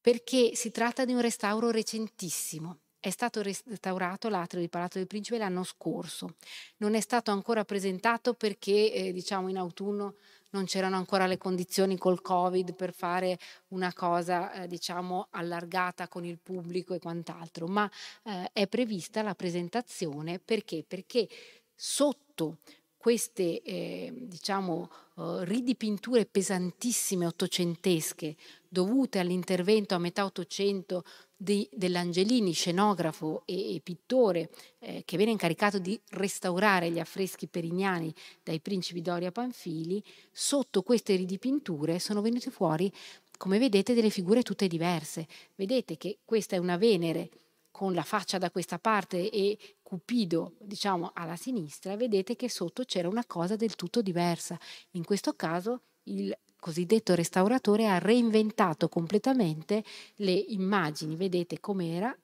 perché 0.07 0.55
si 0.55 0.71
tratta 0.71 1.03
di 1.03 1.11
un 1.11 1.19
restauro 1.19 1.69
recentissimo 1.69 2.77
è 2.97 3.09
stato 3.09 3.41
restaurato 3.41 4.29
l'atrio 4.29 4.61
di 4.61 4.69
Palazzo 4.69 4.99
del 4.99 5.07
Principe 5.07 5.37
l'anno 5.37 5.63
scorso. 5.63 6.35
Non 6.77 6.95
è 6.95 7.01
stato 7.01 7.31
ancora 7.31 7.65
presentato 7.65 8.33
perché, 8.33 8.93
eh, 8.93 9.11
diciamo, 9.11 9.49
in 9.49 9.57
autunno 9.57 10.15
non 10.51 10.63
c'erano 10.63 10.95
ancora 10.95 11.27
le 11.27 11.37
condizioni 11.37 11.97
col 11.97 12.21
Covid 12.21 12.73
per 12.73 12.93
fare 12.93 13.37
una 13.69 13.93
cosa, 13.93 14.53
eh, 14.53 14.67
diciamo, 14.67 15.27
allargata 15.31 16.07
con 16.07 16.23
il 16.23 16.39
pubblico 16.41 16.93
e 16.93 16.99
quant'altro, 16.99 17.67
ma 17.67 17.89
eh, 18.23 18.49
è 18.53 18.67
prevista 18.67 19.21
la 19.21 19.35
presentazione 19.35 20.39
perché? 20.39 20.85
Perché 20.87 21.27
sotto 21.75 22.59
queste 23.07 23.61
eh, 23.61 24.11
diciamo, 24.13 24.89
uh, 25.15 25.39
ridipinture 25.39 26.25
pesantissime 26.25 27.25
ottocentesche 27.25 28.35
dovute 28.69 29.19
all'intervento 29.19 29.95
a 29.95 29.99
metà 29.99 30.25
Ottocento 30.25 31.03
dell'Angelini, 31.35 32.51
scenografo 32.51 33.43
e, 33.45 33.75
e 33.75 33.81
pittore, 33.81 34.49
eh, 34.79 35.03
che 35.05 35.17
viene 35.17 35.31
incaricato 35.31 35.77
di 35.77 35.99
restaurare 36.09 36.89
gli 36.89 36.99
affreschi 36.99 37.47
perignani 37.47 38.13
dai 38.43 38.59
principi 38.59 39.01
Doria 39.01 39.31
Panfili, 39.31 40.03
sotto 40.31 40.81
queste 40.81 41.15
ridipinture 41.15 41.99
sono 41.99 42.21
venute 42.21 42.49
fuori, 42.49 42.91
come 43.37 43.59
vedete, 43.59 43.93
delle 43.93 44.09
figure 44.09 44.41
tutte 44.41 44.67
diverse. 44.67 45.27
Vedete 45.55 45.95
che 45.97 46.19
questa 46.25 46.55
è 46.55 46.59
una 46.59 46.77
Venere 46.77 47.29
con 47.69 47.93
la 47.93 48.01
faccia 48.01 48.39
da 48.39 48.49
questa 48.49 48.79
parte 48.79 49.29
e 49.29 49.57
Cupido, 49.83 50.55
diciamo, 50.59 51.11
alla 51.13 51.35
sinistra, 51.35 51.95
vedete 51.95 52.35
che 52.35 52.49
sotto 52.49 52.83
c'era 52.83 53.07
una 53.07 53.23
cosa 53.25 53.55
del 53.55 53.75
tutto 53.75 54.01
diversa. 54.01 54.59
In 54.91 55.05
questo 55.05 55.33
caso 55.33 55.83
il 56.05 56.35
cosiddetto 56.59 57.15
restauratore 57.15 57.87
ha 57.87 57.97
reinventato 57.97 58.89
completamente 58.89 59.83
le 60.15 60.31
immagini, 60.31 61.15
vedete 61.15 61.59
com'era, 61.59 62.15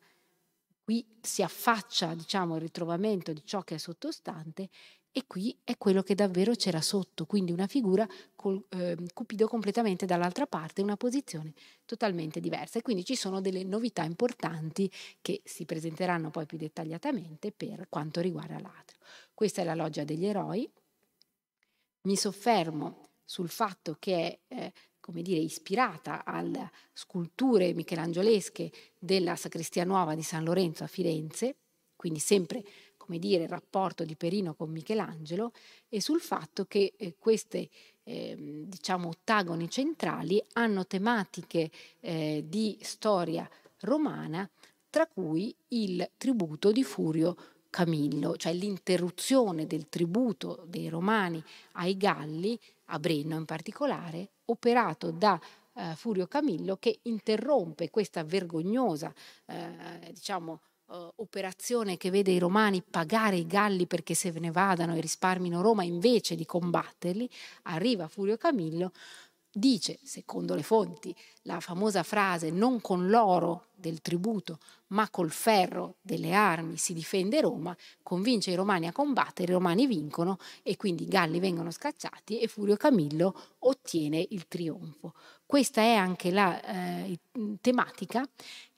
qui 0.84 1.06
si 1.22 1.42
affaccia 1.42 2.14
diciamo, 2.14 2.56
il 2.56 2.62
ritrovamento 2.62 3.32
di 3.32 3.42
ciò 3.46 3.62
che 3.62 3.76
è 3.76 3.78
sottostante 3.78 4.70
e 5.16 5.26
qui 5.28 5.56
è 5.64 5.78
quello 5.78 6.02
che 6.02 6.16
davvero 6.16 6.56
c'era 6.56 6.82
sotto, 6.82 7.28
quindi 7.28 7.52
una 7.52 7.68
figura 7.68 8.08
col 8.36 8.66
eh, 8.70 8.98
Cupido 9.14 9.48
completamente 9.48 10.08
dall'altra 10.08 10.48
parte, 10.48 10.82
una 10.82 10.98
posizione 10.98 11.54
totalmente 11.86 12.40
diversa. 12.40 12.80
E 12.80 12.82
quindi 12.82 13.06
ci 13.06 13.16
sono 13.16 13.40
delle 13.40 13.64
novità 13.64 14.04
importanti 14.04 14.92
che 15.22 15.42
si 15.46 15.66
presenteranno 15.66 16.32
poi 16.32 16.48
più 16.48 16.58
dettagliatamente 16.58 17.52
per 17.52 17.86
quanto 17.90 18.22
riguarda 18.22 18.56
l'atrio. 18.56 18.98
Questa 19.36 19.62
è 19.62 19.64
la 19.64 19.76
loggia 19.76 20.04
degli 20.04 20.26
eroi. 20.26 20.68
Mi 22.02 22.16
soffermo 22.16 23.10
sul 23.26 23.50
fatto 23.50 23.96
che 24.00 24.40
è 24.48 24.56
eh, 24.56 24.74
come 25.00 25.22
dire, 25.22 25.40
ispirata 25.40 26.24
alle 26.24 26.72
sculture 26.94 27.74
michelangiolesche 27.74 28.72
della 28.98 29.36
Sacrestia 29.36 29.84
Nuova 29.84 30.16
di 30.16 30.24
San 30.24 30.44
Lorenzo 30.44 30.84
a 30.84 30.88
Firenze, 30.88 31.56
quindi 31.96 32.20
sempre 32.20 32.64
come 33.04 33.20
dire, 33.20 33.44
il 33.44 33.50
rapporto 33.50 34.06
di 34.06 34.16
Perino 34.16 34.54
con 34.54 34.70
Michelangelo 34.70 35.52
e 35.90 36.00
sul 36.00 36.22
fatto 36.22 36.64
che 36.66 36.94
eh, 36.96 37.16
queste 37.20 37.70
eh, 38.04 38.64
diciamo 38.66 39.10
ottagoni 39.10 39.70
centrali 39.70 40.42
hanno 40.54 40.88
tematiche 40.88 41.70
eh, 42.00 42.46
di 42.48 42.78
storia 42.82 43.50
romana, 43.82 44.50
tra 44.90 45.06
cui 45.06 45.54
il 45.70 46.10
tributo 46.18 46.72
di 46.72 46.84
Furio 46.84 47.36
Camillo, 47.70 48.38
cioè 48.38 48.54
l'interruzione 48.54 49.68
del 49.68 49.90
tributo 49.90 50.64
dei 50.68 50.88
romani 50.88 51.44
ai 51.74 51.98
Galli, 51.98 52.58
a 52.86 53.00
Brenno 53.00 53.38
in 53.38 53.46
particolare, 53.46 54.32
operato 54.46 55.12
da 55.12 55.40
eh, 55.76 55.96
Furio 55.96 56.28
Camillo 56.28 56.78
che 56.78 57.00
interrompe 57.04 57.90
questa 57.90 58.24
vergognosa, 58.24 59.14
eh, 59.46 60.12
diciamo, 60.12 60.62
uh, 60.88 61.12
operazione 61.16 61.98
che 61.98 62.10
vede 62.10 62.32
i 62.32 62.40
romani 62.40 62.82
pagare 62.82 63.38
i 63.38 63.48
galli 63.48 63.88
perché 63.88 64.14
se 64.14 64.32
ne 64.32 64.52
vadano 64.52 64.96
e 64.96 65.02
risparmino 65.02 65.62
Roma 65.62 65.84
invece 65.84 66.36
di 66.36 66.46
combatterli, 66.46 67.30
arriva 67.64 68.08
Furio 68.08 68.38
Camillo, 68.38 68.92
dice, 69.54 70.00
secondo 70.04 70.56
le 70.56 70.64
fonti, 70.64 71.16
la 71.44 71.60
famosa 71.60 72.04
frase 72.04 72.50
non 72.50 72.82
con 72.82 73.08
l'oro 73.08 73.68
del 73.76 74.02
tributo, 74.02 74.60
ma 74.88 75.10
col 75.10 75.32
ferro 75.32 75.96
delle 76.02 76.34
armi 76.34 76.78
si 76.78 76.94
difende 76.94 77.42
Roma, 77.42 77.76
convince 78.02 78.52
i 78.52 78.56
romani 78.56 78.88
a 78.88 78.92
combattere, 78.92 79.52
i 79.52 79.56
romani 79.56 79.86
vincono 79.86 80.38
e 80.64 80.76
quindi 80.76 81.04
i 81.04 81.08
galli 81.08 81.40
vengono 81.40 81.72
scacciati 81.72 82.40
e 82.40 82.48
Furio 82.48 82.78
Camillo 82.78 83.34
ottiene 83.60 84.26
il 84.30 84.48
trionfo. 84.48 85.14
Questa 85.46 85.82
è 85.82 85.94
anche 85.94 86.32
la 86.32 86.62
eh, 86.62 87.20
tematica 87.62 88.28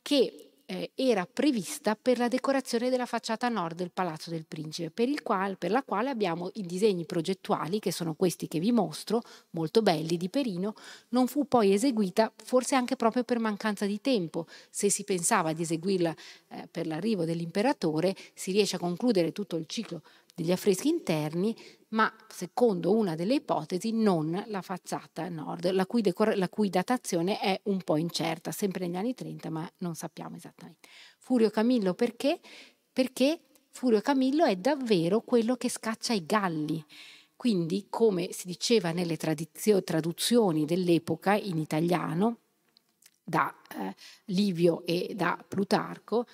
che 0.01 0.54
eh, 0.65 0.91
era 0.95 1.27
prevista 1.31 1.95
per 1.95 2.17
la 2.17 2.27
decorazione 2.27 2.89
della 2.89 3.05
facciata 3.05 3.49
nord 3.49 3.77
del 3.77 3.91
Palazzo 3.91 4.29
del 4.29 4.45
Principe, 4.47 4.89
per, 4.89 5.21
qual, 5.21 5.57
per, 5.57 5.71
la 5.71 5.83
quale 5.83 6.09
abbiamo 6.09 6.49
i 6.53 6.63
disegni 6.63 7.05
progettuali, 7.05 7.79
che 7.79 7.91
sono 7.91 8.15
questi 8.15 8.47
che 8.47 8.59
vi 8.59 8.71
mostro, 8.71 9.21
molto 9.51 9.81
belli 9.81 10.17
di 10.17 10.29
Perino, 10.29 10.73
non 11.09 11.27
fu 11.27 11.47
poi 11.47 11.73
eseguita 11.73 12.31
forse 12.43 12.75
anche 12.75 12.95
proprio 12.95 13.23
per 13.23 13.39
mancanza 13.39 13.85
di 13.85 14.01
tempo. 14.01 14.47
Se 14.69 14.89
si 14.89 15.03
pensava 15.03 15.53
di 15.53 15.61
eseguirla 15.61 16.15
eh, 16.49 16.67
per 16.69 16.87
l'arrivo 16.87 17.25
dell'imperatore, 17.25 18.15
si 18.33 18.51
riesce 18.51 18.75
a 18.75 18.79
concludere 18.79 19.31
tutto 19.31 19.55
il 19.55 19.65
ciclo 19.67 20.01
degli 20.35 20.51
affreschi 20.51 20.89
interni, 20.89 21.55
ma 21.89 22.13
secondo 22.27 22.93
una 22.93 23.15
delle 23.15 23.35
ipotesi 23.35 23.91
non 23.93 24.43
la 24.47 24.61
facciata 24.61 25.29
nord, 25.29 25.71
la 25.71 25.85
cui, 25.85 26.03
la 26.35 26.49
cui, 26.49 26.69
datazione 26.69 27.39
è 27.39 27.59
un 27.63 27.81
po' 27.81 27.95
incerta, 27.95 28.51
sempre 28.51 28.85
negli 28.85 28.97
anni 28.97 29.13
30, 29.13 29.49
ma 29.49 29.71
non 29.77 29.95
sappiamo 29.95 30.35
esattamente. 30.35 30.89
Furio 31.19 31.49
Camillo 31.49 31.93
perché? 31.93 32.41
Perché 32.91 33.39
Furio 33.71 34.01
Camillo 34.01 34.43
è 34.43 34.57
davvero 34.57 35.21
quello 35.21 35.55
che 35.55 35.69
scaccia 35.69 36.13
i 36.13 36.25
Galli. 36.25 36.83
Quindi, 37.37 37.87
come 37.89 38.31
si 38.31 38.47
diceva 38.47 38.91
nelle 38.91 39.17
traduzioni 39.17 40.65
dell'epoca 40.65 41.33
in 41.33 41.57
italiano, 41.57 42.39
da 43.23 43.53
eh, 43.77 43.95
Livio 44.25 44.85
e 44.85 45.13
da 45.15 45.43
Plutarco, 45.45 46.25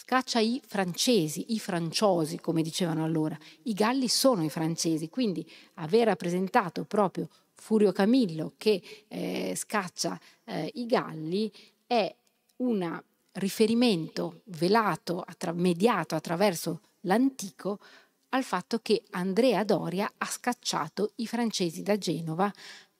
scaccia 0.00 0.38
i 0.38 0.62
francesi, 0.64 1.46
i 1.54 1.58
franciosi, 1.58 2.38
come 2.38 2.62
dicevano 2.62 3.04
allora. 3.04 3.36
I 3.64 3.72
galli 3.74 4.06
sono 4.06 4.44
i 4.44 4.48
francesi, 4.48 5.08
quindi 5.08 5.44
aver 5.74 6.06
rappresentato 6.06 6.84
proprio 6.84 7.28
Furio 7.54 7.90
Camillo 7.90 8.52
che 8.56 8.80
eh, 9.08 9.54
scaccia 9.56 10.18
eh, 10.44 10.70
i 10.74 10.86
galli 10.86 11.50
è 11.84 12.14
un 12.58 13.02
riferimento 13.32 14.42
velato, 14.44 15.20
attra- 15.20 15.52
mediato 15.52 16.14
attraverso 16.14 16.80
l'antico 17.00 17.80
al 18.30 18.44
fatto 18.44 18.78
che 18.78 19.02
Andrea 19.10 19.64
Doria 19.64 20.10
ha 20.16 20.26
scacciato 20.26 21.10
i 21.16 21.26
francesi 21.26 21.82
da 21.82 21.98
Genova, 21.98 22.52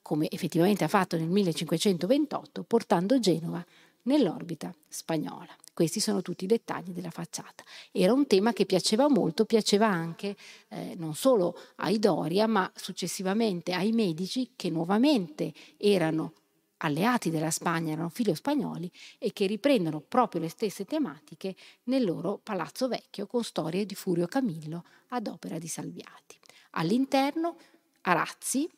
come 0.02 0.28
effettivamente 0.30 0.82
ha 0.82 0.88
fatto 0.88 1.16
nel 1.16 1.28
1528, 1.28 2.64
portando 2.64 3.20
Genova 3.20 3.64
nell'orbita 4.08 4.74
spagnola. 4.88 5.54
Questi 5.72 6.00
sono 6.00 6.22
tutti 6.22 6.42
i 6.42 6.48
dettagli 6.48 6.90
della 6.90 7.10
facciata. 7.10 7.62
Era 7.92 8.12
un 8.12 8.26
tema 8.26 8.52
che 8.52 8.66
piaceva 8.66 9.08
molto, 9.08 9.44
piaceva 9.44 9.86
anche 9.86 10.34
eh, 10.70 10.94
non 10.96 11.14
solo 11.14 11.56
ai 11.76 12.00
Doria, 12.00 12.48
ma 12.48 12.68
successivamente 12.74 13.72
ai 13.72 13.92
Medici 13.92 14.50
che 14.56 14.70
nuovamente 14.70 15.52
erano 15.76 16.32
alleati 16.78 17.30
della 17.30 17.50
Spagna, 17.50 17.92
erano 17.92 18.08
filo 18.08 18.34
spagnoli 18.34 18.90
e 19.18 19.32
che 19.32 19.46
riprendono 19.46 20.00
proprio 20.00 20.40
le 20.40 20.48
stesse 20.48 20.84
tematiche 20.84 21.54
nel 21.84 22.04
loro 22.04 22.40
palazzo 22.42 22.88
vecchio 22.88 23.26
con 23.26 23.44
storie 23.44 23.86
di 23.86 23.94
Furio 23.94 24.26
Camillo 24.26 24.84
ad 25.08 25.28
opera 25.28 25.58
di 25.58 25.68
Salviati. 25.68 26.36
All'interno 26.70 27.56
arazzi 28.02 28.68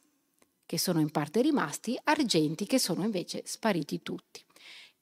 che 0.67 0.79
sono 0.79 1.01
in 1.01 1.11
parte 1.11 1.41
rimasti, 1.41 1.99
argenti 2.05 2.65
che 2.67 2.79
sono 2.79 3.05
invece 3.05 3.43
spariti 3.45 4.03
tutti. 4.03 4.45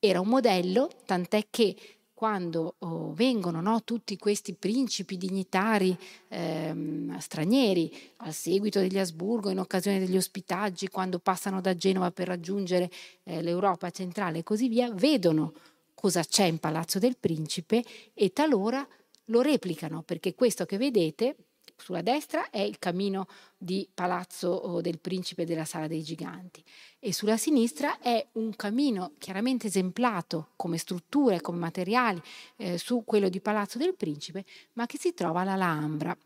Era 0.01 0.20
un 0.20 0.28
modello, 0.28 0.90
tant'è 1.05 1.46
che 1.51 1.76
quando 2.14 2.74
oh, 2.78 3.12
vengono 3.12 3.61
no, 3.61 3.82
tutti 3.84 4.16
questi 4.16 4.55
principi 4.55 5.16
dignitari 5.16 5.96
ehm, 6.28 7.16
stranieri 7.18 7.92
al 8.18 8.32
seguito 8.32 8.80
degli 8.80 8.99
Asburgo, 8.99 9.51
in 9.51 9.59
occasione 9.59 10.01
degli 10.01 10.16
ospitaggi, 10.16 10.88
quando 10.88 11.18
passano 11.18 11.61
da 11.61 11.76
Genova 11.76 12.11
per 12.11 12.26
raggiungere 12.26 12.90
eh, 13.24 13.42
l'Europa 13.42 13.90
centrale 13.90 14.38
e 14.38 14.42
così 14.42 14.68
via, 14.68 14.90
vedono 14.92 15.53
cosa 15.94 16.22
c'è 16.22 16.44
in 16.44 16.59
Palazzo 16.59 16.99
del 16.99 17.16
Principe 17.16 17.84
e 18.14 18.32
talora 18.32 18.86
lo 19.26 19.40
replicano, 19.40 20.03
perché 20.03 20.34
questo 20.34 20.64
che 20.64 20.76
vedete 20.76 21.36
sulla 21.79 22.03
destra 22.03 22.51
è 22.51 22.59
il 22.59 22.79
camino 22.79 23.26
di 23.57 23.89
Palazzo 23.93 24.81
del 24.83 24.99
Principe 24.99 25.45
della 25.45 25.64
Sala 25.64 25.87
dei 25.87 26.03
Giganti 26.03 26.62
e 26.99 27.12
sulla 27.12 27.37
sinistra 27.37 27.99
è 28.01 28.26
un 28.33 28.55
camino 28.57 29.12
chiaramente 29.18 29.68
esemplato 29.68 30.51
come 30.57 30.76
strutture, 30.76 31.41
come 31.41 31.59
materiali 31.59 32.20
eh, 32.57 32.79
su 32.79 33.05
quello 33.05 33.29
di 33.29 33.41
Palazzo 33.41 33.79
del 33.79 33.95
Principe, 33.95 34.45
ma 34.74 34.87
che 34.87 34.99
si 34.99 35.14
trova 35.14 35.43
alla 35.43 35.53
Alhambra. 35.53 36.16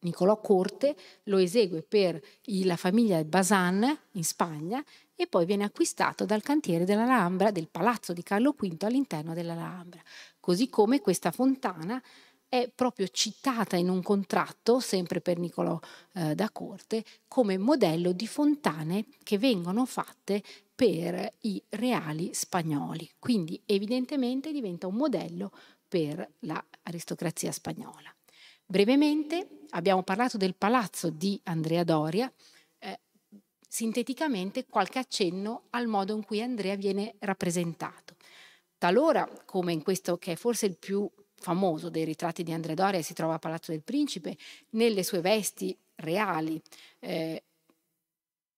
Niccolò 0.00 0.38
Corte 0.38 0.94
lo 1.24 1.38
esegue 1.38 1.82
per 1.82 2.20
la 2.44 2.76
famiglia 2.76 3.24
Bazan 3.24 3.98
in 4.12 4.24
Spagna 4.24 4.84
e 5.14 5.26
poi 5.26 5.46
viene 5.46 5.64
acquistato 5.64 6.26
dal 6.26 6.42
cantiere 6.42 6.84
dell'Alhambra, 6.84 7.50
del 7.50 7.68
palazzo 7.68 8.12
di 8.12 8.22
Carlo 8.22 8.52
V 8.52 8.76
all'interno 8.80 9.32
dell'Alhambra. 9.32 10.02
Così 10.40 10.68
come 10.68 11.00
questa 11.00 11.30
fontana 11.30 12.02
è 12.54 12.70
proprio 12.72 13.08
citata 13.08 13.74
in 13.74 13.88
un 13.88 14.00
contratto, 14.00 14.78
sempre 14.78 15.20
per 15.20 15.38
Niccolò 15.38 15.76
eh, 16.12 16.36
da 16.36 16.50
Corte, 16.50 17.04
come 17.26 17.58
modello 17.58 18.12
di 18.12 18.28
fontane 18.28 19.06
che 19.24 19.38
vengono 19.38 19.84
fatte 19.86 20.40
per 20.72 21.34
i 21.40 21.60
reali 21.70 22.32
spagnoli. 22.32 23.10
Quindi 23.18 23.60
evidentemente 23.66 24.52
diventa 24.52 24.86
un 24.86 24.94
modello 24.94 25.50
per 25.88 26.28
l'aristocrazia 26.40 27.50
spagnola. 27.50 28.14
Brevemente 28.64 29.62
abbiamo 29.70 30.04
parlato 30.04 30.36
del 30.36 30.54
palazzo 30.54 31.10
di 31.10 31.40
Andrea 31.44 31.82
Doria, 31.82 32.32
eh, 32.78 33.00
sinteticamente 33.68 34.64
qualche 34.66 35.00
accenno 35.00 35.64
al 35.70 35.88
modo 35.88 36.14
in 36.14 36.24
cui 36.24 36.40
Andrea 36.40 36.76
viene 36.76 37.16
rappresentato. 37.18 38.14
Talora, 38.78 39.28
come 39.44 39.72
in 39.72 39.82
questo 39.82 40.18
che 40.18 40.32
è 40.32 40.36
forse 40.36 40.66
il 40.66 40.76
più 40.76 41.10
famoso 41.44 41.90
dei 41.90 42.04
ritratti 42.04 42.42
di 42.42 42.52
Andrea 42.54 42.74
Doria 42.74 43.02
si 43.02 43.12
trova 43.12 43.34
a 43.34 43.38
Palazzo 43.38 43.70
del 43.70 43.82
Principe, 43.82 44.34
nelle 44.70 45.02
sue 45.02 45.20
vesti 45.20 45.76
reali, 45.96 46.60
eh, 47.00 47.42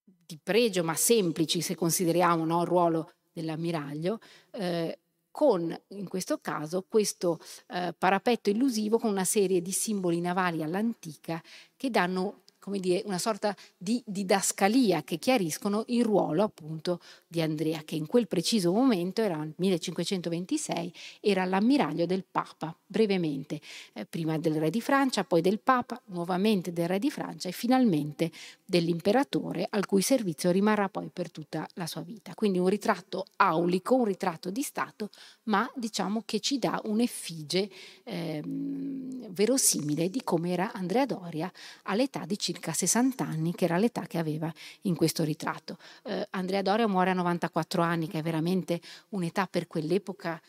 di 0.04 0.38
pregio 0.40 0.84
ma 0.84 0.94
semplici 0.94 1.60
se 1.60 1.74
consideriamo 1.74 2.44
no, 2.44 2.60
il 2.62 2.68
ruolo 2.68 3.12
dell'ammiraglio, 3.32 4.20
eh, 4.52 4.98
con 5.32 5.76
in 5.88 6.08
questo 6.08 6.38
caso 6.38 6.86
questo 6.88 7.40
eh, 7.66 7.92
parapetto 7.98 8.50
illusivo 8.50 8.98
con 8.98 9.10
una 9.10 9.24
serie 9.24 9.60
di 9.60 9.72
simboli 9.72 10.20
navali 10.20 10.62
all'antica 10.62 11.42
che 11.76 11.90
danno 11.90 12.42
come 12.66 12.80
dire, 12.80 13.02
una 13.04 13.18
sorta 13.18 13.54
di 13.78 14.02
didascalia 14.04 15.04
che 15.04 15.18
chiariscono 15.18 15.84
il 15.86 16.02
ruolo 16.02 16.42
appunto 16.42 16.98
di 17.28 17.40
Andrea, 17.40 17.82
che 17.84 17.94
in 17.94 18.06
quel 18.06 18.26
preciso 18.26 18.72
momento, 18.72 19.22
era 19.22 19.36
nel 19.36 19.54
1526, 19.56 20.92
era 21.20 21.44
l'ammiraglio 21.44 22.06
del 22.06 22.24
Papa, 22.28 22.76
brevemente, 22.84 23.60
eh, 23.92 24.04
prima 24.04 24.36
del 24.38 24.56
re 24.56 24.70
di 24.70 24.80
Francia, 24.80 25.22
poi 25.22 25.42
del 25.42 25.60
Papa, 25.60 26.02
nuovamente 26.06 26.72
del 26.72 26.88
re 26.88 26.98
di 26.98 27.08
Francia 27.08 27.48
e 27.48 27.52
finalmente 27.52 28.32
dell'imperatore, 28.68 29.68
al 29.70 29.86
cui 29.86 30.02
servizio 30.02 30.50
rimarrà 30.50 30.88
poi 30.88 31.08
per 31.12 31.30
tutta 31.30 31.66
la 31.74 31.86
sua 31.86 32.00
vita. 32.00 32.34
Quindi 32.34 32.58
un 32.58 32.66
ritratto 32.66 33.26
aulico, 33.36 33.94
un 33.94 34.04
ritratto 34.04 34.50
di 34.50 34.62
Stato, 34.62 35.10
ma 35.44 35.70
diciamo 35.76 36.22
che 36.26 36.40
ci 36.40 36.58
dà 36.58 36.80
un'effigie 36.84 37.70
ehm, 38.02 39.28
verosimile 39.30 40.10
di 40.10 40.22
come 40.24 40.50
era 40.50 40.72
Andrea 40.72 41.06
Doria 41.06 41.50
all'età 41.84 42.24
di 42.26 42.36
circa 42.36 42.72
60 42.72 43.24
anni, 43.24 43.54
che 43.54 43.64
era 43.66 43.78
l'età 43.78 44.02
che 44.02 44.18
aveva 44.18 44.52
in 44.82 44.96
questo 44.96 45.22
ritratto. 45.22 45.78
Eh, 46.02 46.26
Andrea 46.30 46.62
Doria 46.62 46.88
muore 46.88 47.10
a 47.10 47.14
94 47.14 47.82
anni, 47.82 48.08
che 48.08 48.18
è 48.18 48.22
veramente 48.22 48.80
un'età 49.10 49.46
per 49.46 49.68
quell'epoca 49.68 50.42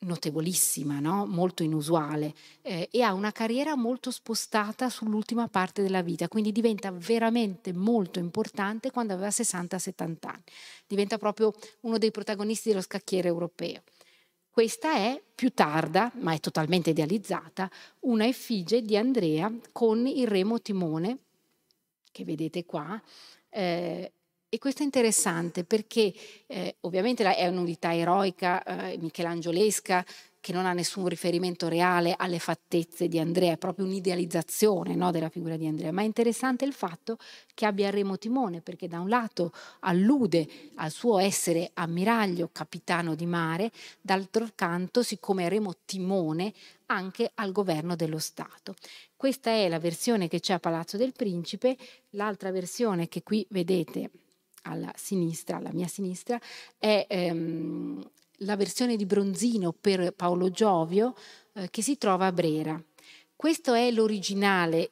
notevolissima, 0.00 0.98
no? 1.00 1.26
molto 1.26 1.62
inusuale 1.62 2.34
eh, 2.62 2.88
e 2.90 3.02
ha 3.02 3.12
una 3.12 3.32
carriera 3.32 3.76
molto 3.76 4.10
spostata 4.10 4.88
sull'ultima 4.88 5.48
parte 5.48 5.82
della 5.82 6.02
vita, 6.02 6.28
quindi 6.28 6.52
diventa 6.52 6.90
veramente 6.90 7.72
molto 7.72 8.18
importante 8.18 8.90
quando 8.90 9.12
aveva 9.12 9.28
60-70 9.28 10.16
anni, 10.22 10.42
diventa 10.86 11.18
proprio 11.18 11.52
uno 11.80 11.98
dei 11.98 12.10
protagonisti 12.10 12.70
dello 12.70 12.80
scacchiere 12.80 13.28
europeo. 13.28 13.82
Questa 14.50 14.94
è 14.94 15.22
più 15.34 15.52
tarda, 15.52 16.10
ma 16.16 16.32
è 16.34 16.40
totalmente 16.40 16.90
idealizzata, 16.90 17.70
una 18.00 18.26
effigie 18.26 18.82
di 18.82 18.96
Andrea 18.96 19.52
con 19.70 20.06
il 20.06 20.26
remo 20.26 20.60
timone, 20.60 21.18
che 22.10 22.24
vedete 22.24 22.64
qua, 22.64 23.00
eh, 23.48 24.12
e 24.52 24.58
questo 24.58 24.82
è 24.82 24.84
interessante 24.84 25.62
perché 25.62 26.12
eh, 26.46 26.74
ovviamente 26.80 27.24
è 27.34 27.46
un'unità 27.46 27.94
eroica, 27.94 28.62
eh, 28.64 28.98
michelangiolesca, 28.98 30.04
che 30.40 30.52
non 30.52 30.66
ha 30.66 30.72
nessun 30.72 31.06
riferimento 31.06 31.68
reale 31.68 32.14
alle 32.16 32.38
fattezze 32.38 33.08
di 33.08 33.18
Andrea, 33.18 33.52
è 33.52 33.58
proprio 33.58 33.84
un'idealizzazione 33.84 34.94
no, 34.94 35.10
della 35.10 35.28
figura 35.28 35.56
di 35.56 35.66
Andrea, 35.66 35.92
ma 35.92 36.00
è 36.00 36.06
interessante 36.06 36.64
il 36.64 36.72
fatto 36.72 37.18
che 37.54 37.66
abbia 37.66 37.90
remo 37.90 38.18
timone, 38.18 38.60
perché 38.60 38.88
da 38.88 39.00
un 39.00 39.08
lato 39.08 39.52
allude 39.80 40.48
al 40.76 40.90
suo 40.90 41.18
essere 41.18 41.70
ammiraglio, 41.74 42.48
capitano 42.50 43.14
di 43.14 43.26
mare, 43.26 43.70
d'altro 44.00 44.48
canto, 44.54 45.02
siccome 45.02 45.48
remo 45.48 45.74
timone, 45.84 46.52
anche 46.86 47.30
al 47.34 47.52
governo 47.52 47.94
dello 47.94 48.18
Stato. 48.18 48.74
Questa 49.14 49.50
è 49.50 49.68
la 49.68 49.78
versione 49.78 50.26
che 50.26 50.40
c'è 50.40 50.54
a 50.54 50.58
Palazzo 50.58 50.96
del 50.96 51.12
Principe, 51.12 51.76
l'altra 52.10 52.50
versione 52.50 53.08
che 53.08 53.22
qui 53.22 53.46
vedete 53.50 54.10
alla 54.62 54.92
sinistra, 54.96 55.56
alla 55.56 55.72
mia 55.72 55.88
sinistra, 55.88 56.38
è 56.78 57.06
ehm, 57.08 58.02
la 58.38 58.56
versione 58.56 58.96
di 58.96 59.06
bronzino 59.06 59.72
per 59.72 60.12
Paolo 60.12 60.50
Giovio 60.50 61.14
eh, 61.54 61.68
che 61.70 61.82
si 61.82 61.98
trova 61.98 62.26
a 62.26 62.32
Brera. 62.32 62.82
Questo 63.34 63.72
è 63.72 63.90
l'originale 63.90 64.90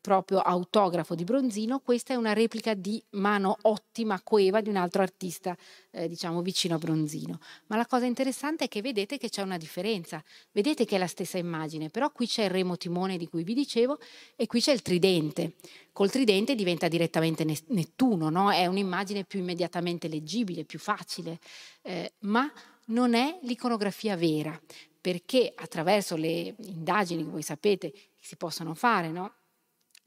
proprio 0.00 0.38
autografo 0.40 1.14
di 1.14 1.24
Bronzino, 1.24 1.80
questa 1.80 2.14
è 2.14 2.16
una 2.16 2.32
replica 2.32 2.74
di 2.74 3.02
mano 3.10 3.56
ottima 3.62 4.20
coeva 4.22 4.60
di 4.60 4.68
un 4.68 4.76
altro 4.76 5.02
artista, 5.02 5.56
eh, 5.90 6.08
diciamo 6.08 6.42
vicino 6.42 6.76
a 6.76 6.78
Bronzino. 6.78 7.38
Ma 7.66 7.76
la 7.76 7.86
cosa 7.86 8.06
interessante 8.06 8.64
è 8.64 8.68
che 8.68 8.80
vedete 8.80 9.18
che 9.18 9.28
c'è 9.28 9.42
una 9.42 9.58
differenza, 9.58 10.22
vedete 10.52 10.84
che 10.84 10.96
è 10.96 10.98
la 10.98 11.06
stessa 11.06 11.38
immagine, 11.38 11.90
però 11.90 12.10
qui 12.10 12.26
c'è 12.26 12.44
il 12.44 12.50
remo 12.50 12.76
timone 12.76 13.16
di 13.16 13.28
cui 13.28 13.42
vi 13.42 13.54
dicevo 13.54 13.98
e 14.36 14.46
qui 14.46 14.60
c'è 14.60 14.72
il 14.72 14.82
tridente. 14.82 15.54
Col 15.92 16.10
tridente 16.10 16.54
diventa 16.54 16.88
direttamente 16.88 17.44
Nettuno, 17.44 18.30
no? 18.30 18.50
è 18.50 18.66
un'immagine 18.66 19.24
più 19.24 19.40
immediatamente 19.40 20.08
leggibile, 20.08 20.64
più 20.64 20.78
facile, 20.78 21.38
eh, 21.82 22.14
ma 22.20 22.50
non 22.86 23.14
è 23.14 23.38
l'iconografia 23.42 24.16
vera, 24.16 24.58
perché 25.00 25.52
attraverso 25.54 26.16
le 26.16 26.54
indagini 26.58 27.24
che 27.24 27.30
voi 27.30 27.42
sapete 27.42 27.92
si 28.18 28.36
possono 28.36 28.74
fare, 28.74 29.10
no? 29.10 29.34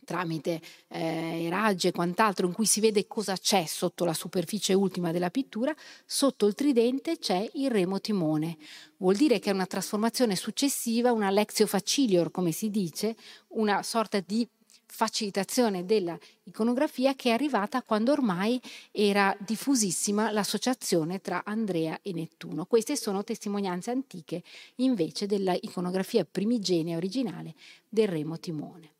Tramite 0.04 0.62
eh, 0.88 1.47
raggi 1.49 1.88
e 1.88 1.91
quant'altro, 1.91 2.47
in 2.47 2.54
cui 2.54 2.66
si 2.66 2.80
vede 2.80 3.08
cosa 3.08 3.36
c'è 3.36 3.66
sotto 3.66 4.06
la 4.06 4.14
superficie 4.14 4.74
ultima 4.74 5.12
della 5.12 5.30
pittura, 5.30 5.74
sotto 6.06 6.45
il 6.45 6.54
tridente 6.54 7.18
c'è 7.18 7.49
il 7.54 7.72
remo 7.72 7.99
timone. 7.99 8.58
Vuol 8.97 9.16
dire 9.16 9.39
che 9.39 9.49
è 9.49 9.54
una 9.54 9.66
trasformazione 9.66 10.36
successiva, 10.36 11.12
una 11.12 11.30
lexio 11.30 11.68
facilior, 11.68 12.32
come 12.32 12.51
si 12.51 12.70
dice, 12.70 13.16
una 13.49 13.84
sorta 13.84 14.20
di 14.20 14.47
facilitazione 14.93 15.86
della 15.86 16.16
iconografia 16.43 17.16
che 17.16 17.30
è 17.30 17.34
arrivata 17.34 17.82
quando 17.82 18.12
ormai 18.12 18.62
era 18.91 19.36
diffusissima 19.39 20.30
l'associazione 20.30 21.20
tra 21.20 21.41
Andrea 21.45 21.97
e 22.04 22.14
Nettuno. 22.14 22.66
Queste 22.66 22.95
sono 22.95 23.24
testimonianze 23.24 23.89
antiche 23.89 24.43
invece 24.76 25.26
della 25.26 25.58
iconografia 25.60 26.26
primigenia 26.26 26.95
originale 26.95 27.56
del 27.89 28.08
remo 28.08 28.39
timone. 28.39 28.93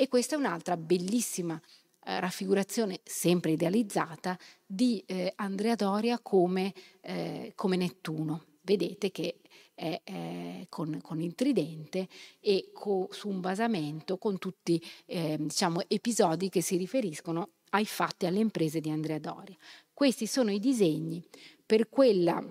E 0.00 0.08
questa 0.08 0.34
è 0.34 0.38
un'altra 0.38 0.78
bellissima 0.78 1.60
eh, 2.04 2.20
raffigurazione, 2.20 3.00
sempre 3.04 3.50
idealizzata, 3.50 4.38
di 4.64 5.04
eh, 5.04 5.34
Andrea 5.36 5.74
Doria 5.74 6.18
come, 6.20 6.72
eh, 7.02 7.52
come, 7.54 7.76
Nettuno. 7.76 8.46
Vedete 8.62 9.10
che 9.10 9.40
è, 9.74 10.00
è 10.02 10.64
con, 10.70 11.00
con, 11.02 11.20
il 11.20 11.34
tridente 11.34 12.08
e 12.40 12.70
co, 12.72 13.08
su 13.10 13.28
un 13.28 13.40
basamento 13.40 14.16
con 14.16 14.38
tutti 14.38 14.82
eh, 15.04 15.36
diciamo, 15.38 15.82
episodi 15.86 16.48
che 16.48 16.62
si 16.62 16.78
riferiscono 16.78 17.50
ai 17.72 17.84
fatti, 17.84 18.24
alle 18.24 18.40
imprese 18.40 18.80
di 18.80 18.88
Andrea 18.88 19.18
Doria. 19.18 19.56
Questi 19.92 20.26
sono 20.26 20.50
i 20.50 20.60
disegni 20.60 21.22
per 21.66 21.90
quella, 21.90 22.42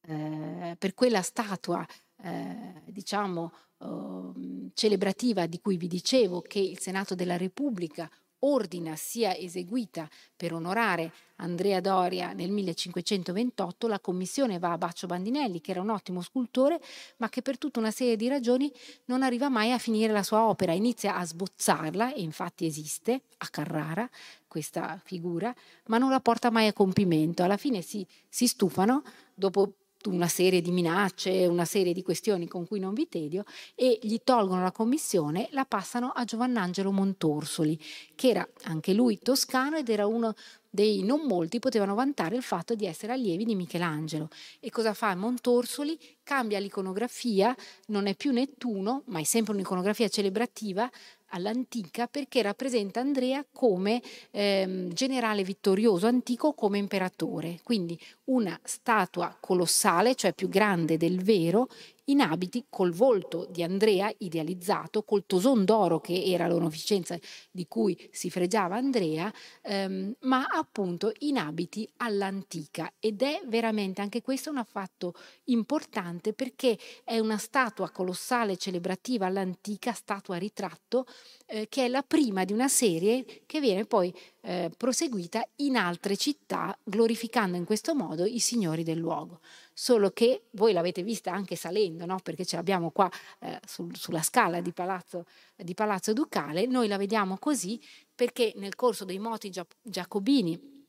eh, 0.00 0.74
per 0.76 0.94
quella 0.94 1.22
statua, 1.22 1.86
eh, 2.26 2.82
diciamo, 2.92 3.52
Ehm, 3.82 4.70
celebrativa 4.74 5.46
di 5.46 5.60
cui 5.60 5.76
vi 5.76 5.86
dicevo 5.86 6.40
che 6.40 6.58
il 6.58 6.78
Senato 6.78 7.14
della 7.14 7.36
Repubblica 7.36 8.08
ordina 8.40 8.94
sia 8.96 9.34
eseguita 9.34 10.08
per 10.36 10.52
onorare 10.52 11.12
Andrea 11.36 11.80
Doria 11.80 12.32
nel 12.32 12.50
1528, 12.50 13.88
la 13.88 13.98
commissione 13.98 14.58
va 14.58 14.72
a 14.72 14.78
Baccio 14.78 15.06
Bandinelli, 15.06 15.60
che 15.60 15.70
era 15.72 15.80
un 15.80 15.90
ottimo 15.90 16.20
scultore, 16.20 16.80
ma 17.16 17.28
che 17.28 17.42
per 17.42 17.58
tutta 17.58 17.80
una 17.80 17.90
serie 17.90 18.16
di 18.16 18.28
ragioni 18.28 18.70
non 19.06 19.22
arriva 19.22 19.48
mai 19.48 19.72
a 19.72 19.78
finire 19.78 20.12
la 20.12 20.22
sua 20.22 20.44
opera, 20.44 20.72
inizia 20.72 21.16
a 21.16 21.24
sbozzarla, 21.24 22.14
e 22.14 22.20
infatti 22.20 22.66
esiste 22.66 23.22
a 23.38 23.48
Carrara 23.48 24.08
questa 24.46 25.00
figura, 25.02 25.54
ma 25.86 25.98
non 25.98 26.10
la 26.10 26.20
porta 26.20 26.50
mai 26.50 26.66
a 26.68 26.72
compimento. 26.72 27.42
Alla 27.42 27.58
fine 27.58 27.82
si, 27.82 28.06
si 28.28 28.46
stufano, 28.46 29.02
dopo 29.34 29.72
una 30.10 30.28
serie 30.28 30.60
di 30.60 30.70
minacce, 30.70 31.46
una 31.46 31.64
serie 31.64 31.92
di 31.92 32.02
questioni 32.02 32.46
con 32.48 32.66
cui 32.66 32.78
non 32.78 32.94
vi 32.94 33.08
tedio 33.08 33.44
e 33.74 33.98
gli 34.02 34.18
tolgono 34.22 34.62
la 34.62 34.72
commissione, 34.72 35.48
la 35.52 35.64
passano 35.64 36.10
a 36.10 36.24
Giovannangelo 36.24 36.92
Montorsoli, 36.92 37.78
che 38.14 38.28
era 38.28 38.48
anche 38.64 38.92
lui 38.92 39.18
toscano 39.18 39.76
ed 39.76 39.88
era 39.88 40.06
uno 40.06 40.34
dei 40.76 41.02
non 41.02 41.22
molti 41.22 41.58
potevano 41.58 41.94
vantare 41.94 42.36
il 42.36 42.42
fatto 42.42 42.74
di 42.74 42.84
essere 42.84 43.14
allievi 43.14 43.46
di 43.46 43.54
Michelangelo. 43.54 44.28
E 44.60 44.70
cosa 44.70 44.92
fa 44.92 45.14
Montorsoli? 45.14 45.98
Cambia 46.22 46.58
l'iconografia, 46.58 47.56
non 47.86 48.06
è 48.06 48.14
più 48.14 48.30
Nettuno, 48.30 49.02
ma 49.06 49.20
è 49.20 49.24
sempre 49.24 49.54
un'iconografia 49.54 50.08
celebrativa, 50.08 50.90
all'antica 51.30 52.06
perché 52.06 52.42
rappresenta 52.42 53.00
Andrea 53.00 53.44
come 53.52 54.00
ehm, 54.30 54.92
generale 54.92 55.42
vittorioso 55.42 56.06
antico 56.06 56.52
come 56.52 56.78
imperatore, 56.78 57.60
quindi 57.62 57.98
una 58.24 58.58
statua 58.62 59.36
colossale, 59.38 60.14
cioè 60.14 60.32
più 60.32 60.48
grande 60.48 60.96
del 60.96 61.22
vero, 61.22 61.68
in 62.06 62.20
abiti 62.20 62.66
col 62.68 62.92
volto 62.92 63.46
di 63.50 63.62
Andrea 63.62 64.12
idealizzato, 64.18 65.02
col 65.02 65.24
toson 65.26 65.64
d'oro 65.64 66.00
che 66.00 66.22
era 66.24 66.46
l'onorificenza 66.46 67.18
di 67.50 67.66
cui 67.66 68.08
si 68.10 68.30
fregiava 68.30 68.76
Andrea, 68.76 69.32
ehm, 69.62 70.14
ma 70.20 70.46
appunto 70.46 71.12
in 71.20 71.38
abiti 71.38 71.88
all'antica 71.98 72.92
ed 72.98 73.22
è 73.22 73.42
veramente 73.46 74.00
anche 74.00 74.22
questo 74.22 74.50
un 74.50 74.58
affatto 74.58 75.14
importante 75.44 76.32
perché 76.32 76.78
è 77.04 77.18
una 77.18 77.38
statua 77.38 77.90
colossale 77.90 78.56
celebrativa 78.56 79.26
all'antica, 79.26 79.92
statua 79.92 80.36
ritratto, 80.36 81.06
eh, 81.46 81.68
che 81.68 81.84
è 81.84 81.88
la 81.88 82.02
prima 82.02 82.44
di 82.44 82.52
una 82.52 82.68
serie 82.68 83.42
che 83.46 83.60
viene 83.60 83.84
poi 83.84 84.14
eh, 84.42 84.70
proseguita 84.76 85.46
in 85.56 85.76
altre 85.76 86.16
città, 86.16 86.76
glorificando 86.82 87.56
in 87.56 87.64
questo 87.64 87.94
modo 87.94 88.24
i 88.24 88.38
signori 88.38 88.82
del 88.82 88.98
luogo. 88.98 89.40
Solo 89.78 90.10
che 90.10 90.44
voi 90.52 90.72
l'avete 90.72 91.02
vista 91.02 91.32
anche 91.32 91.54
salendo, 91.54 92.06
no? 92.06 92.18
perché 92.22 92.46
ce 92.46 92.56
l'abbiamo 92.56 92.88
qua 92.88 93.10
eh, 93.40 93.60
su, 93.66 93.90
sulla 93.92 94.22
scala 94.22 94.62
di 94.62 94.72
Palazzo, 94.72 95.26
di 95.54 95.74
Palazzo 95.74 96.14
Ducale, 96.14 96.64
noi 96.64 96.88
la 96.88 96.96
vediamo 96.96 97.36
così 97.36 97.78
perché 98.14 98.54
nel 98.56 98.74
corso 98.74 99.04
dei 99.04 99.18
moti 99.18 99.52
giacobini 99.82 100.86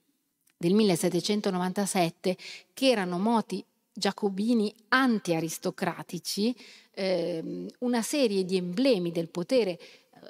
del 0.55 0.73
1797, 0.73 2.37
che 2.73 2.87
erano 2.89 3.19
moti 3.19 3.61
giacobini 3.91 4.73
anti-aristocratici, 4.87 6.55
ehm, 6.91 7.67
una 7.79 8.01
serie 8.01 8.45
di 8.45 8.55
emblemi 8.55 9.11
del 9.11 9.27
potere 9.27 9.71
eh, 9.71 9.79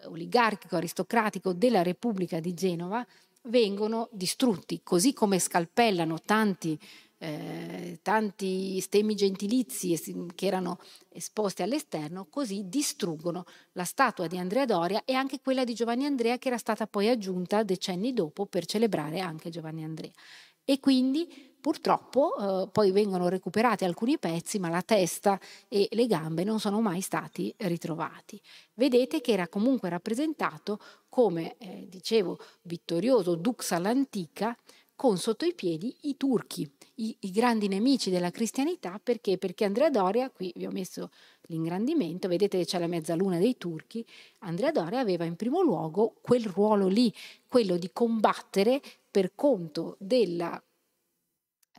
oligarchico, 0.08 0.78
aristocratico 0.78 1.53
della 1.53 1.84
Repubblica 1.84 2.39
di 2.39 2.55
Genova 2.55 3.05
vengono 3.43 4.10
distrutti, 4.12 4.82
così 4.84 5.14
come 5.14 5.38
scalpellano 5.39 6.20
tanti 6.26 6.78
eh, 7.20 7.99
tanti 8.01 8.80
stemmi 8.80 9.15
gentilizi 9.15 9.99
che 10.36 10.45
erano 10.45 10.80
esposti 11.09 11.63
all'esterno, 11.63 12.28
così 12.30 12.63
distruggono 12.68 13.45
la 13.74 13.84
statua 13.84 14.28
di 14.28 14.38
Andrea 14.38 14.65
Doria 14.65 15.03
e 15.05 15.13
anche 15.13 15.39
quella 15.41 15.63
di 15.63 15.74
Giovanni 15.74 16.05
Andrea 16.05 16.38
che 16.38 16.47
era 16.47 16.57
stata 16.57 16.88
poi 16.88 17.09
aggiunta 17.09 17.63
decenni 17.63 18.13
dopo 18.13 18.45
per 18.45 18.65
celebrare 18.65 19.20
anche 19.20 19.49
Giovanni 19.49 19.84
Andrea. 19.84 20.11
E 20.70 20.80
quindi 20.80 21.55
purtroppo 21.59 22.36
eh, 22.38 22.70
poi 22.70 22.91
vengono 22.91 23.30
recuperati 23.30 23.86
alcuni 23.86 24.20
pezzi, 24.20 24.59
ma 24.59 24.70
la 24.70 24.82
testa 24.82 25.39
e 25.68 25.88
le 25.91 26.07
gambe 26.07 26.43
non 26.43 26.59
sono 26.59 26.82
mai 26.82 27.01
stati 27.01 27.53
ritrovati. 27.59 28.39
Vedete 28.74 29.22
che 29.22 29.32
era 29.32 29.47
comunque 29.47 29.89
rappresentato 29.89 30.80
come, 31.09 31.55
eh, 31.57 31.88
dicevo, 31.89 32.38
vittorioso 32.63 33.36
Dux 33.36 33.72
all'antica, 33.72 34.55
con 34.98 35.20
sotto 35.20 35.45
i 35.45 35.54
piedi 35.54 35.95
i 36.02 36.18
turchi, 36.18 36.70
i, 36.95 37.16
i, 37.20 37.32
grandi 37.32 37.68
nemici 37.68 38.10
della 38.10 38.32
cristianità, 38.32 39.00
perché? 39.02 39.38
Perché 39.38 39.64
Andrea 39.64 39.91
Doria, 39.91 40.32
qui 40.32 40.52
vi 40.56 40.66
ho 40.66 40.72
messo 40.72 41.12
l'ingrandimento, 41.43 42.28
vedete 42.28 42.58
che 42.58 42.66
c'è 42.66 42.80
la 42.80 42.88
mezzaluna 42.88 43.38
dei 43.38 43.58
turchi, 43.58 44.04
Andrea 44.39 44.72
Doria 44.72 45.00
aveva 45.00 45.24
in 45.24 45.36
primo 45.36 45.62
luogo 45.62 46.16
quel 46.20 46.45
ruolo 46.45 46.88
lì, 46.88 47.14
quello 47.48 47.78
di 47.78 47.91
combattere 47.93 48.82
per 49.10 49.36
conto 49.36 49.98
della 50.00 50.60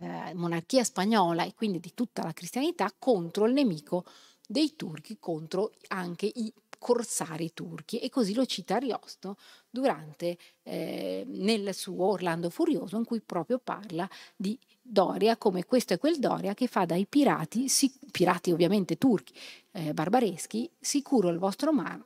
eh, 0.00 0.32
monarchia 0.34 0.84
spagnola 0.84 1.44
e 1.44 1.54
quindi 1.54 1.80
di 1.80 1.92
tutta 1.94 2.22
la 2.22 2.32
cristianità 2.32 2.94
contro 2.96 3.46
il 3.46 3.52
nemico 3.52 4.04
dei 4.46 4.76
turchi, 4.76 5.18
contro 5.18 5.72
anche 5.88 6.30
i 6.32 6.52
corsari 6.78 7.52
turchi 7.52 7.98
e 7.98 8.08
così 8.08 8.32
lo 8.32 8.46
cita 8.46 8.76
Ariosto 8.76 9.36
durante 9.70 10.38
eh, 10.62 11.24
nel 11.26 11.74
suo 11.74 12.04
Orlando 12.06 12.50
Furioso 12.50 12.96
in 12.96 13.04
cui 13.04 13.20
proprio 13.20 13.58
parla 13.58 14.08
di 14.36 14.58
Doria 14.80 15.36
come 15.36 15.64
questo 15.64 15.94
è 15.94 15.98
quel 15.98 16.18
Doria 16.18 16.54
che 16.54 16.66
fa 16.66 16.84
dai 16.84 17.06
pirati, 17.06 17.68
si, 17.68 17.92
pirati 18.10 18.50
ovviamente 18.52 18.96
turchi, 18.96 19.32
eh, 19.72 19.92
barbareschi, 19.92 20.70
sicuro 20.78 21.28
il 21.28 21.38
vostro 21.38 21.72
mare 21.72 22.04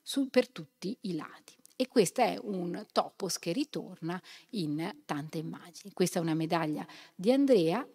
su, 0.00 0.28
per 0.28 0.48
tutti 0.48 0.96
i 1.02 1.14
lati. 1.14 1.54
E 1.76 1.88
questo 1.88 2.20
è 2.20 2.38
un 2.40 2.86
topos 2.92 3.38
che 3.38 3.52
ritorna 3.52 4.20
in 4.50 4.98
tante 5.04 5.38
immagini. 5.38 5.92
Questa 5.92 6.18
è 6.18 6.22
una 6.22 6.34
medaglia 6.34 6.86
di 7.14 7.32
Andrea 7.32 7.86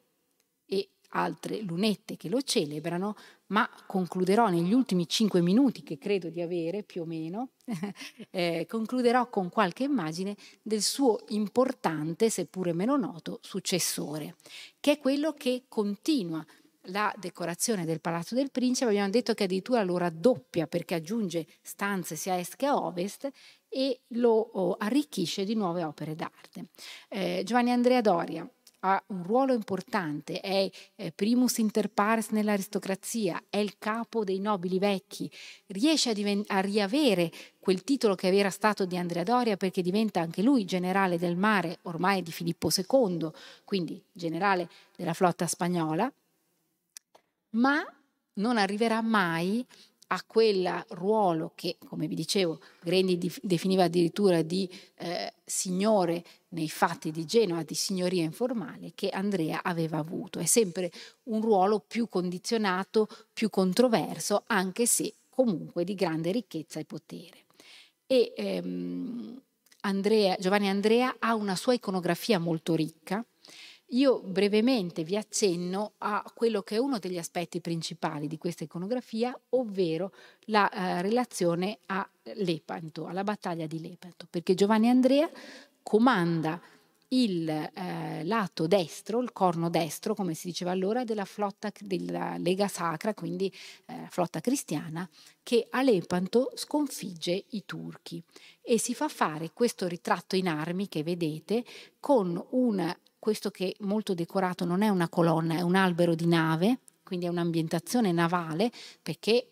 altre 1.09 1.61
lunette 1.61 2.17
che 2.17 2.29
lo 2.29 2.41
celebrano, 2.41 3.15
ma 3.47 3.69
concluderò 3.85 4.49
negli 4.49 4.73
ultimi 4.73 5.07
cinque 5.07 5.41
minuti 5.41 5.83
che 5.83 5.97
credo 5.97 6.29
di 6.29 6.41
avere 6.41 6.83
più 6.83 7.03
o 7.03 7.05
meno, 7.05 7.51
eh, 8.31 8.65
concluderò 8.67 9.29
con 9.29 9.49
qualche 9.49 9.83
immagine 9.83 10.35
del 10.61 10.81
suo 10.81 11.19
importante, 11.29 12.29
seppure 12.29 12.73
meno 12.73 12.97
noto, 12.97 13.39
successore, 13.41 14.35
che 14.79 14.93
è 14.93 14.99
quello 14.99 15.33
che 15.33 15.63
continua 15.67 16.45
la 16.89 17.13
decorazione 17.17 17.85
del 17.85 18.01
Palazzo 18.01 18.35
del 18.35 18.51
Principe, 18.51 18.89
abbiamo 18.89 19.09
detto 19.09 19.33
che 19.33 19.45
addirittura 19.45 19.83
lo 19.83 19.97
raddoppia 19.97 20.67
perché 20.67 20.95
aggiunge 20.95 21.45
stanze 21.61 22.15
sia 22.15 22.33
a 22.33 22.37
est 22.37 22.55
che 22.55 22.65
a 22.65 22.75
ovest 22.75 23.29
e 23.67 24.01
lo 24.09 24.31
oh, 24.31 24.75
arricchisce 24.77 25.43
di 25.43 25.55
nuove 25.55 25.83
opere 25.83 26.15
d'arte. 26.15 26.67
Eh, 27.09 27.41
Giovanni 27.43 27.71
Andrea 27.71 28.01
Doria, 28.01 28.49
ha 28.79 29.01
un 29.07 29.23
ruolo 29.23 29.53
importante, 29.53 30.39
è 30.39 30.69
primus 31.15 31.57
inter 31.57 31.89
pares 31.89 32.29
nell'aristocrazia, 32.29 33.43
è 33.49 33.57
il 33.57 33.77
capo 33.77 34.23
dei 34.23 34.39
nobili 34.39 34.79
vecchi, 34.79 35.29
riesce 35.67 36.11
a, 36.11 36.13
diven- 36.13 36.43
a, 36.47 36.59
riavere 36.59 37.31
quel 37.59 37.83
titolo 37.83 38.15
che 38.15 38.35
era 38.35 38.49
stato 38.49 38.85
di 38.85 38.97
Andrea 38.97 39.23
Doria 39.23 39.57
perché 39.57 39.81
diventa 39.81 40.21
anche 40.21 40.41
lui 40.41 40.65
generale 40.65 41.17
del 41.17 41.35
mare 41.35 41.79
ormai 41.83 42.21
di 42.21 42.31
Filippo 42.31 42.69
II, 42.69 43.29
quindi 43.63 44.01
generale 44.11 44.69
della 44.95 45.13
flotta 45.13 45.47
spagnola, 45.47 46.11
ma 47.51 47.83
non 48.33 48.57
arriverà 48.57 49.01
mai 49.01 49.65
a 50.07 50.23
quel 50.25 50.85
ruolo 50.89 51.51
che, 51.55 51.77
come 51.85 52.07
vi 52.07 52.15
dicevo, 52.15 52.59
Grendi 52.81 53.31
definiva 53.41 53.83
addirittura 53.83 54.41
di 54.41 54.69
eh, 54.95 55.33
signore 55.43 56.23
nei 56.49 56.69
fatti 56.69 57.11
di 57.11 57.25
Genova, 57.25 57.63
di 57.63 57.75
signoria 57.75 58.23
informale, 58.23 58.93
che 58.95 59.09
Andrea 59.09 59.61
aveva 59.63 59.97
avuto. 59.97 60.39
È 60.39 60.45
sempre 60.45 60.91
un 61.23 61.41
ruolo 61.41 61.79
più 61.79 62.07
condizionato, 62.07 63.07
più 63.33 63.49
controverso, 63.49 64.43
anche 64.47 64.85
se 64.85 65.13
comunque 65.29 65.83
di 65.83 65.93
grande 65.93 66.31
ricchezza 66.31 66.79
e 66.79 66.85
potere. 66.85 67.45
E 68.05 68.33
ehm, 68.35 69.41
Andrea, 69.81 70.35
Giovanni 70.39 70.69
Andrea 70.69 71.17
ha 71.19 71.35
una 71.35 71.55
sua 71.55 71.73
iconografia 71.73 72.39
molto 72.39 72.75
ricca, 72.75 73.23
io 73.91 74.19
brevemente 74.19 75.03
vi 75.03 75.15
accenno 75.15 75.93
a 75.99 76.23
quello 76.33 76.61
che 76.61 76.75
è 76.75 76.79
uno 76.79 76.99
degli 76.99 77.17
aspetti 77.17 77.61
principali 77.61 78.27
di 78.27 78.37
questa 78.37 78.65
iconografia, 78.65 79.37
ovvero 79.49 80.11
la 80.45 80.69
eh, 80.69 81.01
relazione 81.01 81.79
a 81.85 82.07
Lepanto, 82.35 83.05
alla 83.05 83.23
battaglia 83.23 83.65
di 83.65 83.79
Lepanto, 83.79 84.27
perché 84.29 84.55
Giovanni 84.55 84.89
Andrea 84.89 85.29
comanda 85.83 86.59
il 87.09 87.47
eh, 87.47 88.25
lato 88.25 88.67
destro, 88.67 89.21
il 89.21 89.31
corno 89.31 89.69
destro, 89.69 90.13
come 90.13 90.33
si 90.33 90.47
diceva 90.47 90.71
allora, 90.71 91.05
della 91.05 91.23
flotta 91.23 91.71
della 91.79 92.35
Lega 92.37 92.67
Sacra, 92.67 93.13
quindi 93.13 93.51
eh, 93.85 94.07
flotta 94.09 94.41
cristiana, 94.41 95.07
che 95.41 95.67
a 95.69 95.81
Lepanto 95.81 96.51
sconfigge 96.55 97.45
i 97.51 97.63
turchi. 97.65 98.21
E 98.61 98.77
si 98.77 98.93
fa 98.93 99.07
fare 99.07 99.51
questo 99.53 99.87
ritratto 99.87 100.35
in 100.35 100.49
armi 100.49 100.89
che 100.89 101.03
vedete 101.03 101.63
con 102.01 102.43
un 102.49 102.95
questo 103.19 103.49
che 103.51 103.75
molto 103.79 104.13
decorato 104.13 104.65
non 104.65 104.81
è 104.81 104.89
una 104.89 105.09
colonna, 105.09 105.55
è 105.55 105.61
un 105.61 105.75
albero 105.75 106.15
di 106.15 106.27
nave, 106.27 106.79
quindi 107.03 107.25
è 107.25 107.29
un'ambientazione 107.29 108.11
navale 108.11 108.71
perché 109.01 109.47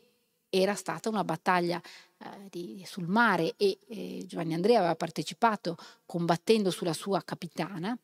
era 0.49 0.75
stata 0.75 1.09
una 1.09 1.23
battaglia 1.23 1.81
eh, 2.17 2.47
di, 2.49 2.83
sul 2.85 3.07
mare 3.07 3.55
e 3.57 3.77
eh, 3.87 4.23
Giovanni 4.25 4.53
Andrea 4.53 4.79
aveva 4.79 4.95
partecipato 4.95 5.75
combattendo 6.05 6.69
sulla 6.71 6.93
sua 6.93 7.21
capitana 7.23 7.97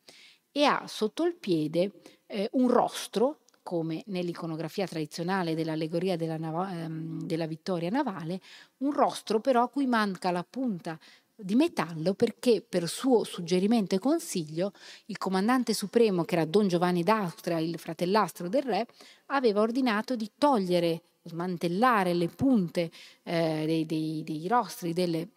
e 0.52 0.64
ha 0.66 0.86
sotto 0.88 1.24
il 1.24 1.36
piede 1.36 1.92
eh, 2.28 2.50
un 2.54 2.68
rostro 2.70 3.40
come 3.64 4.04
nell'iconografia 4.08 4.88
tradizionale 4.88 5.56
dell'allegoria 5.56 6.18
della, 6.18 6.38
nav- 6.38 6.72
ehm, 6.72 7.22
della 7.22 7.46
vittoria 7.46 7.90
navale, 7.90 8.42
un 8.78 8.92
rostro 8.92 9.40
però 9.40 9.64
a 9.64 9.70
cui 9.70 9.86
manca 9.86 10.32
la 10.32 10.44
punta 10.44 11.00
di 11.42 11.56
metallo 11.56 12.14
perché 12.14 12.62
per 12.62 12.88
suo 12.88 13.24
suggerimento 13.24 13.96
e 13.96 14.00
consiglio 14.00 14.72
il 15.08 15.18
comandante 15.18 15.74
supremo 15.74 16.24
che 16.24 16.36
era 16.36 16.46
Don 16.46 16.68
Giovanni 16.68 17.04
d'Austria, 17.04 17.60
il 17.60 17.78
fratellastro 17.78 18.48
del 18.48 18.64
re, 18.64 18.88
aveva 19.28 19.62
ordinato 19.62 20.16
di 20.16 20.32
togliere, 20.38 21.02
smantellare 21.24 22.14
le 22.14 22.28
punte 22.28 22.92
eh, 23.24 23.64
dei, 23.66 23.86
dei, 23.86 24.24
dei, 24.24 24.48
rostri 24.48 24.94
delle 24.94 25.30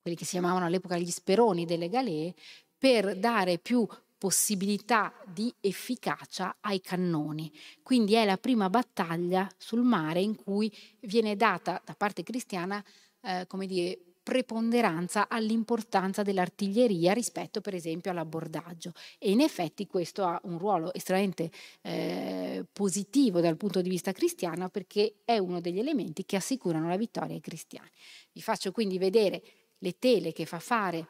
quelli 0.00 0.18
che 0.18 0.24
si 0.24 0.32
chiamavano 0.32 0.66
all'epoca 0.66 0.98
gli 0.98 1.10
speroni 1.10 1.64
delle 1.64 1.88
galee 1.88 2.34
per 2.76 3.16
dare 3.16 3.58
più 3.58 3.86
possibilità 4.18 5.12
di 5.26 5.52
efficacia 5.60 6.56
ai 6.60 6.80
cannoni. 6.80 7.52
Quindi 7.82 8.14
è 8.14 8.24
la 8.24 8.36
prima 8.36 8.68
battaglia 8.68 9.48
sul 9.56 9.82
mare 9.82 10.20
in 10.20 10.34
cui 10.34 10.74
viene 11.00 11.36
data 11.36 11.80
da 11.84 11.94
parte 11.94 12.22
cristiana, 12.22 12.82
eh, 13.20 13.46
come 13.46 13.66
dire, 13.66 13.98
preponderanza 14.24 15.28
all'importanza 15.28 16.22
dell'artiglieria 16.22 17.12
rispetto 17.12 17.60
per 17.60 17.74
esempio 17.74 18.10
all'abbordaggio 18.10 18.92
e 19.18 19.30
in 19.30 19.40
effetti 19.40 19.86
questo 19.86 20.24
ha 20.24 20.40
un 20.44 20.58
ruolo 20.58 20.92
estremamente 20.94 21.50
eh, 21.82 22.64
positivo 22.72 23.40
dal 23.40 23.58
punto 23.58 23.82
di 23.82 23.90
vista 23.90 24.12
cristiano 24.12 24.70
perché 24.70 25.16
è 25.24 25.36
uno 25.36 25.60
degli 25.60 25.78
elementi 25.78 26.24
che 26.24 26.36
assicurano 26.36 26.88
la 26.88 26.96
vittoria 26.96 27.34
ai 27.34 27.40
cristiani. 27.40 27.90
Vi 28.32 28.40
faccio 28.40 28.72
quindi 28.72 28.96
vedere 28.96 29.42
le 29.78 29.98
tele 29.98 30.32
che 30.32 30.46
fa 30.46 30.58
fare 30.58 31.06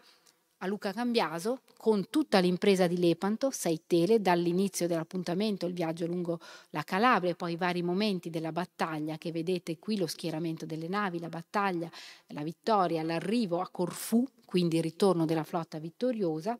a 0.59 0.67
Luca 0.67 0.93
Cambiaso 0.93 1.61
con 1.77 2.09
tutta 2.09 2.39
l'impresa 2.39 2.87
di 2.87 2.99
Lepanto, 2.99 3.51
sei 3.51 3.83
tele, 3.87 4.21
dall'inizio 4.21 4.87
dell'appuntamento, 4.87 5.67
il 5.67 5.75
viaggio 5.75 6.07
lungo 6.07 6.41
la 6.71 6.83
Calabria 6.83 7.33
e 7.33 7.35
poi 7.35 7.53
i 7.53 7.57
vari 7.57 7.83
momenti 7.83 8.31
della 8.31 8.53
battaglia 8.53 9.19
che 9.19 9.33
vedete 9.33 9.79
qui, 9.79 9.97
lo 9.97 10.07
schieramento 10.07 10.65
delle 10.65 10.89
navi, 10.89 11.19
la 11.19 11.29
battaglia, 11.29 11.91
la 12.29 12.43
vittoria, 12.43 13.03
l'arrivo 13.03 13.61
a 13.61 13.69
Corfù, 13.71 14.27
quindi 14.47 14.77
il 14.77 14.83
ritorno 14.83 15.25
della 15.25 15.45
flotta 15.45 15.79
vittoriosa. 15.79 16.57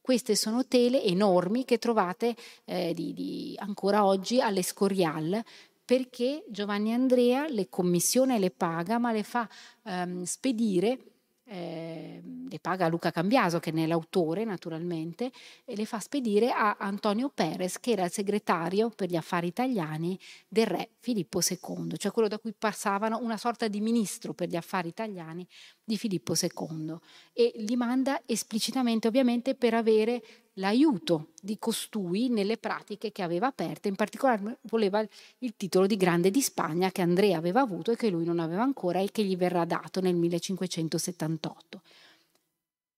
Queste 0.00 0.34
sono 0.34 0.66
tele 0.66 1.02
enormi 1.02 1.64
che 1.64 1.78
trovate 1.78 2.36
eh, 2.64 2.92
di, 2.92 3.14
di, 3.14 3.54
ancora 3.58 4.04
oggi 4.04 4.40
all'Escorial 4.40 5.42
perché 5.84 6.44
Giovanni 6.48 6.92
Andrea 6.92 7.46
le 7.48 7.68
commissiona 7.68 8.34
e 8.34 8.38
le 8.38 8.50
paga 8.50 8.98
ma 8.98 9.12
le 9.12 9.22
fa 9.22 9.48
ehm, 9.84 10.24
spedire 10.24 11.13
eh, 11.46 12.22
le 12.48 12.58
paga 12.58 12.88
Luca 12.88 13.10
Cambiaso, 13.10 13.58
che 13.58 13.70
ne 13.70 13.84
è 13.84 13.86
l'autore 13.86 14.44
naturalmente, 14.44 15.30
e 15.64 15.76
le 15.76 15.84
fa 15.84 16.00
spedire 16.00 16.50
a 16.50 16.76
Antonio 16.78 17.28
Perez, 17.28 17.78
che 17.80 17.92
era 17.92 18.04
il 18.04 18.10
segretario 18.10 18.90
per 18.90 19.08
gli 19.08 19.16
affari 19.16 19.48
italiani 19.48 20.18
del 20.48 20.66
re 20.66 20.90
Filippo 21.00 21.40
II, 21.40 21.96
cioè 21.96 22.12
quello 22.12 22.28
da 22.28 22.38
cui 22.38 22.54
passavano 22.56 23.18
una 23.20 23.36
sorta 23.36 23.68
di 23.68 23.80
ministro 23.80 24.32
per 24.32 24.48
gli 24.48 24.56
affari 24.56 24.88
italiani 24.88 25.46
di 25.82 25.98
Filippo 25.98 26.34
II. 26.40 26.96
E 27.32 27.52
li 27.56 27.76
manda 27.76 28.22
esplicitamente, 28.24 29.08
ovviamente, 29.08 29.54
per 29.54 29.74
avere 29.74 30.22
l'aiuto 30.54 31.28
di 31.40 31.58
costui 31.58 32.28
nelle 32.28 32.58
pratiche 32.58 33.12
che 33.12 33.22
aveva 33.22 33.48
aperte, 33.48 33.88
in 33.88 33.96
particolare 33.96 34.58
voleva 34.62 35.04
il 35.38 35.54
titolo 35.56 35.86
di 35.86 35.96
Grande 35.96 36.30
di 36.30 36.42
Spagna 36.42 36.90
che 36.90 37.02
Andrea 37.02 37.36
aveva 37.36 37.60
avuto 37.60 37.92
e 37.92 37.96
che 37.96 38.10
lui 38.10 38.24
non 38.24 38.38
aveva 38.38 38.62
ancora 38.62 39.00
e 39.00 39.10
che 39.10 39.24
gli 39.24 39.36
verrà 39.36 39.64
dato 39.64 40.00
nel 40.00 40.14
1578. 40.14 41.82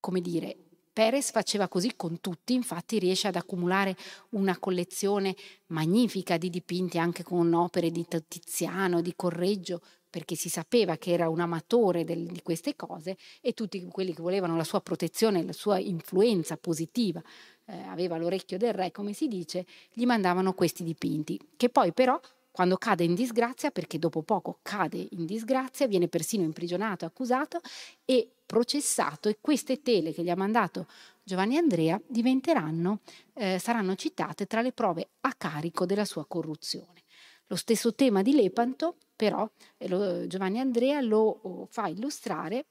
Come 0.01 0.21
dire, 0.21 0.57
Perez 0.97 1.31
faceva 1.31 1.69
così 1.69 1.93
con 1.95 2.23
tutti, 2.23 2.55
infatti 2.55 2.99
riesce 2.99 3.29
ad 3.29 3.37
accumulare 3.37 3.95
una 4.31 4.59
collezione 4.59 5.37
magnifica 5.67 6.39
di 6.39 6.49
dipinti 6.49 6.99
anche 6.99 7.23
con 7.23 7.53
opere 7.53 7.91
di 7.91 8.07
Tiziano, 8.27 9.03
di 9.03 9.13
Correggio, 9.15 9.83
perché 10.09 10.35
si 10.35 10.49
sapeva 10.49 10.97
che 10.97 11.13
era 11.13 11.29
un 11.29 11.41
amatore 11.41 12.05
del, 12.05 12.27
di 12.27 12.43
queste 12.43 12.77
cose 12.77 13.17
e 13.41 13.53
tutti 13.53 13.85
quelli 13.87 14.15
che 14.15 14.23
volevano 14.23 14.57
la 14.57 14.65
sua 14.65 14.81
protezione, 14.81 15.45
la 15.45 15.53
sua 15.53 15.79
influenza 15.79 16.57
positiva, 16.57 17.23
eh, 17.67 17.83
aveva 17.83 18.17
l'orecchio 18.17 18.59
del 18.59 18.73
re, 18.73 18.93
come 18.93 19.13
si 19.13 19.29
dice, 19.29 19.67
gli 19.93 20.05
mandavano 20.05 20.55
questi 20.55 20.85
dipinti, 20.85 21.39
che 21.57 21.69
poi 21.69 21.93
però 21.93 22.19
quando 22.57 22.79
cade 22.79 23.05
in 23.05 23.15
disgrazia, 23.15 23.71
perché 23.71 23.99
dopo 23.99 24.23
poco 24.23 24.61
cade 24.63 25.09
in 25.11 25.27
disgrazia, 25.27 25.87
viene 25.87 26.09
persino 26.09 26.43
imprigionato, 26.43 27.05
accusato 27.05 27.61
e 28.07 28.31
processato 28.47 29.29
e 29.29 29.37
queste 29.43 29.83
tele 29.83 30.15
che 30.15 30.23
gli 30.23 30.31
ha 30.31 30.37
mandato 30.37 30.87
Giovanni 31.23 31.59
Andrea 31.59 32.01
diventeranno, 32.07 33.01
eh, 33.35 33.59
saranno 33.59 33.95
citate 33.95 34.47
tra 34.47 34.63
le 34.63 34.73
prove 34.73 35.09
a 35.21 35.35
carico 35.35 35.85
della 35.85 36.05
sua 36.07 36.25
corruzione. 36.25 37.03
Lo 37.49 37.57
stesso 37.57 37.95
tema 37.95 38.23
di 38.23 38.33
Lepanto 38.33 38.97
però 39.17 39.49
lo, 39.87 40.27
Giovanni 40.27 40.61
Andrea 40.61 41.01
lo 41.01 41.41
oh, 41.43 41.67
fa 41.71 41.89
illustrare 41.89 42.67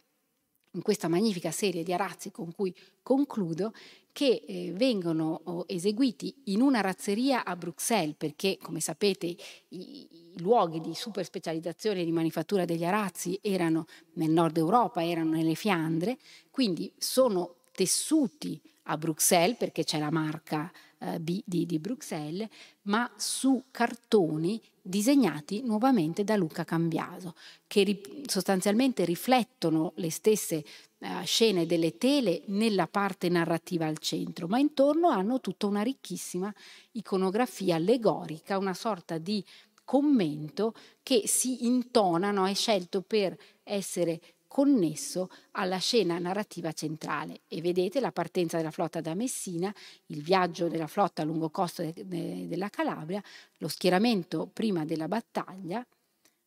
in 0.76 0.82
questa 0.82 1.08
magnifica 1.08 1.52
serie 1.52 1.84
di 1.84 1.94
arazzi 1.94 2.32
con 2.32 2.54
cui 2.54 2.74
concludo, 3.02 3.74
che 4.12 4.44
eh, 4.46 4.72
vengono 4.74 5.42
oh, 5.46 5.64
eseguiti 5.68 6.34
in 6.46 6.62
una 6.62 6.82
razzeria 6.82 7.44
a 7.44 7.56
Bruxelles, 7.56 8.16
perché 8.18 8.58
come 8.62 8.80
sapete 8.80 9.26
i, 9.26 9.38
i, 9.70 10.08
luoghi 10.42 10.82
di 10.82 10.94
super 10.94 11.24
specializzazione 11.24 12.04
di 12.04 12.12
manifattura 12.12 12.66
degli 12.66 12.84
arazzi 12.84 13.40
erano 13.42 13.86
nel 14.14 14.30
nord 14.30 14.58
Europa, 14.58 15.04
erano 15.04 15.32
nelle 15.32 15.56
Fiandre, 15.56 16.18
quindi 16.52 16.92
sono 16.98 17.56
tessuti 17.72 18.60
a 18.84 18.98
Bruxelles, 18.98 19.58
perché 19.58 19.84
c'è 19.84 19.98
la 19.98 20.12
marca 20.12 20.72
eh, 21.00 21.22
di, 21.22 21.44
di 21.46 21.80
Bruxelles, 21.80 22.48
ma 22.84 23.10
su 23.16 23.64
cartoni 23.72 24.62
disegnati 24.82 25.62
nuovamente 25.64 26.24
da 26.24 26.36
Luca 26.36 26.64
Cambiaso, 26.64 27.34
che 27.68 27.84
ri- 27.84 28.24
sostanzialmente 28.28 29.04
riflettono 29.04 29.94
le 29.96 30.12
stesse 30.12 30.64
uh, 31.00 31.24
scene 31.24 31.66
delle 31.66 31.98
tele 31.98 32.44
nella 32.48 32.88
parte 32.88 33.28
narrativa 33.30 33.88
al 33.88 33.98
centro, 33.98 34.48
ma 34.48 34.60
intorno 34.60 35.10
hanno 35.10 35.42
tutta 35.42 35.66
una 35.66 35.82
ricchissima 35.82 36.54
iconografia 36.92 37.76
allegorica, 37.76 38.60
una 38.60 38.76
sorta 38.76 39.18
di 39.18 39.44
commento 39.84 40.74
che 41.02 41.24
si 41.26 41.66
intona, 41.66 42.32
no? 42.32 42.48
è 42.48 42.54
scelto 42.54 43.02
per 43.02 43.38
essere 43.64 44.20
connesso 44.56 45.28
alla 45.52 45.80
scena 45.80 46.18
narrativa 46.18 46.72
centrale. 46.72 47.42
E 47.50 47.60
vedete 47.60 48.00
la 48.00 48.14
partenza 48.14 48.56
della 48.56 48.72
flotta 48.72 49.02
da 49.02 49.14
Messina, 49.14 49.74
il 50.06 50.22
viaggio 50.22 50.70
della 50.70 50.88
flotta 50.88 51.26
lungo 51.26 51.50
costa 51.50 51.84
de- 51.84 52.08
de- 52.08 52.48
della 52.48 52.70
Calabria, 52.70 53.22
lo 53.58 53.68
schieramento 53.68 54.48
prima 54.48 54.86
della 54.86 55.10
battaglia, 55.10 55.86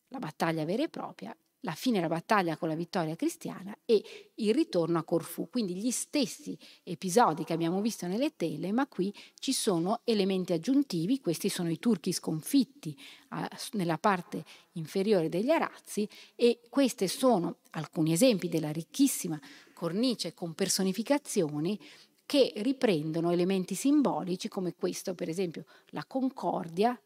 la 0.09 0.18
battaglia 0.20 0.64
vera 0.64 0.84
e 0.84 0.88
propria, 0.88 1.36
la 1.61 1.72
fine 1.72 1.96
della 1.96 2.09
battaglia 2.09 2.56
con 2.56 2.68
la 2.68 2.74
vittoria 2.74 3.16
cristiana 3.16 3.76
e 3.84 4.32
il 4.34 4.54
ritorno 4.54 4.98
a 4.98 5.04
Corfù. 5.04 5.48
Quindi 5.50 5.74
gli 5.74 5.90
stessi 5.90 6.56
episodi 6.84 7.44
che 7.44 7.52
abbiamo 7.52 7.80
visto 7.80 8.06
nelle 8.06 8.36
tele, 8.36 8.70
ma 8.72 8.86
qui 8.86 9.12
ci 9.38 9.52
sono 9.52 10.00
elementi 10.04 10.52
aggiuntivi, 10.52 11.20
questi 11.20 11.48
sono 11.48 11.70
i 11.70 11.78
turchi 11.78 12.12
sconfitti 12.12 12.96
eh, 13.32 13.48
nella 13.72 13.98
parte 13.98 14.44
inferiore 14.72 15.28
degli 15.28 15.50
arazzi 15.50 16.09
e 16.36 16.61
questi 16.68 17.09
sono 17.09 17.59
alcuni 17.70 18.12
esempi 18.12 18.48
della 18.48 18.70
ricchissima 18.70 19.40
cornice 19.72 20.34
con 20.34 20.54
personificazioni 20.54 21.78
che 22.26 22.52
riprendono 22.56 23.30
elementi 23.30 23.74
simbolici 23.74 24.48
come 24.48 24.74
questo, 24.74 25.14
per 25.14 25.30
esempio 25.30 25.64
la 25.92 26.04
concordia, 26.06 27.00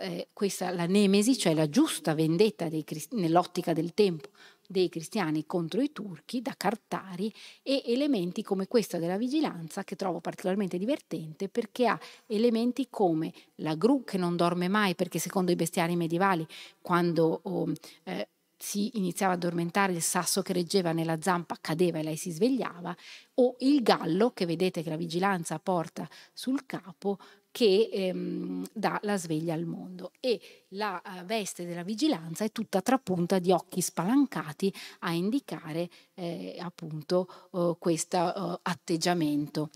eh, 0.00 0.28
questa, 0.32 0.70
la 0.70 0.86
nemesi, 0.86 1.36
cioè 1.36 1.54
la 1.54 1.68
giusta 1.68 2.14
vendetta 2.14 2.68
dei, 2.68 2.84
nell'ottica 3.12 3.72
del 3.72 3.94
tempo 3.94 4.28
dei 4.66 4.88
cristiani 4.88 5.44
contro 5.46 5.82
i 5.82 5.92
turchi 5.92 6.40
da 6.40 6.54
Cartari 6.56 7.32
e 7.62 7.82
elementi 7.86 8.42
come 8.42 8.66
questo 8.66 8.98
della 8.98 9.18
vigilanza 9.18 9.84
che 9.84 9.94
trovo 9.94 10.20
particolarmente 10.20 10.78
divertente 10.78 11.48
perché 11.48 11.86
ha 11.86 12.00
elementi 12.26 12.86
come 12.88 13.32
la 13.56 13.74
gru 13.74 14.04
che 14.04 14.16
non 14.16 14.36
dorme 14.36 14.68
mai 14.68 14.94
perché 14.94 15.18
secondo 15.18 15.52
i 15.52 15.56
bestiari 15.56 15.96
medievali 15.96 16.46
quando 16.80 17.40
oh, 17.42 17.70
eh, 18.04 18.28
si 18.56 18.96
iniziava 18.96 19.34
ad 19.34 19.42
addormentare, 19.42 19.92
il 19.92 20.00
sasso 20.00 20.40
che 20.40 20.54
reggeva 20.54 20.92
nella 20.92 21.20
zampa 21.20 21.58
cadeva 21.60 21.98
e 21.98 22.02
lei 22.02 22.16
si 22.16 22.30
svegliava, 22.30 22.96
o 23.34 23.56
il 23.58 23.82
gallo 23.82 24.30
che 24.30 24.46
vedete 24.46 24.82
che 24.82 24.88
la 24.88 24.96
vigilanza 24.96 25.58
porta 25.58 26.08
sul 26.32 26.64
capo 26.64 27.18
che 27.54 27.88
ehm, 27.92 28.66
dà 28.72 28.98
la 29.04 29.16
sveglia 29.16 29.54
al 29.54 29.64
mondo 29.64 30.10
e 30.18 30.40
la 30.70 31.00
uh, 31.00 31.24
veste 31.24 31.64
della 31.64 31.84
vigilanza 31.84 32.42
è 32.42 32.50
tutta 32.50 32.82
trapunta 32.82 33.38
di 33.38 33.52
occhi 33.52 33.80
spalancati 33.80 34.74
a 35.00 35.12
indicare 35.12 35.88
eh, 36.14 36.56
appunto 36.58 37.48
uh, 37.52 37.76
questo 37.78 38.18
uh, 38.18 38.58
atteggiamento 38.60 39.70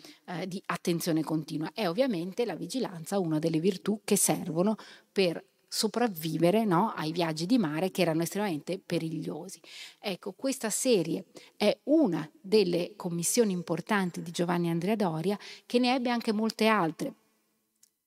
di 0.46 0.60
attenzione 0.66 1.22
continua. 1.22 1.70
È 1.72 1.88
ovviamente 1.88 2.44
la 2.44 2.56
vigilanza 2.56 3.18
una 3.18 3.38
delle 3.38 3.60
virtù 3.60 4.00
che 4.04 4.16
servono 4.16 4.74
per 5.10 5.42
sopravvivere 5.68 6.64
no, 6.64 6.92
ai 6.96 7.12
viaggi 7.12 7.46
di 7.46 7.58
mare 7.58 7.90
che 7.90 8.02
erano 8.02 8.22
estremamente 8.22 8.80
perigliosi. 8.84 9.60
Ecco, 10.00 10.32
questa 10.32 10.68
serie 10.68 11.26
è 11.56 11.78
una 11.84 12.28
delle 12.40 12.94
commissioni 12.96 13.52
importanti 13.52 14.20
di 14.20 14.32
Giovanni 14.32 14.68
Andrea 14.68 14.96
Doria, 14.96 15.38
che 15.64 15.78
ne 15.78 15.94
ebbe 15.94 16.10
anche 16.10 16.32
molte 16.32 16.66
altre 16.66 17.14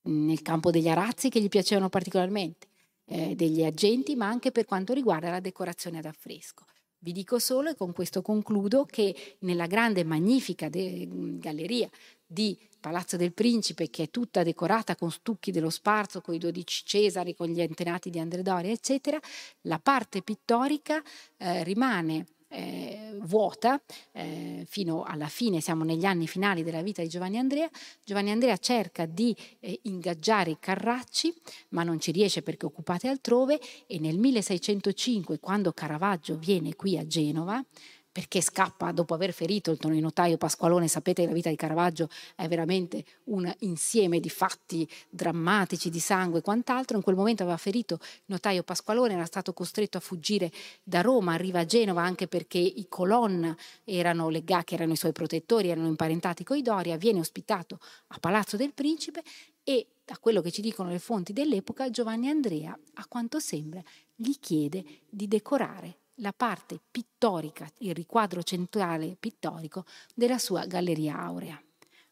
nel 0.04 0.42
campo 0.42 0.72
degli 0.72 0.88
arazzi 0.88 1.30
che 1.30 1.42
gli 1.42 1.50
piacevano 1.50 1.90
particolarmente, 1.90 2.68
eh, 3.06 3.36
degli 3.36 3.64
agenti, 3.64 4.16
ma 4.16 4.28
anche 4.28 4.52
per 4.52 4.66
quanto 4.66 4.94
riguarda 4.94 5.30
la 5.30 5.40
decorazione 5.40 6.00
ad 6.00 6.06
affresco. 6.06 6.66
Vi 7.04 7.12
dico 7.12 7.40
solo, 7.40 7.70
e 7.70 7.76
con 7.76 7.94
questo 7.94 8.22
concludo, 8.22 8.86
che 8.86 9.38
nella 9.40 9.66
grande 9.66 10.02
e 10.02 10.04
magnifica 10.04 10.70
galleria 10.70 11.90
di 12.26 12.56
Palazzo 12.80 13.18
del 13.18 13.34
Principe, 13.34 13.90
che 13.90 14.04
è 14.04 14.10
tutta 14.10 14.44
decorata 14.44 14.96
con 14.96 15.12
stucchi 15.12 15.52
dello 15.52 15.70
Sparzo, 15.70 16.22
con 16.22 16.36
i 16.36 16.38
dodici 16.38 16.84
Cesari, 16.86 17.36
con 17.36 17.48
gli 17.48 17.62
antenati 17.62 18.10
di 18.10 18.20
Andrea 18.20 18.44
Doria, 18.44 18.72
eccetera, 18.72 19.20
la 19.62 19.80
parte 19.80 20.22
pittorica 20.22 21.02
eh, 21.38 21.64
rimane 21.64 22.26
eh, 22.52 23.18
vuota 23.22 23.82
eh, 24.12 24.66
fino 24.68 25.04
alla 25.04 25.28
fine, 25.28 25.62
siamo 25.62 25.84
negli 25.84 26.06
anni 26.06 26.28
finali 26.28 26.64
della 26.64 26.82
vita 26.82 27.02
di 27.02 27.08
Giovanni 27.08 27.38
Andrea. 27.38 27.70
Giovanni 28.04 28.32
Andrea 28.32 28.58
cerca 28.58 29.06
di 29.06 29.36
eh, 29.60 29.80
ingaggiare 29.84 30.52
i 30.52 30.58
Carracci, 30.60 31.34
ma 31.70 31.84
non 31.84 32.00
ci 32.00 32.12
riesce 32.12 32.42
perché 32.42 32.66
occupate 32.66 33.08
altrove 33.08 33.60
e 33.88 34.00
nel 34.00 34.18
1605, 34.18 35.40
quando 35.40 35.72
Caravaggio 35.72 36.38
viene 36.38 36.76
qui 36.76 36.98
a 36.98 37.08
Genova, 37.08 37.64
perché 38.12 38.42
scappa 38.42 38.92
dopo 38.92 39.14
aver 39.14 39.32
ferito 39.32 39.72
il 39.72 39.80
notaio 40.00 40.38
Pasqualone. 40.38 40.88
Sapete 40.88 41.22
che 41.22 41.28
la 41.28 41.34
vita 41.34 41.50
di 41.50 41.56
Caravaggio 41.56 42.10
è 42.36 42.48
veramente 42.48 43.06
un 43.26 43.52
insieme 43.60 44.20
di 44.20 44.30
fatti 44.30 44.88
drammatici, 45.10 45.90
di 45.90 46.00
sangue 46.00 46.40
e 46.40 46.42
quant'altro. 46.42 46.98
In 46.98 47.04
quel 47.04 47.16
momento 47.16 47.44
aveva 47.44 47.58
ferito 47.58 48.00
il 48.02 48.24
notaio 48.26 48.64
Pasqualone, 48.64 49.14
era 49.14 49.26
stato 49.26 49.54
costretto 49.54 49.98
a 49.98 50.02
fuggire 50.02 50.52
da 50.84 51.02
Roma, 51.02 51.34
arriva 51.34 51.60
a 51.60 51.66
Genova 51.66 52.02
anche 52.02 52.28
perché 52.28 52.58
i 52.58 52.88
Colonna 52.90 53.56
erano 53.86 54.30
legati, 54.30 54.74
erano 54.74 54.94
i 54.94 54.98
suoi 54.98 55.14
protettori, 55.14 55.70
erano 55.70 55.88
imparentati 55.88 56.44
con 56.44 56.58
i 56.58 56.62
Doria, 56.62 56.98
viene 56.98 57.20
ospitato 57.20 57.80
a 58.08 58.20
Palazzo 58.20 58.58
del 58.58 58.74
Principe 58.74 59.22
e 59.64 59.88
da 60.04 60.18
quello 60.20 60.42
che 60.42 60.52
ci 60.52 60.62
dicono 60.62 60.90
le 60.90 61.00
fonti 61.00 61.32
dell'epoca, 61.32 61.90
Giovanni 61.90 62.28
Andrea, 62.28 62.78
a 62.96 63.06
quanto 63.08 63.40
sembra, 63.40 63.82
gli 64.14 64.34
chiede 64.40 64.84
di 65.10 65.28
decorare 65.28 66.01
la 66.22 66.34
parte 66.34 66.80
pittorica, 66.90 67.70
il 67.80 67.94
riquadro 67.94 68.42
centrale 68.44 69.16
pittorico 69.20 69.86
della 70.16 70.38
sua 70.38 70.66
Galleria 70.66 71.20
Aurea. 71.20 71.62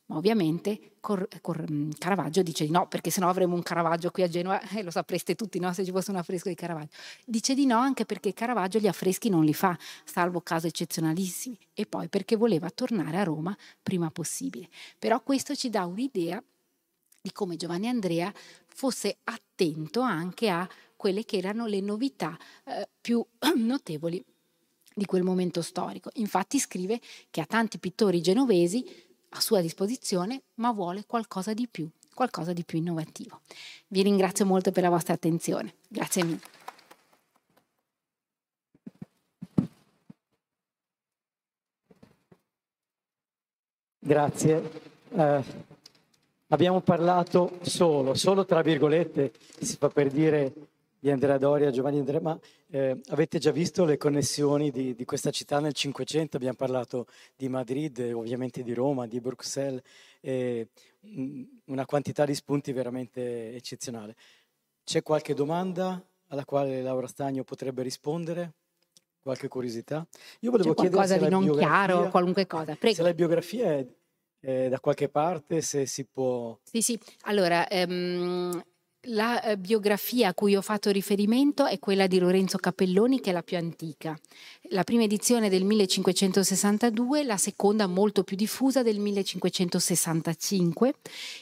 ma 0.07 0.18
ovviamente 0.18 0.93
Cor- 0.99 1.28
Cor- 1.39 1.72
mm, 1.72 1.91
Caravaggio 1.99 2.41
dice 2.41 2.66
di 2.66 2.72
no, 2.72 2.88
perché 2.88 3.12
sennò 3.12 3.30
avremo 3.30 3.53
un 3.53 3.62
Caravaggio 3.62 4.10
qui 4.10 4.24
a 4.24 4.28
Genova, 4.28 4.60
e 4.68 4.80
eh, 4.80 4.84
lo 4.84 4.89
sapreste 4.89 5.36
tutti 5.36 5.60
no? 5.60 5.72
se 5.72 5.86
ci 5.86 5.91
fosse 5.91 6.10
un 6.10 6.18
affresco 6.18 6.49
di 6.49 6.55
Caravaggio. 6.55 6.89
Dice 7.26 7.53
di 7.53 7.68
no 7.68 7.78
anche 7.78 8.05
perché 8.05 8.34
Caravaggio 8.34 8.80
gli 8.80 8.88
affreschi 8.88 9.30
non 9.30 9.45
li 9.45 9.53
fa, 9.53 9.78
salvo 10.03 10.41
casi 10.41 10.66
eccezionalissimi, 10.66 11.57
e 11.76 11.86
poi 11.86 12.10
perché 12.10 12.36
voleva 12.36 12.72
tornare 12.72 13.18
a 13.18 13.24
Roma 13.24 13.55
prima 13.84 14.10
possibile. 14.10 14.68
Però 14.97 15.22
questo 15.22 15.53
ci 15.55 15.70
dà 15.70 15.86
un'idea 15.86 16.43
di 17.22 17.32
come 17.32 17.55
Giovanni 17.55 17.88
Andrea 17.88 18.34
fosse 18.66 19.18
attento 19.26 20.01
anche 20.01 20.49
a 20.49 20.68
quelle 20.99 21.23
che 21.23 21.37
erano 21.37 21.65
le 21.65 21.79
novità 21.79 22.37
eh, 22.65 22.89
più 22.99 23.25
notevoli 23.55 24.21
di 24.93 25.05
quel 25.05 25.23
momento 25.23 25.61
storico. 25.61 26.09
Infatti 26.15 26.59
scrive 26.59 26.99
che 27.31 27.39
ha 27.39 27.45
tanti 27.45 27.79
pittori 27.79 28.19
genovesi 28.19 28.85
a 29.29 29.39
sua 29.39 29.61
disposizione, 29.61 30.41
ma 30.55 30.73
vuole 30.73 31.05
qualcosa 31.05 31.53
di 31.53 31.69
più, 31.71 31.89
qualcosa 32.13 32.51
di 32.51 32.65
più 32.65 32.79
innovativo. 32.79 33.39
Vi 33.87 34.01
ringrazio 34.03 34.45
molto 34.45 34.73
per 34.73 34.83
la 34.83 34.89
vostra 34.89 35.13
attenzione. 35.13 35.75
Grazie 35.87 36.23
mille. 36.25 36.41
Grazie. 43.99 44.71
Eh, 45.11 45.43
abbiamo 46.47 46.81
parlato 46.81 47.59
solo, 47.61 48.15
solo 48.15 48.43
tra 48.43 48.61
virgolette, 48.61 49.31
si 49.61 49.77
fa 49.77 49.87
per 49.87 50.09
dire 50.09 50.53
di 50.99 51.09
Andrea 51.09 51.37
Doria, 51.37 51.71
Giovanni 51.71 51.99
Andrea, 51.99 52.19
ma 52.19 52.37
eh, 52.69 52.99
avete 53.07 53.39
già 53.39 53.51
visto 53.51 53.85
le 53.85 53.97
connessioni 53.97 54.69
di, 54.69 54.93
di, 54.93 55.05
questa 55.05 55.31
città 55.31 55.59
nel 55.59 55.73
Cinquecento? 55.73 56.35
Abbiamo 56.35 56.55
parlato 56.55 57.07
di 57.35 57.47
Madrid, 57.47 58.11
ovviamente 58.13 58.63
di 58.63 58.73
Roma, 58.73 59.07
di 59.07 59.21
Bruxelles, 59.21 59.81
eh, 60.19 60.67
una 61.65 61.85
quantità 61.85 62.25
di 62.25 62.35
spunti 62.35 62.73
veramente 62.73 63.55
eccezionale. 63.55 64.15
C'è 64.83 65.01
qualche 65.01 65.33
domanda 65.33 66.03
alla 66.27 66.43
quale 66.43 66.81
Laura 66.81 67.07
Stagno 67.07 67.43
potrebbe 67.43 67.81
rispondere? 67.81 68.53
Qualche 69.21 69.47
curiosità? 69.47 70.05
Io 70.41 70.51
volevo 70.51 70.73
C'è 70.73 70.81
chiedere 70.81 71.07
qualcosa 71.07 71.25
di 71.25 71.29
non 71.31 71.57
chiaro, 71.57 72.09
qualunque 72.09 72.45
cosa. 72.47 72.75
Prego. 72.75 72.95
Se 72.95 73.03
la 73.03 73.13
biografia 73.13 73.73
è, 73.73 73.87
è 74.39 74.67
da 74.69 74.79
qualche 74.79 75.07
parte, 75.07 75.61
se 75.61 75.85
si 75.85 76.05
può... 76.05 76.57
Sì, 76.63 76.81
sì. 76.81 76.99
Allora, 77.23 77.67
ehm, 77.67 78.63
la 79.03 79.41
eh, 79.41 79.57
biografia 79.57 80.29
a 80.29 80.33
cui 80.33 80.55
ho 80.55 80.61
fatto 80.61 80.91
riferimento 80.91 81.65
è 81.65 81.79
quella 81.79 82.05
di 82.05 82.19
Lorenzo 82.19 82.57
Capelloni, 82.57 83.21
che 83.21 83.29
è 83.29 83.33
la 83.33 83.43
più 83.43 83.55
antica. 83.55 84.19
La 84.71 84.83
prima 84.83 85.03
edizione 85.03 85.49
del 85.49 85.63
1562, 85.63 87.23
la 87.23 87.37
seconda 87.37 87.87
molto 87.87 88.23
più 88.23 88.35
diffusa 88.35 88.83
del 88.83 88.99
1565 88.99 90.93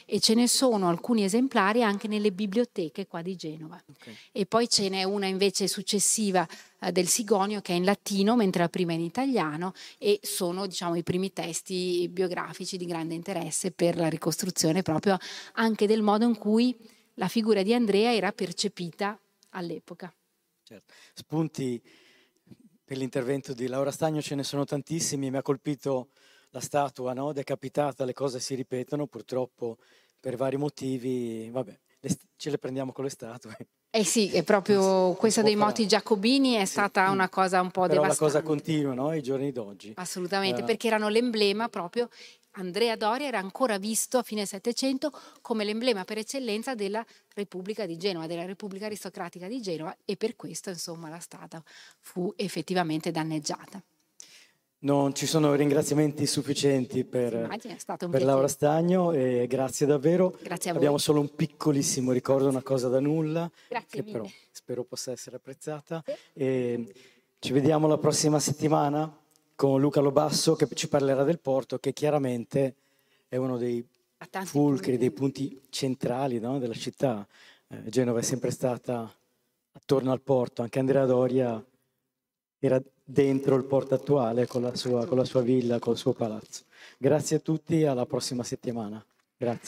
e 0.06 0.20
ce 0.20 0.34
ne 0.34 0.46
sono 0.46 0.88
alcuni 0.88 1.24
esemplari 1.24 1.82
anche 1.82 2.06
nelle 2.06 2.30
biblioteche 2.30 3.06
qua 3.08 3.22
di 3.22 3.34
Genova. 3.34 3.82
Okay. 3.98 4.16
E 4.30 4.46
poi 4.46 4.68
ce 4.68 4.88
n'è 4.88 5.02
una 5.02 5.26
invece 5.26 5.66
successiva 5.66 6.46
eh, 6.80 6.92
del 6.92 7.08
Sigonio 7.08 7.60
che 7.60 7.72
è 7.72 7.76
in 7.76 7.84
latino, 7.84 8.36
mentre 8.36 8.62
la 8.62 8.68
prima 8.68 8.92
è 8.92 8.94
in 8.94 9.00
italiano 9.00 9.72
e 9.98 10.20
sono 10.22 10.66
diciamo, 10.66 10.94
i 10.94 11.02
primi 11.02 11.32
testi 11.32 12.08
biografici 12.08 12.76
di 12.76 12.86
grande 12.86 13.14
interesse 13.14 13.72
per 13.72 13.96
la 13.96 14.08
ricostruzione 14.08 14.82
proprio 14.82 15.18
anche 15.54 15.86
del 15.88 16.02
modo 16.02 16.24
in 16.24 16.38
cui 16.38 16.96
la 17.18 17.28
figura 17.28 17.62
di 17.62 17.74
Andrea 17.74 18.14
era 18.14 18.32
percepita 18.32 19.20
all'epoca. 19.50 20.12
Certo. 20.62 20.94
Spunti 21.14 21.82
per 22.84 22.96
l'intervento 22.96 23.52
di 23.52 23.66
Laura 23.66 23.90
Stagno 23.90 24.22
ce 24.22 24.34
ne 24.34 24.44
sono 24.44 24.64
tantissimi, 24.64 25.30
mi 25.30 25.36
ha 25.36 25.42
colpito 25.42 26.08
la 26.50 26.60
statua 26.60 27.12
no? 27.12 27.32
decapitata, 27.32 28.04
le 28.04 28.14
cose 28.14 28.40
si 28.40 28.54
ripetono 28.54 29.06
purtroppo 29.06 29.78
per 30.18 30.36
vari 30.36 30.56
motivi, 30.56 31.50
vabbè, 31.50 31.78
ce 32.36 32.50
le 32.50 32.58
prendiamo 32.58 32.92
con 32.92 33.04
le 33.04 33.10
statue. 33.10 33.56
Eh 33.90 34.04
sì, 34.04 34.30
è 34.30 34.42
proprio 34.42 35.14
questa 35.18 35.42
dei 35.42 35.56
moti 35.56 35.86
giacobini 35.86 36.54
è 36.54 36.64
sì, 36.64 36.72
stata 36.72 37.10
una 37.10 37.28
cosa 37.28 37.60
un 37.60 37.70
po' 37.70 37.82
però 37.82 38.02
devastante. 38.02 38.34
la 38.34 38.40
cosa 38.40 38.42
continua, 38.42 38.94
no? 38.94 39.14
I 39.14 39.22
giorni 39.22 39.50
d'oggi. 39.50 39.92
Assolutamente, 39.96 40.62
uh, 40.62 40.64
perché 40.64 40.86
erano 40.86 41.08
l'emblema 41.08 41.68
proprio 41.68 42.08
Andrea 42.58 42.96
Doria 42.96 43.28
era 43.28 43.38
ancora 43.38 43.78
visto 43.78 44.18
a 44.18 44.22
fine 44.22 44.44
Settecento 44.44 45.12
come 45.40 45.64
l'emblema 45.64 46.04
per 46.04 46.18
eccellenza 46.18 46.74
della 46.74 47.04
Repubblica 47.34 47.86
di 47.86 47.96
Genova, 47.96 48.26
della 48.26 48.44
Repubblica 48.44 48.86
aristocratica 48.86 49.46
di 49.46 49.60
Genova 49.60 49.96
e 50.04 50.16
per 50.16 50.34
questo 50.34 50.70
insomma 50.70 51.08
la 51.08 51.20
strada 51.20 51.62
fu 52.00 52.32
effettivamente 52.36 53.10
danneggiata. 53.10 53.80
Non 54.80 55.12
ci 55.14 55.26
sono 55.26 55.54
ringraziamenti 55.54 56.24
sufficienti 56.26 57.04
per, 57.04 57.48
per 58.10 58.22
Laura 58.22 58.46
Stagno 58.46 59.12
e 59.12 59.46
grazie 59.48 59.86
davvero. 59.86 60.36
Grazie 60.40 60.70
Abbiamo 60.70 60.98
solo 60.98 61.18
un 61.18 61.34
piccolissimo 61.34 62.12
ricordo, 62.12 62.48
una 62.48 62.62
cosa 62.62 62.88
da 62.88 63.00
nulla, 63.00 63.50
grazie 63.68 63.88
che 63.88 64.02
mille. 64.02 64.18
però 64.18 64.30
spero 64.52 64.84
possa 64.84 65.10
essere 65.10 65.36
apprezzata. 65.36 66.02
E 66.32 66.94
ci 67.40 67.52
vediamo 67.52 67.88
la 67.88 67.98
prossima 67.98 68.38
settimana 68.38 69.12
con 69.58 69.80
Luca 69.80 69.98
Lobasso 69.98 70.54
che 70.54 70.68
ci 70.72 70.86
parlerà 70.86 71.24
del 71.24 71.40
porto, 71.40 71.80
che 71.80 71.92
chiaramente 71.92 72.76
è 73.26 73.34
uno 73.34 73.56
dei 73.56 73.84
fulcri, 74.44 74.96
dei 74.96 75.10
punti 75.10 75.60
centrali 75.68 76.38
no, 76.38 76.60
della 76.60 76.74
città. 76.74 77.26
Eh, 77.66 77.88
Genova 77.88 78.20
è 78.20 78.22
sempre 78.22 78.52
stata 78.52 79.12
attorno 79.72 80.12
al 80.12 80.20
porto, 80.20 80.62
anche 80.62 80.78
Andrea 80.78 81.04
Doria 81.06 81.60
era 82.60 82.80
dentro 83.02 83.56
il 83.56 83.64
porto 83.64 83.96
attuale 83.96 84.46
con 84.46 84.62
la 84.62 84.76
sua, 84.76 85.04
con 85.06 85.18
la 85.18 85.24
sua 85.24 85.40
villa, 85.40 85.80
col 85.80 85.96
suo 85.96 86.12
palazzo. 86.12 86.62
Grazie 86.96 87.38
a 87.38 87.40
tutti, 87.40 87.82
alla 87.82 88.06
prossima 88.06 88.44
settimana. 88.44 89.04
Grazie. 89.36 89.66